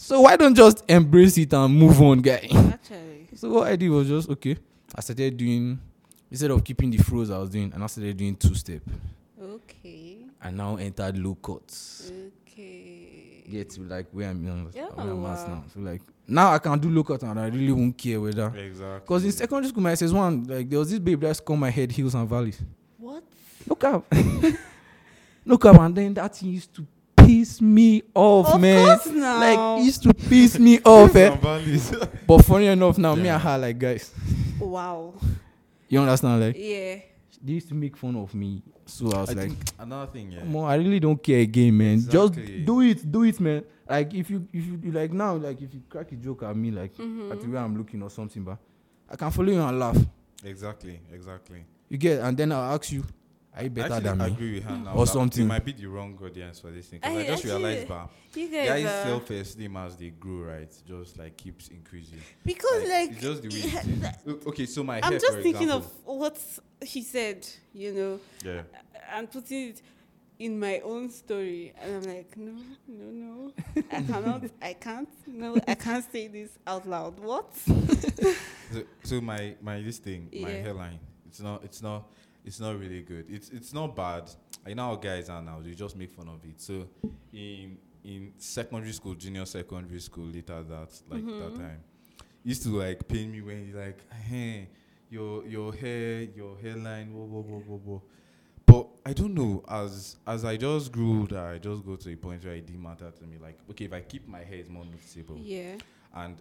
So 0.00 0.20
why 0.20 0.36
don't 0.36 0.54
just 0.54 0.84
embrace 0.88 1.36
it 1.38 1.52
and 1.52 1.74
move 1.76 2.00
on, 2.00 2.20
guy? 2.20 2.48
Actually. 2.54 3.26
so 3.34 3.50
what 3.50 3.66
I 3.66 3.74
did 3.74 3.88
was 3.90 4.06
just 4.06 4.30
okay. 4.30 4.56
I 4.94 5.00
started 5.00 5.36
doing 5.36 5.78
instead 6.30 6.52
of 6.52 6.62
keeping 6.62 6.88
the 6.90 6.98
froze 6.98 7.30
I 7.30 7.38
was 7.38 7.50
doing, 7.50 7.72
and 7.74 7.82
I 7.82 7.86
started 7.88 8.16
doing 8.16 8.36
two 8.36 8.54
step. 8.54 8.80
Okay. 9.42 10.18
I 10.40 10.52
now 10.52 10.76
entered 10.76 11.18
low 11.18 11.34
cuts. 11.34 12.12
Okay. 12.46 13.42
Get 13.50 13.70
to 13.70 13.80
like 13.82 14.06
where 14.12 14.30
I'm, 14.30 14.44
now, 14.44 14.70
Yeah, 14.72 14.84
where 14.84 15.06
I'm 15.10 15.24
at 15.26 15.38
wow. 15.38 15.46
now. 15.48 15.64
So 15.74 15.80
like 15.80 16.02
now 16.28 16.52
I 16.52 16.58
can 16.58 16.78
do 16.78 16.90
low 16.90 17.02
cut 17.02 17.24
and 17.24 17.40
I 17.40 17.46
really 17.48 17.72
won't 17.72 17.98
care 17.98 18.20
whether 18.20 18.46
Exactly. 18.56 19.00
Because 19.00 19.24
in 19.24 19.32
secondary 19.32 19.68
school, 19.68 19.82
my 19.82 19.90
SS 19.92 20.12
one, 20.12 20.44
like 20.44 20.70
there 20.70 20.78
was 20.78 20.90
this 20.90 21.00
baby 21.00 21.26
that's 21.26 21.40
called 21.40 21.58
my 21.58 21.70
head 21.70 21.90
hills 21.90 22.14
and 22.14 22.28
valleys. 22.28 22.60
What? 22.98 23.24
Look 23.66 23.82
up. 23.82 24.14
Look 25.44 25.64
up, 25.64 25.80
and 25.80 25.96
then 25.96 26.14
that 26.14 26.36
thing 26.36 26.50
used 26.50 26.72
to 26.76 26.86
piss 27.28 27.60
me 27.60 28.02
off, 28.14 28.54
Of 28.54 28.60
man. 28.60 28.84
course 28.86 29.06
now. 29.14 29.38
Like 29.40 29.80
it 29.80 29.84
used 29.84 30.02
to 30.04 30.14
piss 30.14 30.58
me 30.58 30.80
off. 30.84 31.14
Eh? 31.14 31.36
But 32.26 32.44
funny 32.44 32.66
enough, 32.66 32.96
now 32.98 33.14
me 33.14 33.28
and 33.28 33.40
her 33.42 33.58
like 33.58 33.78
guys. 33.78 34.12
Wow. 34.58 35.14
You 35.88 36.00
understand? 36.00 36.40
Like 36.40 36.56
Yeah. 36.56 37.00
they 37.44 37.52
used 37.52 37.68
to 37.68 37.74
make 37.74 37.96
fun 37.96 38.16
of 38.16 38.34
me, 38.34 38.62
so 38.86 39.12
I 39.12 39.20
was 39.20 39.30
I 39.30 39.32
like, 39.34 39.52
another 39.78 40.10
thing, 40.12 40.32
yeah. 40.32 40.40
"Come 40.40 40.56
on, 40.56 40.70
I 40.70 40.74
really 40.76 41.00
don't 41.00 41.22
care 41.22 41.40
again, 41.40 41.76
man. 41.76 41.94
Exactly. 41.94 42.42
Just 42.46 42.64
do 42.66 42.80
it, 42.80 43.12
do 43.12 43.22
it, 43.24 43.38
man. 43.40 43.62
Like 43.88 44.12
if 44.14 44.30
you 44.30 44.46
if 44.52 44.64
you 44.84 44.92
like 44.92 45.12
now, 45.12 45.36
like 45.36 45.60
if 45.62 45.72
you 45.74 45.82
crack 45.88 46.10
a 46.12 46.16
joke 46.16 46.42
at 46.44 46.56
me, 46.56 46.70
like 46.70 46.94
Mm-hmm. 46.96 47.32
at 47.32 47.40
the 47.40 47.46
way 47.48 47.58
I'm 47.58 47.76
looking 47.76 48.02
or 48.02 48.10
something, 48.10 48.42
but 48.42 48.58
I 49.10 49.16
can 49.16 49.30
follow 49.30 49.50
you 49.52 49.60
and 49.60 49.78
laugh. 49.78 49.96
Exactly, 50.44 51.00
exactly. 51.12 51.64
You 51.88 51.96
get, 51.98 52.20
and 52.20 52.36
then 52.36 52.52
I'll 52.52 52.74
ask 52.74 52.92
you, 52.92 53.02
are 53.58 53.64
you 53.64 53.70
better 53.70 53.94
I 53.94 54.00
than 54.00 54.20
actually 54.20 54.30
me? 54.30 54.36
agree 54.36 54.54
with 54.54 54.64
her 54.64 54.76
now. 54.76 54.94
Or 54.94 55.06
something. 55.06 55.42
You 55.42 55.48
might 55.48 55.64
be 55.64 55.72
the 55.72 55.86
wrong 55.86 56.18
audience 56.24 56.60
for 56.60 56.70
this 56.70 56.86
thing. 56.86 57.00
Because 57.00 57.16
I, 57.16 57.20
I 57.20 57.26
just 57.26 57.44
actually- 57.44 57.50
realized 57.64 57.88
that 57.88 58.08
You 58.34 58.48
guys 58.48 58.68
guys' 58.68 58.84
uh, 58.84 58.88
are 58.88 59.04
self 59.04 59.30
esteem 59.30 59.76
as 59.76 59.96
they 59.96 60.10
grow, 60.10 60.40
right, 60.52 60.72
just 60.86 61.18
like 61.18 61.36
keeps 61.36 61.68
increasing. 61.68 62.20
because 62.44 62.88
like, 62.88 63.10
it's 63.10 63.20
just 63.20 63.42
the 63.42 63.48
way 63.48 63.62
yeah, 63.72 63.82
that- 64.24 64.46
Okay, 64.46 64.66
so 64.66 64.84
my 64.84 64.96
I'm 65.02 65.10
hair, 65.10 65.18
just 65.18 65.34
for 65.36 65.42
thinking 65.42 65.62
example, 65.68 65.92
of 66.06 66.16
what 66.18 66.38
he 66.82 67.02
said. 67.02 67.46
You 67.74 67.92
know, 67.92 68.20
yeah. 68.44 68.62
and 69.14 69.30
putting 69.30 69.70
it 69.70 69.82
in 70.38 70.58
my 70.58 70.78
own 70.80 71.10
story, 71.10 71.72
and 71.82 71.96
I'm 71.96 72.14
like, 72.14 72.36
no, 72.36 72.52
no, 72.86 73.06
no, 73.10 73.52
I 73.90 74.02
cannot, 74.02 74.42
I 74.62 74.72
can't, 74.74 75.08
no, 75.26 75.56
I 75.66 75.74
can't 75.74 76.04
say 76.12 76.28
this 76.28 76.50
out 76.66 76.86
loud. 76.88 77.18
What? 77.18 77.50
So, 78.70 78.82
so 79.02 79.20
my 79.22 79.54
my 79.62 79.80
this 79.80 79.96
thing, 79.98 80.28
my 80.30 80.38
Yeah. 80.50 80.62
hairline, 80.62 80.98
it's 81.26 81.40
not 81.40 81.64
it's 81.64 81.80
not 81.82 82.04
it's 82.48 82.60
not 82.60 82.78
really 82.78 83.02
good. 83.02 83.26
It's 83.28 83.48
it's 83.50 83.72
not 83.72 83.94
bad. 83.94 84.24
I 84.66 84.74
know 84.74 84.86
how 84.90 84.96
guys 84.96 85.28
are 85.28 85.42
now. 85.42 85.60
They 85.64 85.72
just 85.84 85.96
make 85.96 86.10
fun 86.10 86.28
of 86.28 86.44
it. 86.44 86.60
So 86.60 86.88
in 87.32 87.78
in 88.04 88.32
secondary 88.38 88.92
school, 88.92 89.14
junior 89.14 89.44
secondary 89.46 90.00
school, 90.00 90.26
later 90.26 90.62
that 90.62 90.90
like 91.12 91.24
that 91.26 91.52
Mhm. 91.52 91.56
time, 91.58 91.80
used 92.44 92.62
to 92.64 92.70
like 92.84 93.06
pain 93.06 93.30
me 93.30 93.40
when 93.42 93.66
you 93.68 93.74
like, 93.76 93.98
hey, 94.28 94.68
your 95.10 95.46
your 95.46 95.72
hair, 95.74 96.22
your 96.40 96.56
hairline, 96.58 97.12
whoa 97.14 97.26
whoa 97.32 97.42
whoa 97.42 97.60
whoa 97.68 97.80
whoa. 97.84 98.02
But 98.66 98.86
I 99.06 99.12
don't 99.14 99.34
know. 99.34 99.62
As 99.68 100.16
as 100.26 100.44
I 100.44 100.56
just 100.56 100.90
grew 100.92 101.20
older, 101.20 101.40
I 101.54 101.58
just 101.58 101.84
go 101.84 101.96
to 101.96 102.12
a 102.12 102.16
point 102.16 102.44
where 102.44 102.54
it 102.54 102.66
didn't 102.66 102.82
matter 102.82 103.10
to 103.10 103.24
me. 103.26 103.36
Like, 103.38 103.58
okay, 103.70 103.84
if 103.86 103.92
I 103.92 104.00
keep 104.02 104.26
my 104.28 104.42
hair, 104.44 104.58
it's 104.58 104.68
more 104.70 104.84
noticeable 104.84 105.38
Yeah. 105.38 105.76
and 106.14 106.36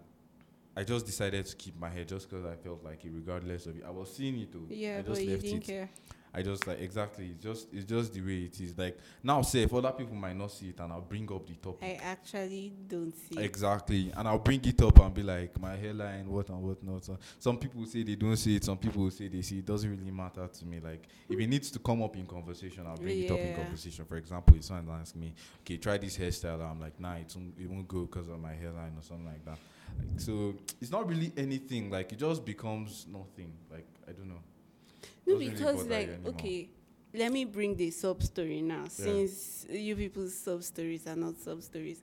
I 0.78 0.84
just 0.84 1.08
decided 1.08 1.44
to 1.44 1.56
keep 1.56 1.76
my 1.80 1.90
hair 1.90 2.04
just 2.06 2.30
because 2.30 2.46
I 2.46 2.56
felt 2.56 2.84
like 2.84 3.04
it, 3.04 3.12
regardless 3.12 3.66
of 3.66 3.78
it. 3.78 3.84
I 3.86 3.90
was 3.90 4.14
seeing 4.16 4.38
it 4.40 4.52
though. 4.54 4.68
Yeah, 4.70 5.00
I 5.00 5.02
but 5.02 5.08
just 5.08 5.22
you 5.24 5.32
left 5.32 5.42
didn't 5.42 5.64
it. 5.64 5.66
care. 5.66 5.90
I 6.36 6.44
just 6.44 6.68
like 6.68 6.80
exactly. 6.80 7.30
It's 7.34 7.44
just 7.44 7.74
it's 7.74 7.86
just 7.86 8.14
the 8.14 8.22
way 8.22 8.44
it 8.44 8.60
is. 8.62 8.78
Like 8.78 9.00
now, 9.24 9.42
say 9.42 9.64
if 9.64 9.74
other 9.74 9.92
people 9.92 10.14
might 10.16 10.36
not 10.38 10.52
see 10.52 10.70
it, 10.70 10.80
and 10.80 10.94
I'll 10.94 11.02
bring 11.02 11.28
up 11.34 11.48
the 11.48 11.56
topic. 11.56 11.84
I 11.84 12.04
actually 12.04 12.74
don't 12.88 13.12
see. 13.12 13.40
it. 13.40 13.44
Exactly, 13.46 14.12
and 14.16 14.28
I'll 14.28 14.38
bring 14.38 14.64
it 14.66 14.80
up 14.84 15.00
and 15.00 15.12
be 15.16 15.24
like 15.24 15.60
my 15.60 15.76
hairline, 15.76 16.30
what 16.30 16.48
and 16.50 16.62
what 16.62 16.84
not. 16.84 17.04
So 17.06 17.18
some 17.40 17.58
people 17.58 17.84
say 17.88 18.04
they 18.04 18.14
don't 18.14 18.38
see 18.38 18.58
it, 18.58 18.64
some 18.64 18.78
people 18.78 19.10
say 19.10 19.30
they 19.30 19.42
see 19.42 19.58
it. 19.60 19.66
Doesn't 19.66 19.90
really 19.90 20.12
matter 20.12 20.48
to 20.48 20.66
me. 20.66 20.80
Like 20.80 21.08
if 21.28 21.40
it 21.40 21.48
needs 21.48 21.72
to 21.72 21.80
come 21.80 22.04
up 22.04 22.16
in 22.16 22.28
conversation, 22.28 22.86
I'll 22.86 22.98
bring 22.98 23.24
it 23.24 23.32
up 23.32 23.40
in 23.40 23.56
conversation. 23.56 24.06
For 24.06 24.18
example, 24.18 24.56
if 24.58 24.64
someone 24.66 25.00
asks 25.00 25.16
me, 25.16 25.34
"Okay, 25.62 25.78
try 25.78 25.98
this 25.98 26.16
hairstyle," 26.20 26.62
I'm 26.70 26.80
like, 26.80 27.00
"Nah, 27.00 27.16
it 27.16 27.34
won't, 27.36 27.56
it 27.60 27.68
won't 27.68 27.88
go 27.88 28.02
because 28.02 28.28
of 28.28 28.40
my 28.40 28.54
hairline 28.54 28.94
or 28.96 29.02
something 29.02 29.26
like 29.26 29.44
that." 29.46 29.58
Like, 29.98 30.20
so 30.20 30.56
it's 30.82 30.92
not 30.92 31.08
really 31.08 31.32
anything. 31.38 31.90
Like 31.90 32.12
it 32.12 32.20
just 32.20 32.46
becomes 32.46 33.06
nothing. 33.08 33.54
Like 33.72 33.88
I 34.08 34.12
don't 34.12 34.30
know. 34.30 34.44
No, 35.26 35.34
Doesn't 35.34 35.40
really 35.40 35.50
because 35.50 35.86
like 35.88 36.10
okay, 36.28 36.70
let 37.14 37.32
me 37.32 37.46
bring 37.46 37.76
the 37.76 37.92
sub 37.92 38.22
story 38.24 38.62
now. 38.62 38.86
Since 38.90 39.66
you 39.70 39.96
people's 39.96 40.36
sub 40.36 40.64
stories 40.64 41.08
are 41.08 41.16
not 41.16 41.38
sub 41.38 41.62
stories, 41.62 42.02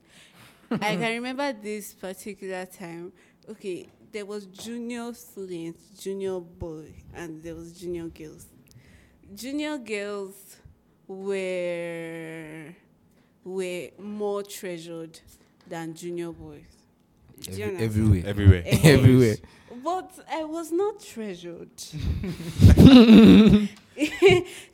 I 0.71 0.95
can 0.95 1.13
remember 1.15 1.53
this 1.53 1.93
particular 1.93 2.65
time. 2.65 3.11
Okay, 3.49 3.87
there 4.11 4.25
was 4.25 4.45
junior 4.47 5.13
students, 5.13 5.89
junior 6.01 6.39
boy, 6.39 6.91
and 7.13 7.41
there 7.43 7.55
was 7.55 7.73
junior 7.73 8.07
girls. 8.07 8.47
Junior 9.33 9.77
girls 9.77 10.57
were 11.07 12.73
were 13.43 13.89
more 13.99 14.41
treasured 14.43 15.19
than 15.67 15.93
junior 15.93 16.31
boys. 16.31 16.84
Do 17.41 17.51
you 17.51 17.63
Every, 17.65 17.75
understand? 17.77 17.81
everywhere. 17.83 18.23
Everywhere. 18.25 18.63
Eh, 18.65 18.79
Everywhere. 18.83 19.35
But 19.83 20.11
I 20.31 20.43
was 20.45 20.71
not 20.71 20.99
treasured. 21.03 21.69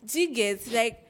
Do 0.05 0.21
you 0.21 0.33
get 0.33 0.71
like 0.71 1.07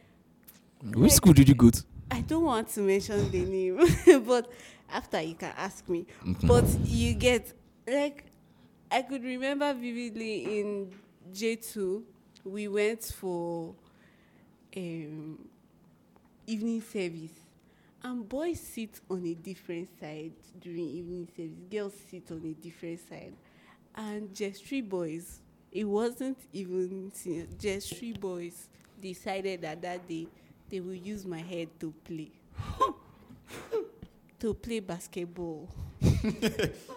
Which 0.93 1.11
school 1.13 1.33
did 1.33 1.47
you 1.49 1.55
go 1.55 1.69
to? 1.69 1.83
I 2.09 2.21
don't 2.21 2.43
want 2.43 2.67
to 2.69 2.81
mention 2.81 3.29
the 3.31 3.45
name, 3.45 3.77
but 4.25 4.51
after 4.91 5.21
you 5.21 5.35
can 5.35 5.53
ask 5.57 5.87
me. 5.87 6.05
Mhm. 6.25 6.47
But 6.47 6.65
you 6.85 7.13
get 7.13 7.53
like 7.87 8.25
I 8.91 9.01
could 9.03 9.23
remember 9.23 9.73
vividly 9.73 10.59
in 10.59 10.91
J 11.33 11.55
two 11.55 12.03
we 12.43 12.67
went 12.67 13.03
for 13.03 13.73
um 14.75 15.37
evening 16.47 16.81
service 16.81 17.31
and 18.03 18.27
boys 18.27 18.59
sit 18.59 18.99
on 19.09 19.25
a 19.25 19.33
different 19.33 19.87
side 19.99 20.31
during 20.59 20.79
evening 20.89 21.27
service. 21.35 21.51
Girls 21.69 21.93
sit 22.09 22.31
on 22.31 22.41
a 22.45 22.53
different 22.63 22.99
side. 23.07 23.33
And 23.95 24.33
just 24.33 24.65
three 24.65 24.81
boys 24.81 25.39
it 25.71 25.85
wasn't 25.85 26.37
even 26.51 27.11
just 27.57 27.95
three 27.95 28.13
boys 28.13 28.67
decided 29.01 29.61
that 29.61 29.81
that 29.81 30.07
day 30.07 30.27
they 30.69 30.79
will 30.79 30.93
use 30.95 31.25
my 31.25 31.39
head 31.41 31.69
to 31.79 31.93
play. 32.03 32.31
To 34.39 34.55
play 34.55 34.79
basketball. 34.79 35.69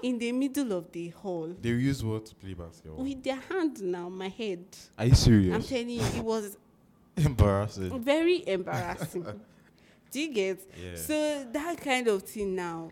In 0.03 0.19
the 0.19 0.33
middle 0.33 0.73
of 0.73 0.91
the 0.91 1.11
hall. 1.11 1.55
They 1.61 1.69
use 1.69 2.03
what? 2.03 2.25
To 2.25 2.35
play 2.37 2.55
basketball? 2.55 3.05
with 3.05 3.23
their 3.23 3.37
hand 3.37 3.83
now 3.83 4.09
my 4.09 4.29
head. 4.29 4.65
Are 4.99 5.05
you 5.05 5.15
serious? 5.15 5.55
i'm 5.55 5.63
telling 5.63 5.91
you 5.91 6.01
it 6.03 6.25
was 6.25 6.57
Embarrassing. 7.19 8.03
very 8.03 8.49
embarrassing 8.49 9.27
do 10.15 10.21
you 10.21 10.33
get 10.33 10.59
Yeah. 10.83 10.95
so 10.97 11.45
that 11.53 11.81
kind 11.81 12.07
of 12.09 12.23
thing 12.23 12.55
now 12.55 12.91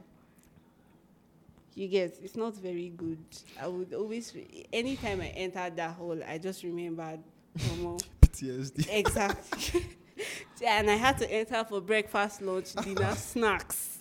you 1.74 1.88
get 1.88 2.18
it's 2.22 2.36
not 2.36 2.54
very 2.56 2.88
good 2.90 3.24
i 3.60 3.66
would 3.66 3.94
always 3.94 4.34
re- 4.34 4.66
anytime 4.72 5.20
i 5.20 5.28
enter 5.28 5.70
that 5.70 5.92
hall 5.94 6.18
i 6.28 6.36
just 6.38 6.62
remembered 6.64 7.20
Momo. 7.58 8.02
PTSD. 8.20 8.88
exactly 8.90 9.86
and 10.66 10.90
i 10.90 10.94
had 10.96 11.16
to 11.18 11.30
enter 11.30 11.64
for 11.64 11.80
breakfast 11.80 12.42
lunch 12.42 12.72
dinner 12.74 13.14
snacks 13.16 13.98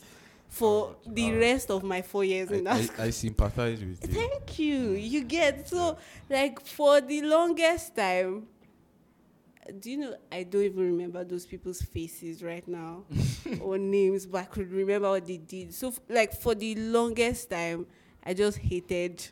for 0.50 0.96
Oh, 1.08 1.12
the 1.14 1.32
rest 1.34 1.72
of 1.72 1.82
my 1.84 2.02
four 2.02 2.26
years 2.26 2.52
in 2.52 2.66
that 2.66 2.76
I, 2.76 2.82
school. 2.82 3.04
I, 3.06 3.08
I 3.08 3.10
sympathize 3.12 3.80
with 3.80 4.06
you. 4.06 4.14
Thank 4.22 4.60
you. 4.60 4.80
You 5.14 5.24
get 5.24 5.70
so 5.70 5.98
like 6.30 6.60
for 6.66 7.00
the 7.00 7.22
longest 7.22 7.96
time. 7.96 8.48
Do 9.80 9.92
you 9.92 9.98
know? 9.98 10.16
I 10.32 10.44
don't 10.44 10.64
even 10.64 10.86
remember 10.86 11.24
those 11.24 11.46
people's 11.46 11.82
faces 11.82 12.44
right 12.44 12.68
now 12.68 13.04
or 13.62 13.78
names, 13.78 14.26
but 14.26 14.40
I 14.42 14.46
could 14.46 14.72
remember 14.72 15.10
what 15.10 15.26
they 15.26 15.38
did. 15.38 15.74
So, 15.74 15.90
f- 15.90 16.00
like 16.10 16.34
for 16.34 16.56
the 16.56 16.76
longest 16.76 17.50
time, 17.50 17.86
I 18.24 18.34
just 18.34 18.58
hated. 18.58 19.24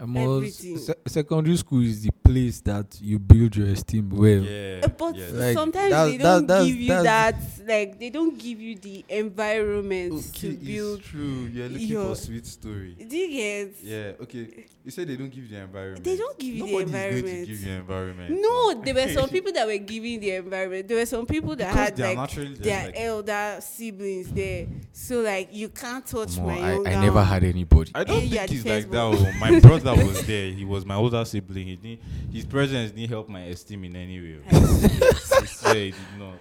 Amos, 0.00 0.36
Everything. 0.36 0.78
se- 0.78 0.94
secondary 1.06 1.56
school 1.56 1.82
is 1.82 2.02
the 2.02 2.10
place 2.10 2.60
that 2.62 2.98
you 3.00 3.18
build 3.18 3.54
your 3.56 3.68
esteem 3.68 4.10
well. 4.10 4.42
Yeah. 4.42 4.80
Uh, 4.84 4.88
But 4.88 5.16
yes. 5.16 5.32
Like, 5.32 5.54
sometimes 5.54 5.90
that- 5.90 6.06
they 6.06 6.18
don't 6.18 6.46
that's- 6.46 6.66
give 6.66 6.76
you 6.76 6.88
that. 7.02 7.36
Like 7.66 7.98
they 7.98 8.10
don't 8.10 8.38
give 8.38 8.60
you 8.60 8.76
the 8.76 9.04
environment 9.08 10.34
to 10.34 10.52
build. 10.52 10.98
it's 11.00 11.08
true. 11.08 11.48
You're 11.52 11.68
looking 11.68 11.88
your- 11.88 12.08
for 12.14 12.14
sweet 12.20 12.46
story. 12.46 12.96
Do 13.08 13.16
you 13.16 13.28
get? 13.28 13.74
Yeah. 13.82 14.12
Okay. 14.22 14.66
You 14.84 14.90
said 14.90 15.08
they 15.08 15.16
don't 15.16 15.30
give 15.30 15.44
you 15.44 15.48
the 15.56 15.62
environment. 15.62 16.04
They 16.04 16.16
don't 16.16 16.38
give 16.38 16.54
you 16.54 16.64
the 16.66 16.70
Nobody's 16.72 16.86
environment. 16.88 17.24
going 17.24 17.46
to 17.46 17.52
give 17.52 17.60
you 17.62 17.72
environment. 17.72 18.40
No, 18.40 18.82
there 18.84 18.94
were 18.94 19.08
some 19.12 19.28
people 19.30 19.52
that 19.52 19.66
were 19.66 19.78
giving 19.78 20.20
the 20.20 20.30
environment. 20.32 20.88
There 20.88 20.98
were 20.98 21.06
some 21.06 21.24
people 21.24 21.56
that 21.56 21.68
Because 21.72 21.76
had 21.76 21.96
they 21.96 22.14
like 22.16 22.58
their 22.58 22.84
like- 22.86 22.94
elder 23.00 23.56
siblings 23.60 24.28
there. 24.30 24.66
So 24.92 25.20
like 25.22 25.48
you 25.52 25.70
can't 25.70 26.06
touch 26.06 26.36
Omo, 26.36 26.46
my 26.46 26.58
I, 26.60 26.72
younger 26.72 26.90
I 26.90 27.00
never 27.00 27.22
had 27.24 27.44
anybody. 27.44 27.90
I 27.94 28.04
don't 28.04 28.24
yeah, 28.24 28.40
think 28.40 28.50
he's 28.50 28.64
the 28.64 28.70
like 28.74 28.90
that. 28.90 28.98
oh. 29.00 29.32
My 29.40 29.58
brother 29.66 29.83
was 29.92 30.26
there. 30.26 30.50
He 30.50 30.64
was 30.64 30.86
my 30.86 30.94
older 30.94 31.24
sibling. 31.24 31.66
He 31.66 31.76
didn't, 31.76 32.00
his 32.32 32.44
presence 32.46 32.90
didn't 32.92 33.10
help 33.10 33.28
my 33.28 33.42
esteem 33.44 33.84
in 33.84 33.96
any 33.96 34.20
way. 34.20 34.38
I 34.50 35.44
swear 35.46 35.74
he 35.74 35.90
did 35.90 36.18
not. 36.18 36.34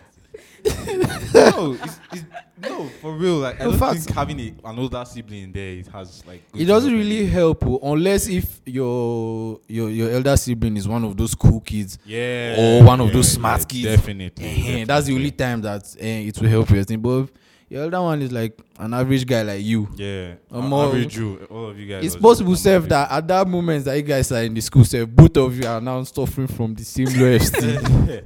no, 1.34 1.74
it's, 1.84 2.00
it's, 2.14 2.24
no, 2.62 2.88
for 3.02 3.14
real. 3.16 3.36
Like 3.40 3.60
I 3.60 3.66
In 3.66 3.72
don't 3.72 3.80
fact- 3.80 4.00
think 4.00 4.16
having 4.16 4.40
a, 4.40 4.54
an 4.70 4.80
older 4.80 5.04
sibling 5.06 5.52
there 5.52 5.74
it 5.74 5.88
has 5.88 6.26
like. 6.26 6.50
good 6.52 6.62
It 6.62 6.66
doesn't 6.66 6.92
really 6.94 7.26
help 7.26 7.66
oh, 7.68 7.80
unless 7.84 8.28
if 8.30 8.62
your 8.66 9.60
your 9.68 9.90
your 9.90 10.10
elder 10.12 10.38
sibling 10.38 10.78
is 10.78 10.88
one 10.88 11.04
of 11.04 11.18
those 11.18 11.36
cool 11.36 11.60
kids. 11.60 12.00
Yeah. 12.06 12.56
Or 12.58 12.84
one 12.84 13.02
of 13.02 13.12
those 13.12 13.28
yeah, 13.34 13.36
smart 13.40 13.60
yeah, 13.62 13.66
kids. 13.92 14.02
Definitely. 14.02 14.46
Eh, 14.82 14.86
That's 14.86 15.08
the 15.08 15.14
only 15.16 15.32
time 15.32 15.62
that 15.62 15.96
eh, 16.00 16.28
it 16.30 16.40
will 16.40 16.50
help 16.50 16.70
your 16.70 16.84
thing. 16.84 17.02
But 17.02 17.28
your 17.74 17.84
elder 17.84 18.02
one 18.02 18.22
is 18.22 18.32
like 18.32 18.58
an 18.78 18.94
average 18.94 19.26
guy 19.26 19.42
like 19.42 19.64
you. 19.64 19.90
Yeah. 19.96 20.36
Uh, 20.52 20.62
more- 20.62 20.86
average 20.88 21.14
Jew. 21.14 21.46
All 21.50 21.70
of 21.72 21.80
you 21.80 21.88
guys. 21.88 22.06
It's 22.06 22.16
possible, 22.16 22.56
self, 22.56 22.88
that 22.90 23.12
at 23.12 23.28
that 23.28 23.48
moment 23.48 23.86
that 23.86 23.96
you 23.96 24.04
guys 24.04 24.32
are 24.32 24.44
in 24.44 24.54
the 24.54 24.62
school, 24.62 24.86
self, 24.86 25.10
both 25.10 25.36
of 25.38 25.58
you 25.58 25.68
are 25.68 25.82
now 25.82 26.04
suffering 26.04 26.48
from 26.48 26.76
the 26.76 26.84
same 26.84 27.08
low 27.20 27.28
esteem. 27.34 27.80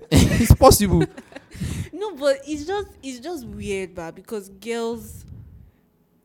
it's 0.11 0.53
possible. 0.55 1.03
No, 1.93 2.13
but 2.15 2.39
it's 2.45 2.65
just 2.65 2.87
it's 3.01 3.19
just 3.19 3.45
weird, 3.47 3.95
but 3.95 4.13
because 4.15 4.49
girls 4.49 5.25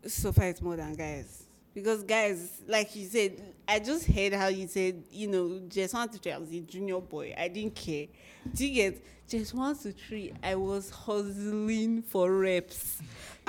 suffer 0.06 0.42
it 0.42 0.60
more 0.60 0.76
than 0.76 0.94
guys. 0.94 1.41
Because 1.74 2.02
guys, 2.02 2.60
like 2.68 2.94
you 2.94 3.06
said, 3.06 3.42
I 3.66 3.78
just 3.78 4.06
heard 4.06 4.34
how 4.34 4.48
you 4.48 4.66
said, 4.66 5.04
you 5.10 5.28
know, 5.28 5.62
just 5.68 5.94
one 5.94 6.08
to 6.08 6.18
three, 6.18 6.32
I 6.32 6.38
was 6.38 6.52
a 6.52 6.60
junior 6.60 7.00
boy. 7.00 7.34
I 7.36 7.48
didn't 7.48 7.74
care. 7.74 8.06
Do 8.54 8.66
you 8.66 8.74
get 8.74 9.04
just 9.28 9.54
one 9.54 9.76
to 9.78 9.92
three? 9.92 10.32
I 10.42 10.54
was 10.56 10.90
hustling 10.90 12.02
for 12.02 12.30
reps. 12.30 13.00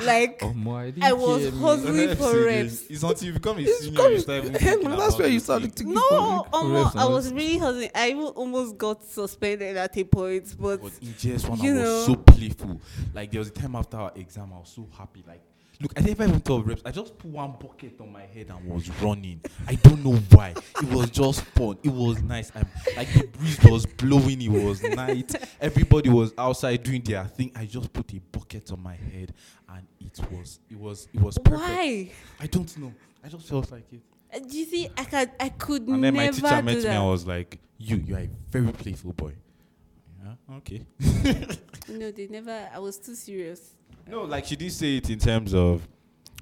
Like 0.02 0.40
Oh, 0.42 0.54
I, 0.72 0.92
I 1.02 1.14
was 1.14 1.50
hustling 1.60 2.16
for 2.16 2.46
reps. 2.46 2.84
It's 2.90 3.04
until 3.04 3.28
you 3.28 3.34
become 3.34 3.58
a 3.58 3.62
It's 3.62 3.82
senior, 3.84 3.98
coming- 3.98 4.14
you 4.14 4.20
start 4.20 4.44
even 4.44 4.54
Hey, 4.54 4.60
thinking 4.72 4.90
man, 4.90 4.98
that's 5.00 5.10
about 5.16 5.20
where 5.20 5.28
you 5.28 5.34
these 5.34 5.44
started 5.44 5.76
things. 5.76 5.90
to 5.90 5.96
No, 6.10 6.48
um, 6.52 6.92
I 6.96 7.06
was 7.06 7.32
really 7.32 7.58
hustling. 7.60 7.90
I 7.94 8.10
even 8.10 8.24
almost 8.24 8.78
got 8.78 9.04
suspended 9.06 9.78
at 9.78 9.96
a 9.98 10.04
point, 10.04 10.56
but 10.60 10.82
But 10.82 10.92
in 11.02 11.10
JS1, 11.10 11.62
You 11.62 11.72
I 11.72 11.74
was 11.76 11.84
know. 11.84 12.04
so 12.06 12.16
playful. 12.16 12.82
Like 13.14 13.32
there 13.32 13.40
was 13.40 13.50
a 13.50 13.52
time 13.52 13.76
after 13.76 13.98
our 13.98 14.12
exam, 14.16 14.52
I 14.54 14.60
was 14.60 14.70
so 14.76 14.88
happy. 14.98 15.24
Like, 15.28 15.42
look, 15.80 15.94
I 15.96 16.02
never 16.02 16.24
even 16.24 16.40
thought 16.40 16.62
of 16.62 16.68
reps. 16.68 16.82
I 16.86 16.92
just 16.92 17.16
put 17.18 17.30
one 17.30 17.52
bucket 17.60 18.00
on 18.02 18.12
my 18.12 18.26
head 18.26 18.50
and 18.50 18.66
was 18.74 18.90
running. 19.02 19.42
I 19.68 19.76
don't 19.76 20.04
know 20.04 20.16
why. 20.32 20.56
It 20.82 20.90
was 20.92 21.12
just 21.12 21.42
fun. 21.42 21.78
It 21.84 21.92
was 21.92 22.22
nice. 22.24 22.52
I'm, 22.56 22.68
like 22.98 23.14
the 23.14 23.28
breeze 23.28 23.60
was 23.64 23.86
blowing. 23.86 24.42
It 24.42 24.50
was 24.50 24.82
night. 24.82 25.36
Everybody 25.62 26.10
was 26.10 26.34
outside 26.38 26.82
doing 26.82 27.04
their 27.04 27.26
thing. 27.26 27.52
I 27.56 27.66
just 27.66 27.94
put 27.94 28.12
a 28.14 28.20
bucket 28.20 28.72
on 28.72 28.82
my 28.82 28.96
head, 28.96 29.34
and 29.70 29.83
it 30.00 30.20
was, 30.32 30.60
it 30.70 30.80
was, 30.80 31.08
it 31.14 31.20
was 31.22 31.38
perfect. 31.38 31.62
why? 31.62 32.12
I 32.40 32.48
don't 32.48 32.78
know. 32.78 32.94
I 33.24 33.30
just 33.30 33.48
felt 33.48 33.72
like 33.72 33.92
it. 33.92 34.02
Uh, 34.34 34.40
Do 34.40 34.58
you 34.58 34.66
see? 34.66 34.90
I 34.98 35.04
could, 35.06 35.32
I 35.40 35.50
could 35.50 35.88
And 35.88 36.04
then 36.04 36.16
my 36.16 36.28
teacher 36.30 36.62
met 36.62 36.84
me. 36.84 36.88
I 36.88 37.04
was 37.04 37.26
like, 37.26 37.60
"You, 37.78 37.98
you 37.98 38.16
are 38.16 38.20
a 38.20 38.30
very 38.50 38.72
playful 38.72 39.14
boy." 39.14 39.34
Yeah. 40.24 40.56
Okay. 40.58 40.86
No, 41.90 42.12
they 42.12 42.28
never. 42.28 42.70
I 42.74 42.80
was 42.80 42.98
too 42.98 43.14
serious. 43.14 43.76
No, 44.08 44.22
like 44.24 44.46
she 44.46 44.56
did 44.56 44.72
say 44.72 44.98
it 44.98 45.10
in 45.10 45.20
terms 45.20 45.54
of 45.54 45.86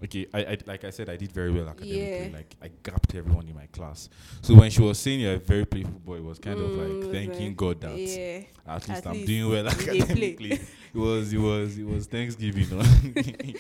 okay, 0.03 0.25
I, 0.33 0.39
I 0.39 0.57
like 0.65 0.83
I 0.83 0.89
said 0.89 1.09
I 1.09 1.15
did 1.17 1.31
very 1.31 1.51
well 1.51 1.67
academically. 1.69 2.27
Yeah. 2.27 2.37
Like 2.37 2.55
I 2.61 2.69
gapped 2.83 3.13
everyone 3.15 3.47
in 3.47 3.55
my 3.55 3.67
class. 3.67 4.09
So 4.41 4.55
when 4.55 4.69
she 4.71 4.81
was 4.81 4.97
saying 4.99 5.19
you're 5.19 5.35
a 5.35 5.39
very 5.39 5.65
playful 5.65 5.99
boy, 5.99 6.17
it 6.17 6.23
was 6.23 6.39
kind 6.39 6.59
of 6.59 6.71
Mm, 6.71 7.01
like 7.03 7.11
thanking 7.11 7.47
like, 7.49 7.57
God 7.57 7.81
that 7.81 7.97
Yeah. 7.97 8.41
at 8.67 8.87
least 8.87 8.99
at 8.99 9.07
I'm 9.07 9.13
least 9.13 9.27
doing 9.27 9.49
well 9.49 9.63
you 9.65 9.71
dey 9.71 9.77
play. 9.85 9.99
academically. 10.01 10.51
it 10.51 10.97
was 10.97 11.33
it 11.33 11.37
was 11.39 11.77
it 11.77 11.85
was 11.87 12.05
Thanksgiving. 12.07 12.67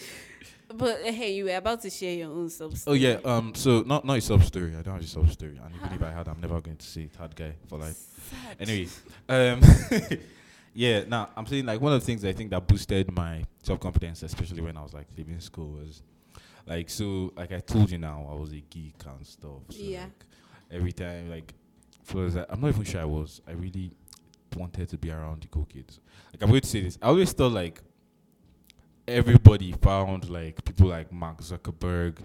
But 0.73 1.01
uh, 1.05 1.11
hey, 1.11 1.33
you 1.33 1.43
were 1.45 1.55
about 1.57 1.81
to 1.81 1.89
share 1.89 2.15
your 2.15 2.31
own 2.31 2.49
sub. 2.49 2.77
story. 2.77 2.93
oh 2.97 2.97
yeah, 2.97 3.19
um 3.25 3.53
so 3.55 3.81
not 3.85 4.05
not 4.05 4.17
a 4.17 4.21
sub 4.21 4.41
story. 4.43 4.69
I 4.73 4.81
don't 4.81 4.93
have 4.93 5.03
a 5.03 5.07
sub 5.07 5.29
story. 5.29 5.59
And 5.61 5.75
even 5.75 5.91
if 5.93 6.01
I 6.01 6.11
had 6.11 6.27
I'm 6.29 6.39
never 6.39 6.61
going 6.61 6.77
to 6.77 6.85
see 6.85 7.03
it 7.03 7.15
hard 7.17 7.35
guy 7.35 7.53
for 7.67 7.77
life. 7.77 7.97
Sad. 8.31 8.55
Anyway, 8.69 8.87
um, 9.27 9.61
yeah. 10.73 11.03
Now 11.09 11.27
I'm 11.35 11.45
saying 11.45 11.65
like 11.65 11.81
one 11.81 11.91
of 11.91 11.99
the 11.99 12.05
things 12.05 12.23
I 12.23 12.31
think 12.31 12.51
that 12.51 12.65
boosted 12.67 13.11
my 13.11 13.43
self 13.63 13.81
confidence, 13.81 14.23
especially 14.23 14.61
when 14.61 14.77
I 14.77 14.81
was 14.81 14.93
like 14.93 15.07
leaving 15.17 15.41
school, 15.41 15.71
was 15.71 16.01
like 16.65 16.89
so. 16.89 17.31
Like 17.35 17.51
I 17.51 17.59
told 17.59 17.91
you 17.91 17.97
now, 17.97 18.27
I 18.29 18.33
was 18.35 18.51
a 18.51 18.61
geek 18.61 18.95
and 19.05 19.25
stuff. 19.25 19.61
So 19.69 19.77
Yeah. 19.77 20.01
Like, 20.01 20.11
every 20.71 20.91
time, 20.91 21.29
like, 21.29 21.53
for 22.03 22.25
I'm 22.25 22.61
not 22.61 22.69
even 22.69 22.83
sure 22.83 23.01
I 23.01 23.05
was. 23.05 23.41
I 23.47 23.51
really 23.51 23.91
wanted 24.55 24.89
to 24.89 24.97
be 24.97 25.11
around 25.11 25.43
the 25.43 25.47
cool 25.47 25.65
kids. 25.65 25.99
Like 26.33 26.43
I'm 26.43 26.49
going 26.49 26.61
to 26.61 26.67
say 26.67 26.81
this. 26.81 26.97
I 27.01 27.07
always 27.07 27.31
thought 27.33 27.51
like 27.51 27.81
everybody 29.07 29.71
found 29.73 30.29
like 30.29 30.63
people 30.63 30.87
like 30.87 31.11
Mark 31.11 31.41
Zuckerberg 31.41 32.17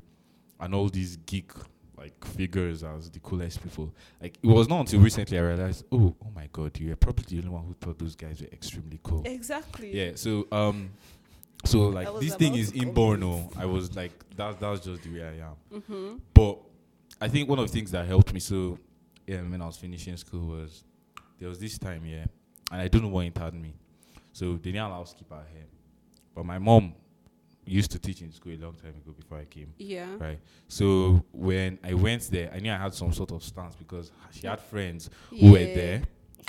and 0.60 0.74
all 0.74 0.88
these 0.88 1.16
geek 1.18 1.50
like 1.96 2.24
figures 2.24 2.82
as 2.84 3.10
the 3.10 3.18
coolest 3.20 3.62
people. 3.62 3.92
Like 4.20 4.38
it 4.42 4.46
was 4.46 4.68
not 4.68 4.80
until 4.80 5.00
recently 5.00 5.38
I 5.38 5.42
realized, 5.42 5.84
oh, 5.90 6.14
oh 6.22 6.30
my 6.34 6.48
god, 6.52 6.78
you're 6.78 6.96
probably 6.96 7.24
the 7.28 7.38
only 7.38 7.48
one 7.48 7.64
who 7.64 7.74
thought 7.74 7.98
those 7.98 8.14
guys 8.14 8.40
were 8.40 8.48
extremely 8.48 9.00
cool. 9.02 9.22
Exactly. 9.24 9.96
Yeah. 9.96 10.12
So 10.14 10.46
um, 10.52 10.90
so 11.64 11.88
like 11.88 12.08
this 12.20 12.34
thing 12.34 12.54
is 12.54 12.72
inborn. 12.72 13.20
No, 13.20 13.50
I 13.56 13.66
was 13.66 13.94
like 13.96 14.12
that. 14.36 14.60
That's 14.60 14.80
just 14.84 15.02
the 15.02 15.10
way 15.10 15.22
I 15.22 15.46
am. 15.46 15.80
Mm-hmm. 15.80 16.16
But 16.32 16.58
I 17.20 17.28
think 17.28 17.48
one 17.48 17.58
of 17.58 17.66
the 17.66 17.72
things 17.72 17.90
that 17.92 18.06
helped 18.06 18.32
me 18.32 18.40
so 18.40 18.78
yeah 19.26 19.42
when 19.42 19.60
I 19.60 19.66
was 19.66 19.76
finishing 19.76 20.16
school 20.16 20.58
was 20.58 20.84
there 21.38 21.48
was 21.48 21.58
this 21.58 21.78
time 21.78 22.04
yeah, 22.06 22.26
and 22.70 22.80
I 22.80 22.88
don't 22.88 23.02
know 23.02 23.08
what 23.08 23.26
entered 23.26 23.54
me. 23.54 23.74
So 24.32 24.52
they 24.52 24.72
didn't 24.72 24.82
allow 24.82 25.02
us 25.02 25.12
to 25.12 25.18
keep 25.18 25.32
our 25.32 25.38
hair, 25.38 25.66
but 26.34 26.44
my 26.44 26.58
mom 26.58 26.94
used 27.66 27.90
to 27.90 27.98
teach 27.98 28.22
in 28.22 28.32
school 28.32 28.52
a 28.52 28.56
long 28.56 28.74
time 28.74 28.94
ago 28.94 29.12
before 29.12 29.38
I 29.38 29.44
came. 29.44 29.72
Yeah. 29.78 30.06
Right. 30.18 30.38
So 30.68 31.24
when 31.32 31.78
I 31.82 31.94
went 31.94 32.30
there, 32.30 32.50
I 32.54 32.60
knew 32.60 32.72
I 32.72 32.76
had 32.76 32.94
some 32.94 33.12
sort 33.12 33.32
of 33.32 33.42
stance 33.42 33.74
because 33.74 34.12
she 34.30 34.46
had 34.46 34.60
friends 34.60 35.10
who 35.30 35.36
yeah. 35.36 35.50
were 35.50 35.58
there, 35.58 36.02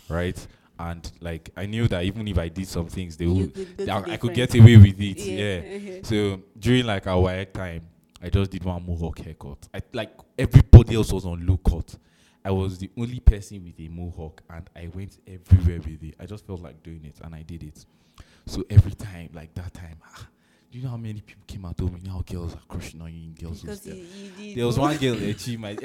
right? 0.10 0.48
And 0.80 1.12
like 1.22 1.50
I 1.56 1.66
knew 1.66 1.88
that 1.88 2.04
even 2.04 2.28
if 2.28 2.38
I 2.38 2.50
did 2.50 2.68
some 2.68 2.88
things, 2.88 3.18
they 3.18 3.26
would 3.26 3.90
I, 3.90 4.14
I 4.14 4.18
could 4.18 4.34
get 4.34 4.54
away 4.56 4.78
with 4.78 5.00
it. 5.00 5.18
Yeah. 5.18 5.60
Yeah. 5.60 5.78
uh-huh. 5.78 6.04
So 6.04 6.42
during 6.58 6.86
like 6.86 7.08
our 7.08 7.20
work 7.20 7.54
time, 7.54 7.88
I 8.22 8.30
just 8.30 8.52
did 8.52 8.64
one 8.64 8.86
mohawk 8.86 9.20
haircut. 9.20 9.68
I 9.74 9.82
like 9.94 10.12
everybody 10.38 10.96
else 10.96 11.12
was 11.12 11.26
on 11.26 11.46
low 11.46 11.58
cut. 11.58 11.96
I 12.46 12.52
was 12.52 12.78
the 12.78 12.90
only 12.98 13.20
person 13.20 13.64
with 13.64 13.80
a 13.80 13.90
mohawk, 13.90 14.42
and 14.50 14.70
I 14.76 14.88
went 14.94 15.20
everywhere 15.28 15.80
with 15.80 16.02
it. 16.04 16.16
I 16.20 16.26
just 16.26 16.46
felt 16.48 16.62
like 16.62 16.82
doing 16.82 17.04
it, 17.06 17.20
and 17.22 17.36
I 17.36 17.42
did 17.42 17.64
it. 17.64 17.86
So 18.46 18.64
every 18.70 18.94
time, 18.94 19.30
like 19.34 19.54
that 19.56 19.74
time, 19.74 19.98
ah, 20.06 20.28
do 20.72 20.78
you 20.78 20.84
know 20.84 20.90
how 20.92 20.98
many 20.98 21.22
people 21.22 21.44
came 21.48 21.64
out 21.66 21.78
told 21.78 21.94
me 21.94 22.00
now 22.04 22.22
girls 22.30 22.54
are 22.54 22.62
crushing 22.68 23.02
on 23.02 23.14
you 23.14 23.24
in 23.30 23.34
girls' 23.34 23.62
Because 23.62 23.80
hostel? 23.80 23.96
you, 23.96 24.06
you. 24.50 24.56
There 24.56 24.66
was 24.66 24.78
one 24.78 24.98
girl 24.98 25.16
that 25.16 25.30
achieved 25.30 25.62
my 25.62 25.78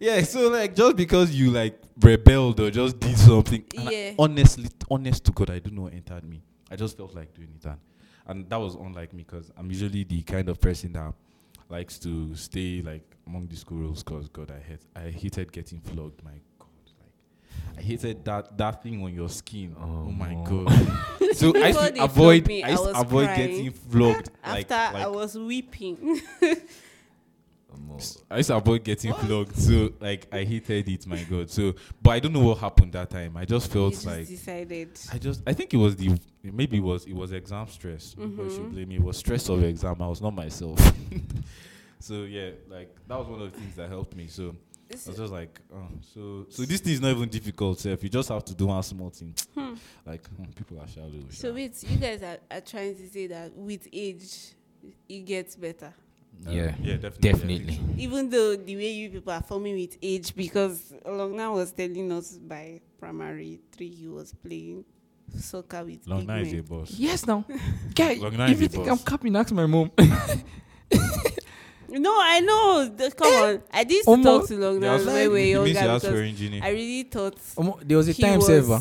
yeah. 0.00 0.22
So 0.22 0.48
like 0.48 0.74
just 0.74 0.96
because 0.96 1.30
you 1.32 1.50
like 1.50 1.78
rebelled 2.00 2.58
or 2.60 2.70
just 2.70 2.98
did 2.98 3.16
something, 3.18 3.64
and 3.76 3.88
I- 3.88 3.92
Yeah. 3.92 4.12
honestly, 4.18 4.68
honest 4.90 5.24
to 5.26 5.32
God, 5.32 5.50
I 5.50 5.58
don't 5.58 5.74
know 5.74 5.82
what 5.82 5.94
entered 5.94 6.24
me. 6.24 6.42
I 6.70 6.76
just 6.76 6.96
felt 6.96 7.14
like 7.14 7.34
doing 7.34 7.50
it, 7.54 7.64
and 7.66 7.78
and 8.26 8.48
that 8.48 8.56
was 8.56 8.74
unlike 8.76 9.12
me 9.12 9.24
because 9.28 9.50
I'm 9.56 9.68
usually 9.70 10.04
the 10.04 10.22
kind 10.22 10.48
of 10.48 10.60
person 10.60 10.92
that 10.94 11.12
likes 11.68 11.98
to 12.00 12.34
stay 12.34 12.80
like 12.82 13.04
among 13.26 13.48
the 13.48 13.56
school 13.56 13.78
rules. 13.78 14.02
Cause 14.02 14.28
God, 14.28 14.50
I 14.50 14.60
hate 14.60 14.80
I 14.96 15.10
hated 15.10 15.52
getting 15.52 15.80
flogged. 15.80 16.22
My 16.24 16.32
I 17.76 17.80
hated 17.80 18.24
that 18.24 18.56
that 18.58 18.82
thing 18.82 19.02
on 19.02 19.12
your 19.14 19.28
skin. 19.28 19.74
Oh, 19.78 19.82
Oh, 20.06 20.10
my. 20.12 20.34
God. 20.44 20.68
so 21.34 21.52
I 21.56 21.68
used 21.68 21.94
to 21.96 22.04
avoid 22.04 22.46
me, 22.46 22.62
I 22.62 22.70
used 22.70 22.84
to 22.84 22.90
avoid 23.00 23.26
crying. 23.26 23.48
getting 23.50 23.70
flogged. 23.72 24.30
like, 24.46 24.70
After 24.70 24.94
like 24.98 25.04
I 25.04 25.08
was 25.08 25.36
weeping. 25.38 26.20
I 28.30 28.36
used 28.38 28.48
to 28.48 28.56
avoid 28.56 28.84
getting 28.84 29.14
flogged, 29.14 29.56
so 29.56 29.92
like 29.98 30.26
I 30.30 30.44
hated 30.44 30.88
it. 30.88 31.06
My 31.06 31.22
God. 31.22 31.48
So, 31.50 31.74
but 32.02 32.10
I 32.10 32.18
don't 32.20 32.32
know 32.34 32.40
what 32.40 32.58
happened 32.58 32.92
that 32.92 33.08
time. 33.10 33.36
I 33.36 33.46
just 33.46 33.72
felt 33.72 33.94
just 33.94 34.06
like 34.06 34.26
decided. 34.26 34.90
I 35.10 35.16
just 35.18 35.42
I 35.46 35.54
think 35.54 35.72
it 35.72 35.78
was 35.78 35.96
the 35.96 36.18
maybe 36.42 36.76
it 36.76 36.82
was 36.82 37.06
it 37.06 37.14
was 37.14 37.32
exam 37.32 37.66
stress. 37.68 38.14
People 38.14 38.48
should 38.50 38.60
Mhm. 38.64 38.72
blame 38.72 38.88
me. 38.88 38.94
It 38.96 39.02
was 39.02 39.16
stress 39.16 39.48
of 39.48 39.62
exam. 39.64 40.02
I 40.02 40.06
was 40.06 40.20
not 40.20 40.34
myself. 40.34 40.78
so 41.98 42.24
yeah, 42.24 42.50
like 42.68 42.94
that 43.08 43.18
was 43.18 43.26
one 43.26 43.40
of 43.40 43.52
the 43.52 43.58
things 43.58 43.74
that 43.76 43.88
helped 43.88 44.14
me. 44.14 44.26
So 44.26 44.54
I 44.92 45.10
was 45.10 45.18
just 45.18 45.32
like, 45.32 45.60
oh, 45.74 45.88
so 46.14 46.46
so 46.48 46.62
this 46.62 46.80
thing 46.80 46.92
is 46.94 47.00
not 47.00 47.10
even 47.10 47.28
difficult. 47.28 47.80
So 47.80 47.88
if 47.90 48.02
you 48.02 48.08
just 48.08 48.28
have 48.28 48.44
to 48.44 48.54
do 48.54 48.66
one 48.66 48.82
small 48.82 49.10
thing, 49.10 49.34
Hmm. 49.54 49.74
like 50.06 50.26
hmm, 50.28 50.44
people 50.54 50.80
are 50.80 50.86
shallow. 50.88 51.10
So 51.30 51.48
sha. 51.48 51.54
wait, 51.54 51.82
you 51.88 51.96
guys 51.98 52.22
are, 52.22 52.38
are 52.50 52.60
trying 52.60 52.94
to 52.96 53.08
say 53.08 53.26
that 53.28 53.56
with 53.56 53.88
age, 53.92 54.54
it 55.08 55.20
gets 55.24 55.56
better. 55.56 55.92
Um, 56.46 56.52
Yeah, 56.52 56.74
yeah, 56.82 56.96
definitely. 56.96 57.28
I 57.28 57.32
definitely. 57.32 57.80
Even 57.98 58.30
though 58.30 58.56
the 58.56 58.76
way 58.76 58.90
you 58.92 59.10
people 59.10 59.32
are 59.32 59.42
forming 59.42 59.76
with 59.76 59.96
age, 60.02 60.34
because 60.34 60.92
Longnan 61.06 61.52
was 61.54 61.72
telling 61.72 62.10
us 62.12 62.38
by 62.38 62.80
primary 62.98 63.60
three 63.72 63.90
he 63.90 64.08
was 64.08 64.32
playing 64.32 64.84
soccer 65.38 65.84
with 65.84 66.06
Long 66.06 66.20
big 66.20 66.28
night 66.28 66.46
is 66.48 66.60
a 66.60 66.62
boss. 66.62 66.90
Yes, 66.98 67.26
now, 67.26 67.44
guy. 67.94 68.14
Long 68.14 68.34
If 68.34 68.50
is 68.52 68.60
you 68.60 68.66
a 68.66 68.68
think 68.68 68.82
I'm 68.88 68.96
boss. 68.96 69.04
capping, 69.04 69.36
ask 69.36 69.52
my 69.52 69.66
mom. 69.66 69.90
No, 71.92 72.18
I 72.20 72.40
know. 72.40 72.88
The- 72.88 73.10
Come 73.12 73.32
on, 73.32 73.62
I 73.72 73.84
did 73.84 74.04
Omo, 74.06 74.22
talk 74.22 74.48
to 74.48 74.56
long 74.56 74.80
Longnan 74.80 74.98
has- 74.98 75.06
when 75.06 75.14
we 75.14 75.28
were 75.28 75.38
he 75.38 75.54
means 75.64 75.78
he 75.78 75.84
younger 75.84 76.00
because. 76.00 76.62
I 76.62 76.68
really 76.70 77.02
thought 77.04 77.36
Omo, 77.56 77.80
there 77.86 77.96
was 77.98 78.08
a 78.08 78.14
time, 78.14 78.36
was 78.38 78.46
server. 78.46 78.80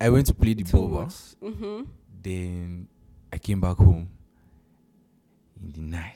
I 0.00 0.10
went 0.10 0.26
to 0.26 0.34
play 0.34 0.54
the 0.54 0.64
ball. 0.64 1.08
Mm-hmm. 1.42 1.82
Then 2.22 2.88
I 3.32 3.38
came 3.38 3.60
back 3.60 3.76
home 3.76 4.08
in 5.62 5.72
the 5.72 5.80
night. 5.80 6.12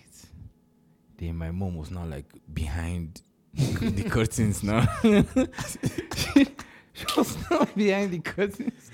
Then 1.16 1.36
my 1.36 1.50
mom 1.50 1.76
was 1.76 1.90
now 1.90 2.04
like 2.04 2.26
behind 2.52 3.22
the 3.54 4.04
curtains 4.10 4.62
now. 4.62 4.86
she 5.02 6.46
was 7.16 7.36
not 7.50 7.74
behind 7.76 8.12
the 8.12 8.18
curtains. 8.20 8.90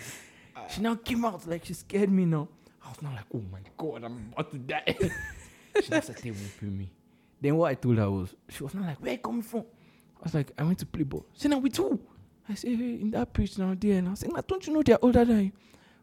She 0.70 0.80
now 0.80 0.94
came 0.96 1.24
out 1.24 1.46
like 1.46 1.64
she 1.64 1.74
scared 1.74 2.10
me 2.10 2.24
now. 2.24 2.48
I 2.84 2.88
was 2.90 3.02
not 3.02 3.14
like, 3.14 3.24
oh 3.34 3.42
my 3.52 3.60
god, 3.76 4.04
I'm 4.04 4.30
about 4.32 4.50
to 4.52 4.58
die. 4.58 4.96
she 5.82 5.90
now 5.90 6.00
started 6.00 6.24
whooping 6.34 6.78
me. 6.78 6.90
Then 7.40 7.56
what 7.56 7.70
I 7.70 7.74
told 7.74 7.98
her 7.98 8.10
was, 8.10 8.34
she 8.48 8.62
was 8.62 8.74
now 8.74 8.82
like, 8.86 9.00
where 9.02 9.12
you 9.12 9.18
coming 9.18 9.42
from? 9.42 9.60
I 9.60 10.22
was 10.24 10.34
like, 10.34 10.52
I 10.58 10.62
went 10.62 10.78
to 10.78 10.86
play 10.86 11.02
ball. 11.02 11.26
She 11.34 11.40
said, 11.42 11.50
now 11.50 11.58
with 11.58 11.76
who? 11.76 12.00
I 12.48 12.54
said, 12.54 12.70
hey, 12.70 13.00
in 13.00 13.10
that 13.10 13.32
pitch 13.32 13.58
now 13.58 13.74
there. 13.78 13.98
And 13.98 14.08
I 14.08 14.14
said, 14.14 14.32
now 14.32 14.40
don't 14.46 14.66
you 14.66 14.72
know 14.72 14.82
they're 14.82 14.98
older 15.02 15.24
than 15.24 15.44
you? 15.46 15.52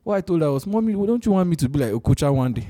What 0.03 0.15
I 0.17 0.21
told 0.21 0.41
her 0.41 0.51
was, 0.51 0.67
Mommy, 0.67 0.95
why 0.95 1.05
don't 1.07 1.25
you 1.25 1.31
want 1.31 1.49
me 1.49 1.55
to 1.55 1.69
be 1.69 1.79
like 1.79 1.91
Okocha 1.93 2.33
one 2.33 2.53
day? 2.53 2.67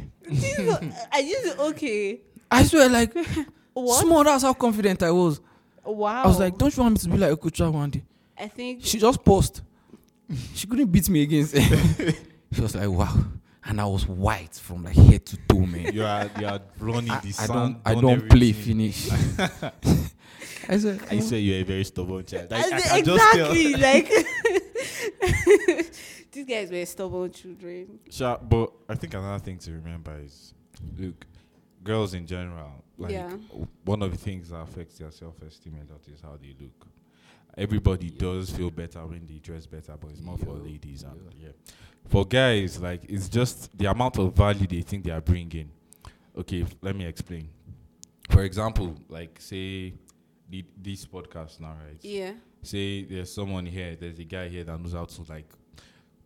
I 1.11 1.21
just 1.23 1.57
okay. 1.59 2.21
I 2.49 2.63
swear, 2.63 2.87
like, 2.89 3.13
What? 3.73 4.01
small, 4.01 4.23
that's 4.23 4.43
how 4.43 4.53
confident 4.53 5.01
I 5.01 5.09
was. 5.11 5.41
Wow. 5.83 6.23
I 6.23 6.27
was 6.27 6.39
like, 6.39 6.57
don't 6.57 6.75
you 6.75 6.83
want 6.83 6.93
me 6.93 6.99
to 6.99 7.09
be 7.09 7.17
like 7.17 7.31
Okocha 7.31 7.71
one 7.73 7.89
day? 7.89 8.03
I 8.37 8.47
think 8.47 8.83
She 8.85 8.99
just 8.99 9.23
paused. 9.23 9.61
she 10.53 10.67
couldn't 10.67 10.91
beat 10.91 11.09
me 11.09 11.23
again. 11.23 11.45
she 12.51 12.61
was 12.61 12.75
like, 12.75 12.87
wow. 12.89 13.13
And 13.65 13.79
I 13.79 13.85
was 13.85 14.05
white 14.07 14.55
from 14.55 14.83
like 14.83 14.95
head 14.95 15.25
to 15.27 15.37
toe, 15.47 15.59
man. 15.59 15.93
You 15.93 16.03
are 16.03 16.29
you 16.39 16.45
are 16.47 16.59
running 16.79 17.09
I, 17.11 17.19
the 17.21 17.27
I 17.29 17.31
sand. 17.31 17.53
don't, 17.53 17.81
I 17.85 17.93
don't 18.01 18.29
play 18.29 18.49
everything. 18.49 18.91
finish. 18.91 19.09
I 20.67 20.77
said, 20.77 21.01
I 21.09 21.19
say 21.19 21.39
you're 21.39 21.59
a 21.59 21.63
very 21.63 21.83
stubborn 21.83 22.25
child. 22.25 22.51
I, 22.51 22.57
I 22.57 22.59
Ex- 22.73 22.89
can 22.91 23.03
just 23.05 23.31
tell. 23.33 23.51
exactly 23.51 23.73
like 23.75 24.09
these 26.31 26.45
guys 26.45 26.71
were 26.71 26.85
stubborn 26.85 27.31
children. 27.31 27.99
Sure, 28.09 28.37
but 28.41 28.71
I 28.89 28.95
think 28.95 29.13
another 29.13 29.39
thing 29.43 29.57
to 29.59 29.71
remember 29.71 30.17
is, 30.19 30.53
look, 30.97 31.25
girls 31.83 32.13
in 32.13 32.25
general, 32.25 32.83
like 32.97 33.11
Yeah. 33.11 33.35
one 33.85 34.01
of 34.01 34.11
the 34.11 34.17
things 34.17 34.49
that 34.49 34.57
affects 34.57 34.97
their 34.97 35.11
self-esteem 35.11 35.75
a 35.75 35.91
lot 35.91 36.01
is 36.13 36.21
how 36.21 36.37
they 36.41 36.55
look. 36.59 36.87
Everybody 37.57 38.09
does 38.09 38.49
feel 38.49 38.71
better 38.71 39.05
when 39.05 39.25
they 39.27 39.35
dress 39.39 39.65
better, 39.67 39.95
but 39.99 40.09
it's 40.11 40.21
more 40.21 40.37
for 40.37 40.53
ladies 40.53 41.03
and 41.03 41.19
yeah. 41.39 41.49
For 42.09 42.25
guys, 42.25 42.79
like 42.81 43.03
it's 43.07 43.29
just 43.29 43.75
the 43.77 43.85
amount 43.85 44.17
of 44.17 44.33
value 44.33 44.67
they 44.67 44.81
think 44.81 45.03
they 45.05 45.11
are 45.11 45.21
bringing. 45.21 45.69
Okay, 46.37 46.63
f- 46.63 46.75
let 46.81 46.95
me 46.95 47.05
explain. 47.05 47.47
For 48.29 48.43
example, 48.43 48.95
like 49.07 49.39
say 49.39 49.93
the, 50.49 50.65
this 50.81 51.05
podcast 51.05 51.59
now, 51.59 51.75
right? 51.85 51.97
Yeah. 52.01 52.31
say 52.63 53.03
there's 53.03 53.31
someone 53.31 53.65
here, 53.65 53.95
there's 53.99 54.17
a 54.19 54.23
guy 54.23 54.47
here 54.49 54.63
that 54.63 54.79
knows 54.79 54.93
how 54.93 55.05
to 55.05 55.21
like 55.31 55.47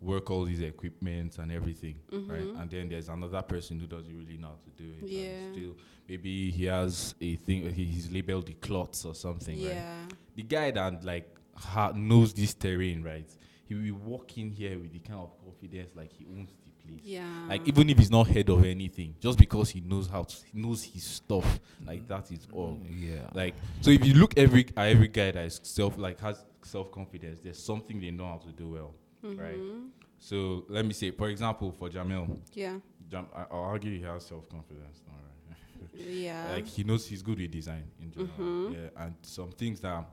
work 0.02 0.30
all 0.30 0.46
these 0.46 0.62
equipment 0.62 1.38
and 1.40 1.52
everything, 1.52 1.96
right? 2.12 2.42
Mhm. 2.44 2.62
And 2.62 2.70
then 2.70 2.90
there's 2.90 3.10
another 3.10 3.42
person 3.42 3.80
who 3.80 3.88
doesn't 3.88 4.16
really 4.16 4.38
know 4.38 4.50
how 4.50 4.60
to 4.64 4.70
do 4.84 4.90
it. 4.92 5.02
and 5.02 5.10
Yeah. 5.10 5.52
Still, 5.54 5.76
maybe 6.08 6.52
he 6.52 6.66
has 6.66 7.16
a 7.20 7.36
thing. 7.38 7.74
He's 7.74 8.12
labeled 8.12 8.46
the 8.46 8.54
clots 8.54 9.06
or 9.06 9.16
something, 9.16 9.58
right? 9.58 9.74
Yeah. 9.74 10.08
The 10.36 10.44
guy 10.44 10.72
that 10.72 11.04
like 11.04 11.36
ha- 11.56 11.94
knows 11.96 12.34
this 12.34 12.54
terrain, 12.54 13.02
right? 13.04 13.28
He 13.68 13.74
will 13.76 13.96
walk 14.06 14.38
in 14.38 14.52
here 14.52 14.78
with 14.78 14.92
the 14.94 15.00
kind 15.00 15.20
of 15.20 15.32
confidence 15.44 15.92
like 15.96 16.14
he 16.14 16.26
owns 16.26 16.52
the 16.64 16.72
place. 16.88 17.02
Yeah. 17.04 17.48
Like 17.50 17.68
even 17.68 17.90
if 17.90 17.98
he's 17.98 18.12
not 18.12 18.28
head 18.28 18.50
of 18.50 18.64
anything, 18.64 19.16
just 19.20 19.38
because 19.40 19.72
he 19.72 19.82
knows 19.82 20.08
how 20.08 20.24
to, 20.24 20.36
he 20.54 20.62
knows 20.62 20.84
his 20.84 21.04
stuff, 21.04 21.60
like 21.86 22.08
that 22.08 22.32
is 22.32 22.48
all. 22.54 22.80
yeah. 22.88 23.30
Like 23.34 23.56
so, 23.82 23.90
if 23.90 24.06
you 24.06 24.14
look 24.14 24.38
every 24.38 24.68
at 24.78 24.88
every 24.90 25.08
guy 25.08 25.32
that 25.32 25.44
is 25.46 25.60
self 25.64 25.98
like 25.98 26.20
has 26.22 26.46
self 26.62 26.92
confidence, 26.92 27.40
there's 27.42 27.58
something 27.62 28.00
they 28.00 28.12
know 28.12 28.28
how 28.28 28.38
to 28.38 28.52
do 28.54 28.70
well, 28.70 28.94
right? 29.36 29.58
Mhm. 29.58 29.90
So 30.20 30.66
let 30.70 30.86
me 30.86 30.94
say, 30.94 31.12
for 31.12 31.30
example, 31.30 31.72
for 31.72 31.90
Jamil, 31.90 32.38
Yeah. 32.54 32.80
Jam, 33.10 33.28
I, 33.36 33.46
I'll 33.52 33.62
argue 33.74 33.96
he 33.98 34.04
has 34.04 34.26
self 34.26 34.48
confidence. 34.50 35.02
Right? 35.08 35.58
Yeah. 36.08 36.52
like 36.54 36.68
he 36.68 36.84
knows 36.84 37.08
he's 37.08 37.22
good 37.24 37.40
with 37.40 37.52
design 37.52 37.84
in 38.02 38.12
general, 38.12 38.30
Mhm. 38.38 38.74
yeah, 38.74 39.04
and 39.04 39.16
some 39.24 39.52
things 39.52 39.80
that 39.82 40.06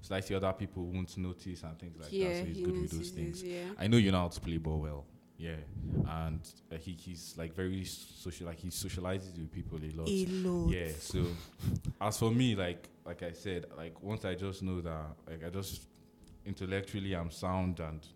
slightly 0.00 0.36
other 0.36 0.52
people 0.52 0.84
won't 0.86 1.16
notice 1.18 1.62
and 1.64 1.78
things 1.78 1.96
like 1.98 2.12
yeah. 2.12 2.28
that. 2.28 2.38
So 2.40 2.44
he's 2.46 2.56
he 2.56 2.62
good 2.64 2.80
with 2.80 2.90
those 2.90 3.10
things. 3.10 3.42
Yeah. 3.42 3.64
I 3.78 3.86
know 3.88 3.96
you 3.96 4.10
know 4.12 4.18
how 4.20 4.28
to 4.28 4.40
play 4.40 4.58
ball 4.58 4.80
well. 4.80 5.04
Yeah, 5.38 5.56
and 6.08 6.40
uh, 6.70 6.76
he, 6.76 6.92
he's 6.92 7.34
like 7.36 7.52
very 7.54 7.84
social. 7.84 8.46
Like 8.46 8.60
he 8.60 8.68
socializes 8.68 9.36
with 9.36 9.50
people 9.50 9.78
a 9.78 9.90
lot. 9.96 10.08
A 10.08 10.26
lot. 10.26 10.70
Yeah. 10.70 10.88
So, 10.98 11.26
as 12.00 12.18
for 12.18 12.30
me, 12.30 12.54
like 12.54 12.88
like 13.04 13.24
I 13.24 13.32
said, 13.32 13.66
like 13.76 14.00
once 14.02 14.24
I 14.24 14.34
just 14.36 14.62
know 14.62 14.80
that, 14.82 15.06
like 15.28 15.44
I 15.44 15.50
just 15.50 15.88
intellectually 16.46 17.14
I'm 17.14 17.30
sound 17.30 17.80
and 17.80 18.06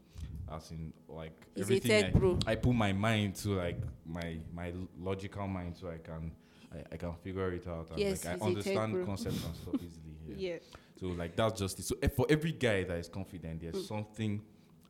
as 0.52 0.70
in 0.70 0.92
like 1.08 1.32
a 1.56 1.60
everything 1.60 2.38
I. 2.46 2.52
I 2.52 2.54
put 2.56 2.72
my 2.74 2.92
mind 2.92 3.34
to 3.36 3.50
like 3.50 3.80
my 4.04 4.38
my 4.52 4.72
logical 4.98 5.46
mind 5.46 5.76
so 5.76 5.88
I 5.88 5.98
can 5.98 6.32
I, 6.72 6.78
I 6.92 6.96
can 6.96 7.14
figure 7.22 7.52
it 7.52 7.66
out 7.66 7.90
and 7.90 7.98
Yes, 7.98 8.24
like 8.24 8.40
I 8.40 8.44
understand 8.44 9.04
concepts 9.06 9.44
and 9.44 9.54
stuff 9.56 9.74
easily. 9.76 10.02
Yeah. 10.36 10.52
Yeah. 10.54 10.58
So 10.98 11.06
like 11.08 11.36
that's 11.36 11.60
just 11.60 11.78
it. 11.78 11.84
So 11.84 11.94
eh, 12.02 12.08
for 12.08 12.26
every 12.28 12.52
guy 12.52 12.84
that 12.84 12.98
is 12.98 13.08
confident, 13.08 13.60
there's 13.60 13.76
Mm. 13.76 13.88
something 13.88 14.42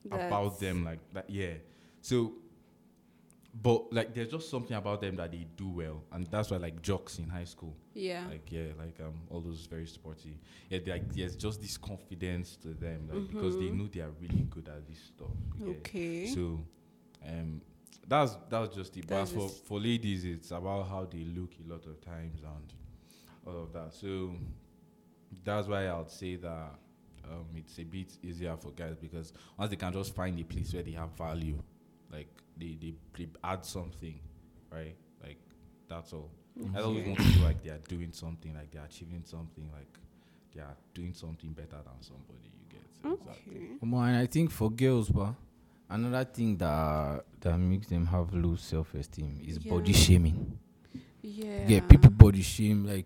That's- 0.04 0.28
about 0.28 0.58
them 0.60 0.84
like 0.84 1.00
that 1.12 1.28
yeah 1.28 1.54
so 2.00 2.32
but 3.62 3.92
like 3.92 4.14
there's 4.14 4.30
just 4.30 4.50
something 4.50 4.76
about 4.76 5.00
them 5.00 5.16
that 5.16 5.32
they 5.32 5.46
do 5.56 5.68
well. 5.68 6.02
And 6.12 6.26
that's 6.26 6.50
why 6.50 6.58
like 6.58 6.82
jocks 6.82 7.18
in 7.18 7.28
high 7.28 7.44
school. 7.44 7.76
Yeah. 7.94 8.24
like 8.28 8.50
yeah 8.50 8.72
like 8.78 8.98
um 9.00 9.14
all 9.30 9.40
those 9.40 9.66
very 9.66 9.86
sporty. 9.86 10.38
Yeah 10.68 10.80
like 10.86 11.12
there's 11.14 11.36
just 11.36 11.60
this 11.60 11.76
confidence 11.76 12.56
to 12.56 12.68
them 12.68 13.08
like 13.12 13.28
because 13.28 13.56
they 13.56 13.70
know 13.70 13.86
they 13.86 14.00
are 14.00 14.12
really 14.20 14.46
good 14.50 14.68
at 14.68 14.86
this 14.86 14.98
stuff. 14.98 15.28
Yeah. 15.58 15.68
Okay. 15.70 16.26
so 16.26 16.60
um 17.26 17.60
that's 18.08 18.36
that's 18.48 18.74
just 18.74 18.92
the 18.92 19.00
but 19.00 19.08
That's 19.08 19.32
for 19.32 19.48
for 19.48 19.80
ladies 19.80 20.24
it's 20.24 20.50
about 20.50 20.88
how 20.88 21.08
they 21.10 21.24
look 21.24 21.52
a 21.64 21.70
lot 21.70 21.86
of 21.86 22.00
times 22.04 22.40
and 22.42 22.72
all 23.46 23.62
of 23.62 23.72
that. 23.72 23.94
So 23.94 24.34
that's 25.44 25.68
why 25.68 25.88
i'd 25.90 26.10
say 26.10 26.36
that 26.36 26.78
um, 27.30 27.46
it's 27.56 27.78
a 27.78 27.84
bit 27.84 28.16
easier 28.22 28.56
for 28.56 28.70
guys 28.70 28.96
because 29.00 29.32
once 29.58 29.70
they 29.70 29.76
can 29.76 29.92
just 29.92 30.14
find 30.14 30.38
a 30.38 30.44
place 30.44 30.72
where 30.72 30.82
they 30.82 30.92
have 30.92 31.10
value, 31.16 31.60
like 32.10 32.28
they, 32.56 32.76
they, 32.80 32.94
they 33.16 33.28
add 33.44 33.64
something, 33.64 34.18
right? 34.72 34.96
Like 35.22 35.38
that's 35.88 36.12
all. 36.12 36.30
Mm-hmm. 36.58 36.76
I 36.76 36.80
always 36.80 37.00
Okay. 37.00 37.08
want 37.10 37.20
to 37.20 37.26
feel 37.26 37.42
like 37.42 37.62
they 37.62 37.70
are 37.70 37.80
doing 37.88 38.12
something, 38.12 38.54
like 38.54 38.70
they 38.70 38.78
are 38.78 38.84
achieving 38.86 39.22
something, 39.24 39.68
like 39.72 39.98
they 40.54 40.60
are 40.62 40.76
doing 40.94 41.12
something 41.12 41.52
better 41.52 41.76
than 41.84 42.00
somebody. 42.00 42.44
You 42.44 42.64
get 42.70 42.82
so 43.02 43.12
exactly. 43.12 43.56
Okay. 43.56 44.08
And 44.08 44.16
I 44.16 44.26
think 44.26 44.50
for 44.50 44.70
girls, 44.70 45.10
but 45.10 45.34
another 45.90 46.24
thing 46.24 46.56
that 46.56 47.24
that 47.40 47.58
makes 47.58 47.88
them 47.88 48.06
have 48.06 48.32
low 48.34 48.56
self 48.56 48.94
esteem 48.94 49.38
is 49.46 49.58
body 49.58 49.92
shaming. 49.92 50.58
Yeah. 51.22 51.66
Yeah, 51.68 51.80
people 51.80 52.10
body 52.10 52.40
shame 52.42 52.86
like 52.86 53.04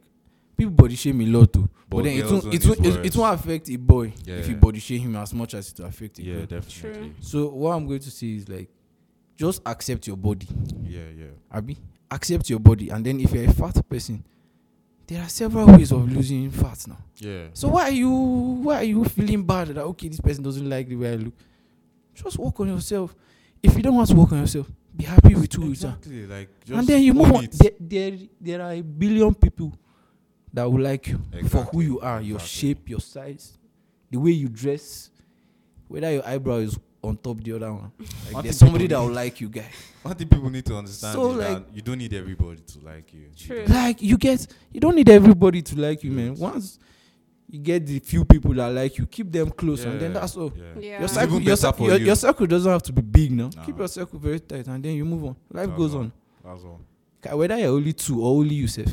people 0.56 0.72
body 0.72 0.94
shame 0.94 1.20
a 1.22 1.26
lot 1.26 1.52
too. 1.52 1.68
But, 1.88 1.96
But 1.96 2.04
then 2.04 2.18
it 2.18 2.24
won't 2.30 2.44
own 2.44 2.52
it 2.52 2.60
is 2.62 2.68
won't, 2.68 2.86
it, 2.86 3.06
it 3.06 3.16
won't 3.16 3.40
affect 3.40 3.68
a 3.70 3.76
boy 3.76 4.12
if 4.16 4.26
Yeah. 4.26 4.46
you 4.46 4.56
body 4.56 4.78
shame 4.78 5.00
him 5.00 5.16
as 5.16 5.34
much 5.34 5.54
as 5.54 5.72
it 5.72 5.78
will 5.80 5.86
affect 5.86 6.18
a 6.20 6.22
Yeah, 6.22 6.32
girl. 6.34 6.40
Yeah, 6.42 6.46
definitely. 6.46 7.12
So 7.20 7.48
what 7.48 7.72
I'm 7.72 7.86
going 7.88 8.00
to 8.00 8.10
say 8.10 8.28
is 8.34 8.48
like 8.48 8.68
just 9.40 9.62
accept 9.64 10.06
your 10.06 10.18
body. 10.18 10.46
Yeah, 10.82 11.00
yeah. 11.16 11.26
Abi, 11.50 11.78
accept 12.10 12.50
your 12.50 12.58
body, 12.60 12.90
and 12.90 13.04
then 13.04 13.18
if 13.20 13.32
you're 13.32 13.48
a 13.48 13.52
fat 13.52 13.88
person, 13.88 14.22
there 15.06 15.22
are 15.22 15.28
several 15.30 15.66
ways 15.66 15.92
of 15.92 16.12
losing 16.12 16.50
fat 16.50 16.84
now. 16.86 16.98
Yeah. 17.16 17.46
So 17.54 17.68
why 17.68 17.84
are 17.84 17.90
you 17.90 18.10
why 18.10 18.74
are 18.76 18.84
you 18.84 19.02
feeling 19.06 19.42
bad 19.42 19.68
that 19.68 19.82
okay 19.82 20.08
this 20.08 20.20
person 20.20 20.44
doesn't 20.44 20.68
like 20.68 20.88
the 20.88 20.96
way 20.96 21.12
I 21.12 21.16
look? 21.16 21.32
Just 22.14 22.38
work 22.38 22.60
on 22.60 22.68
yourself. 22.68 23.14
If 23.62 23.74
you 23.76 23.82
don't 23.82 23.94
want 23.96 24.08
to 24.10 24.14
work 24.14 24.30
on 24.32 24.40
yourself, 24.40 24.70
be 24.94 25.04
happy 25.04 25.34
with 25.34 25.50
who 25.54 25.62
you 25.62 25.68
are. 25.68 25.70
Exactly. 25.72 26.26
Like 26.26 26.48
just 26.66 26.78
And 26.78 26.86
then 26.86 27.02
you 27.02 27.14
move 27.14 27.32
on. 27.32 27.48
There, 27.50 27.70
there, 27.80 28.18
there 28.40 28.62
are 28.62 28.72
a 28.72 28.82
billion 28.82 29.34
people 29.34 29.72
that 30.52 30.70
will 30.70 30.80
like 30.82 31.08
you 31.08 31.18
for 31.18 31.38
who 31.38 31.38
Exactly, 31.38 31.84
you 31.86 32.00
are, 32.00 32.20
your 32.20 32.36
exactly. 32.36 32.68
shape, 32.68 32.90
your 32.90 33.00
size, 33.00 33.56
the 34.10 34.18
way 34.18 34.32
you 34.32 34.48
dress, 34.48 35.10
whether 35.88 36.12
your 36.12 36.26
eyebrow 36.26 36.56
is 36.56 36.78
on 37.02 37.16
top 37.16 37.42
the 37.42 37.52
other 37.54 37.72
one. 37.72 37.90
Like 38.32 38.44
there's 38.44 38.58
somebody 38.58 38.86
that 38.88 38.98
will 38.98 39.10
like 39.12 39.40
you, 39.40 39.48
guy. 39.48 39.66
One 40.02 40.14
thing 40.14 40.28
people 40.28 40.50
need 40.50 40.64
to 40.66 40.76
understand 40.76 41.14
So, 41.14 41.30
is 41.32 41.36
like- 41.38 41.48
that 41.48 41.76
you 41.76 41.82
don't 41.82 41.98
need 41.98 42.12
everybody 42.14 42.60
to 42.60 42.78
like 42.80 43.12
you. 43.14 43.26
True. 43.36 43.64
Like 43.66 44.02
you 44.02 44.16
get, 44.18 44.46
you 44.72 44.80
don't 44.80 44.94
need 44.96 45.08
everybody 45.08 45.62
to 45.62 45.80
like 45.80 46.02
you, 46.04 46.10
man. 46.12 46.34
Once 46.36 46.78
you 47.48 47.58
get 47.58 47.84
the 47.86 47.98
few 47.98 48.24
people 48.24 48.52
that 48.54 48.68
like 48.68 48.96
you, 48.98 49.06
keep 49.06 49.32
them 49.32 49.50
close, 49.50 49.84
and 49.84 49.98
then 50.00 50.12
that's 50.12 50.36
all. 50.36 50.52
yeah. 50.56 50.64
Yeah. 50.80 50.98
Your 51.00 51.08
circle, 51.08 51.36
your, 51.40 51.44
better 51.44 51.56
cir- 51.56 51.72
for 51.72 51.88
your, 51.88 51.96
you. 51.98 52.06
your 52.06 52.16
circle 52.16 52.46
doesn't 52.46 52.70
have 52.70 52.82
to 52.84 52.92
be 52.92 53.02
big 53.02 53.32
now. 53.32 53.50
Nah. 53.56 53.64
Keep 53.64 53.78
your 53.78 53.88
circle 53.88 54.18
very 54.18 54.40
tight, 54.40 54.66
and 54.68 54.82
then 54.84 54.94
you 54.94 55.04
move 55.04 55.24
on. 55.24 55.36
Life 55.50 55.66
That's 55.66 55.78
goes 55.78 55.94
all. 55.94 56.00
on. 56.02 56.12
That's 56.44 56.62
all. 56.64 56.80
Whether 57.38 57.58
you're 57.58 57.68
only 57.70 57.92
two 57.92 58.22
or 58.22 58.38
only 58.40 58.54
yourself, 58.54 58.88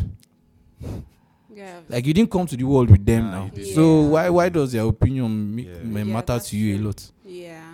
Yeah. 1.55 1.79
like 1.89 2.05
you 2.05 2.13
didn't 2.13 2.29
come 2.31 2.45
to 2.45 2.57
the 2.57 2.63
world 2.63 2.89
with 2.91 3.05
them 3.05 3.23
Nah, 3.25 3.45
now. 3.45 3.51
you. 3.55 3.65
So 3.65 4.01
why 4.01 4.29
why 4.29 4.49
does 4.49 4.71
their 4.73 4.83
opinion 4.85 5.55
make, 5.55 5.65
Yeah. 5.67 5.83
ma- 5.83 5.99
Yeah, 5.99 6.03
matter 6.05 6.39
to 6.39 6.57
you 6.57 6.77
a 6.77 6.79
lot? 6.79 7.11
Yeah. 7.25 7.66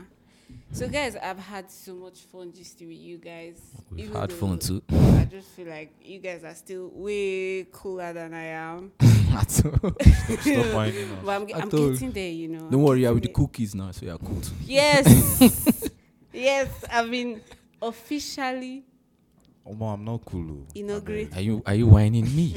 So 0.74 0.88
guys, 0.90 1.16
I've 1.16 1.38
had 1.38 1.70
so 1.70 1.94
much 1.94 2.22
fun 2.22 2.52
just 2.52 2.80
with 2.80 2.90
you 2.90 3.20
guys. 3.20 3.60
We've 3.92 4.06
even 4.06 4.20
had 4.20 4.34
fun 4.34 4.58
too. 4.58 4.82
I 4.92 5.28
just 5.30 5.50
feel 5.50 5.68
like 5.68 5.94
you 6.04 6.18
guys 6.18 6.44
are 6.44 6.56
still 6.56 6.90
way 6.96 7.68
cooler 7.72 8.12
than 8.12 8.34
I 8.34 8.46
am. 8.46 8.92
At 9.34 9.66
all. 9.66 9.92
Stop 10.02 10.74
whining 10.74 11.12
us. 11.12 11.20
But 11.24 11.30
I'm, 11.42 11.48
I 11.56 11.62
I'm 11.62 11.70
told- 11.70 11.94
getting 11.94 12.12
there, 12.12 12.30
you 12.32 12.48
know. 12.48 12.70
Don't 12.72 12.82
worry, 12.82 13.02
you're 13.02 13.10
I'm 13.10 13.16
with 13.16 13.24
the 13.24 13.30
getting 13.30 13.46
cookies 13.46 13.76
now, 13.76 13.92
so 13.92 14.06
you're 14.08 14.18
cool 14.18 14.42
too. 14.42 14.50
there. 14.66 14.66
Yes. 14.68 15.90
yes, 16.34 16.70
I've 16.92 17.10
been 17.12 17.42
officially 17.80 18.84
Omo, 19.68 19.94
I'm 19.94 20.04
not 20.04 20.26
cool. 20.26 20.52
oh. 20.52 20.68
Inaugurate. 20.76 21.38
Are 21.38 21.42
you 21.42 21.62
are 21.68 21.76
you 21.76 21.86
whining 21.88 22.36
me? 22.36 22.56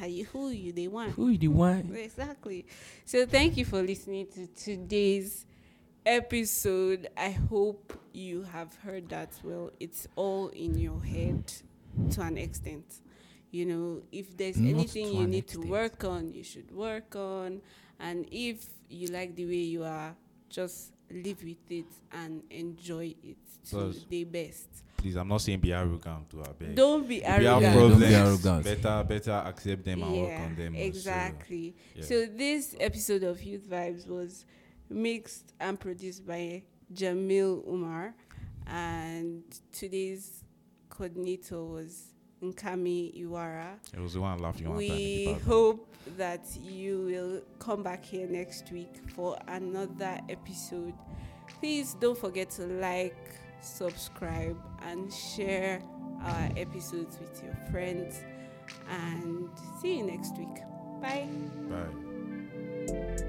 are 0.00 0.06
you 0.06 0.24
who 0.26 0.48
you 0.50 0.72
they 0.72 0.86
want. 0.86 1.10
Who 1.12 1.28
you 1.28 1.38
the 1.38 1.48
wine? 1.48 1.92
Exactly. 1.94 2.66
So 3.04 3.26
thank 3.26 3.56
you 3.56 3.64
for 3.64 3.82
listening 3.82 4.28
to 4.34 4.46
today's 4.46 5.44
episode. 6.04 7.08
I 7.16 7.30
hope 7.30 7.92
you 8.12 8.42
have 8.42 8.74
heard 8.76 9.08
that 9.10 9.30
well. 9.42 9.70
It's 9.80 10.06
all 10.16 10.48
in 10.48 10.78
your 10.78 11.02
head 11.02 11.52
to 12.12 12.22
an 12.22 12.38
extent. 12.38 13.00
You 13.50 13.66
know, 13.66 14.02
if 14.12 14.36
there's 14.36 14.56
Not 14.56 14.70
anything 14.70 15.08
you 15.14 15.22
an 15.24 15.30
need 15.30 15.48
to 15.48 15.58
work 15.60 16.04
on, 16.04 16.32
you 16.32 16.42
should 16.42 16.70
work 16.70 17.14
on. 17.16 17.60
And 18.00 18.26
if 18.30 18.64
you 18.88 19.08
like 19.08 19.34
the 19.36 19.44
way 19.46 19.56
you 19.56 19.84
are, 19.84 20.14
just 20.48 20.92
live 21.10 21.42
with 21.44 21.70
it 21.70 21.84
and 22.12 22.42
enjoy 22.50 23.14
it 23.22 23.36
to 23.70 23.94
the 24.08 24.24
best. 24.24 24.68
Please, 24.96 25.16
I'm 25.16 25.28
not 25.28 25.40
saying 25.40 25.58
be 25.60 25.72
arrogant 25.72 26.30
to 26.30 26.40
our 26.40 26.52
beg. 26.58 26.74
Don't 26.76 27.06
be 27.08 27.16
If 27.18 27.22
you 27.24 27.46
have 27.46 27.62
Yeah, 27.62 27.68
arrogant. 27.68 27.90
don't 27.90 28.00
be 28.00 28.14
arrogant. 28.14 28.64
better 28.64 29.04
better 29.04 29.42
accept 29.46 29.84
them 29.84 30.02
and 30.02 30.12
work 30.16 30.40
on 30.40 30.56
them. 30.56 30.74
also. 30.74 30.84
Exactly. 30.86 31.74
yeah. 31.94 32.04
So 32.04 32.26
this 32.26 32.74
episode 32.80 33.22
of 33.24 33.42
Youth 33.42 33.68
Vibes 33.68 34.06
was 34.06 34.44
mixed 34.92 35.52
and 35.60 35.78
produced 35.78 36.26
by 36.26 36.62
Jamil 36.92 37.66
Umar, 37.68 38.14
and 38.66 39.42
today's 39.72 40.44
coordinator 40.88 41.62
was 41.64 42.12
Nkami 42.42 43.22
Iwara. 43.24 43.78
it 43.94 44.00
was 44.00 44.14
the 44.14 44.20
one 44.20 44.38
laughing 44.38 44.68
one 44.68 44.76
time. 44.76 44.84
in 44.84 44.88
the 44.88 45.26
We 45.34 45.38
hope 45.46 45.94
that 46.16 46.44
you 46.60 47.02
will 47.02 47.42
come 47.58 47.82
back 47.82 48.04
here 48.04 48.26
next 48.26 48.70
week 48.72 49.00
for 49.14 49.38
another 49.48 50.18
episode. 50.28 50.94
Please 51.60 51.94
don't 52.00 52.18
forget 52.18 52.50
to 52.50 52.66
like, 52.66 53.16
subscribe, 53.60 54.58
and 54.82 55.12
share 55.12 55.80
our 56.22 56.48
episodes 56.56 57.18
with 57.20 57.42
your 57.42 57.56
friends. 57.70 58.20
And 58.90 59.48
see 59.80 59.98
you 59.98 60.04
next 60.04 60.36
week. 60.36 60.62
Bye. 61.00 61.28
Bye. 61.68 63.28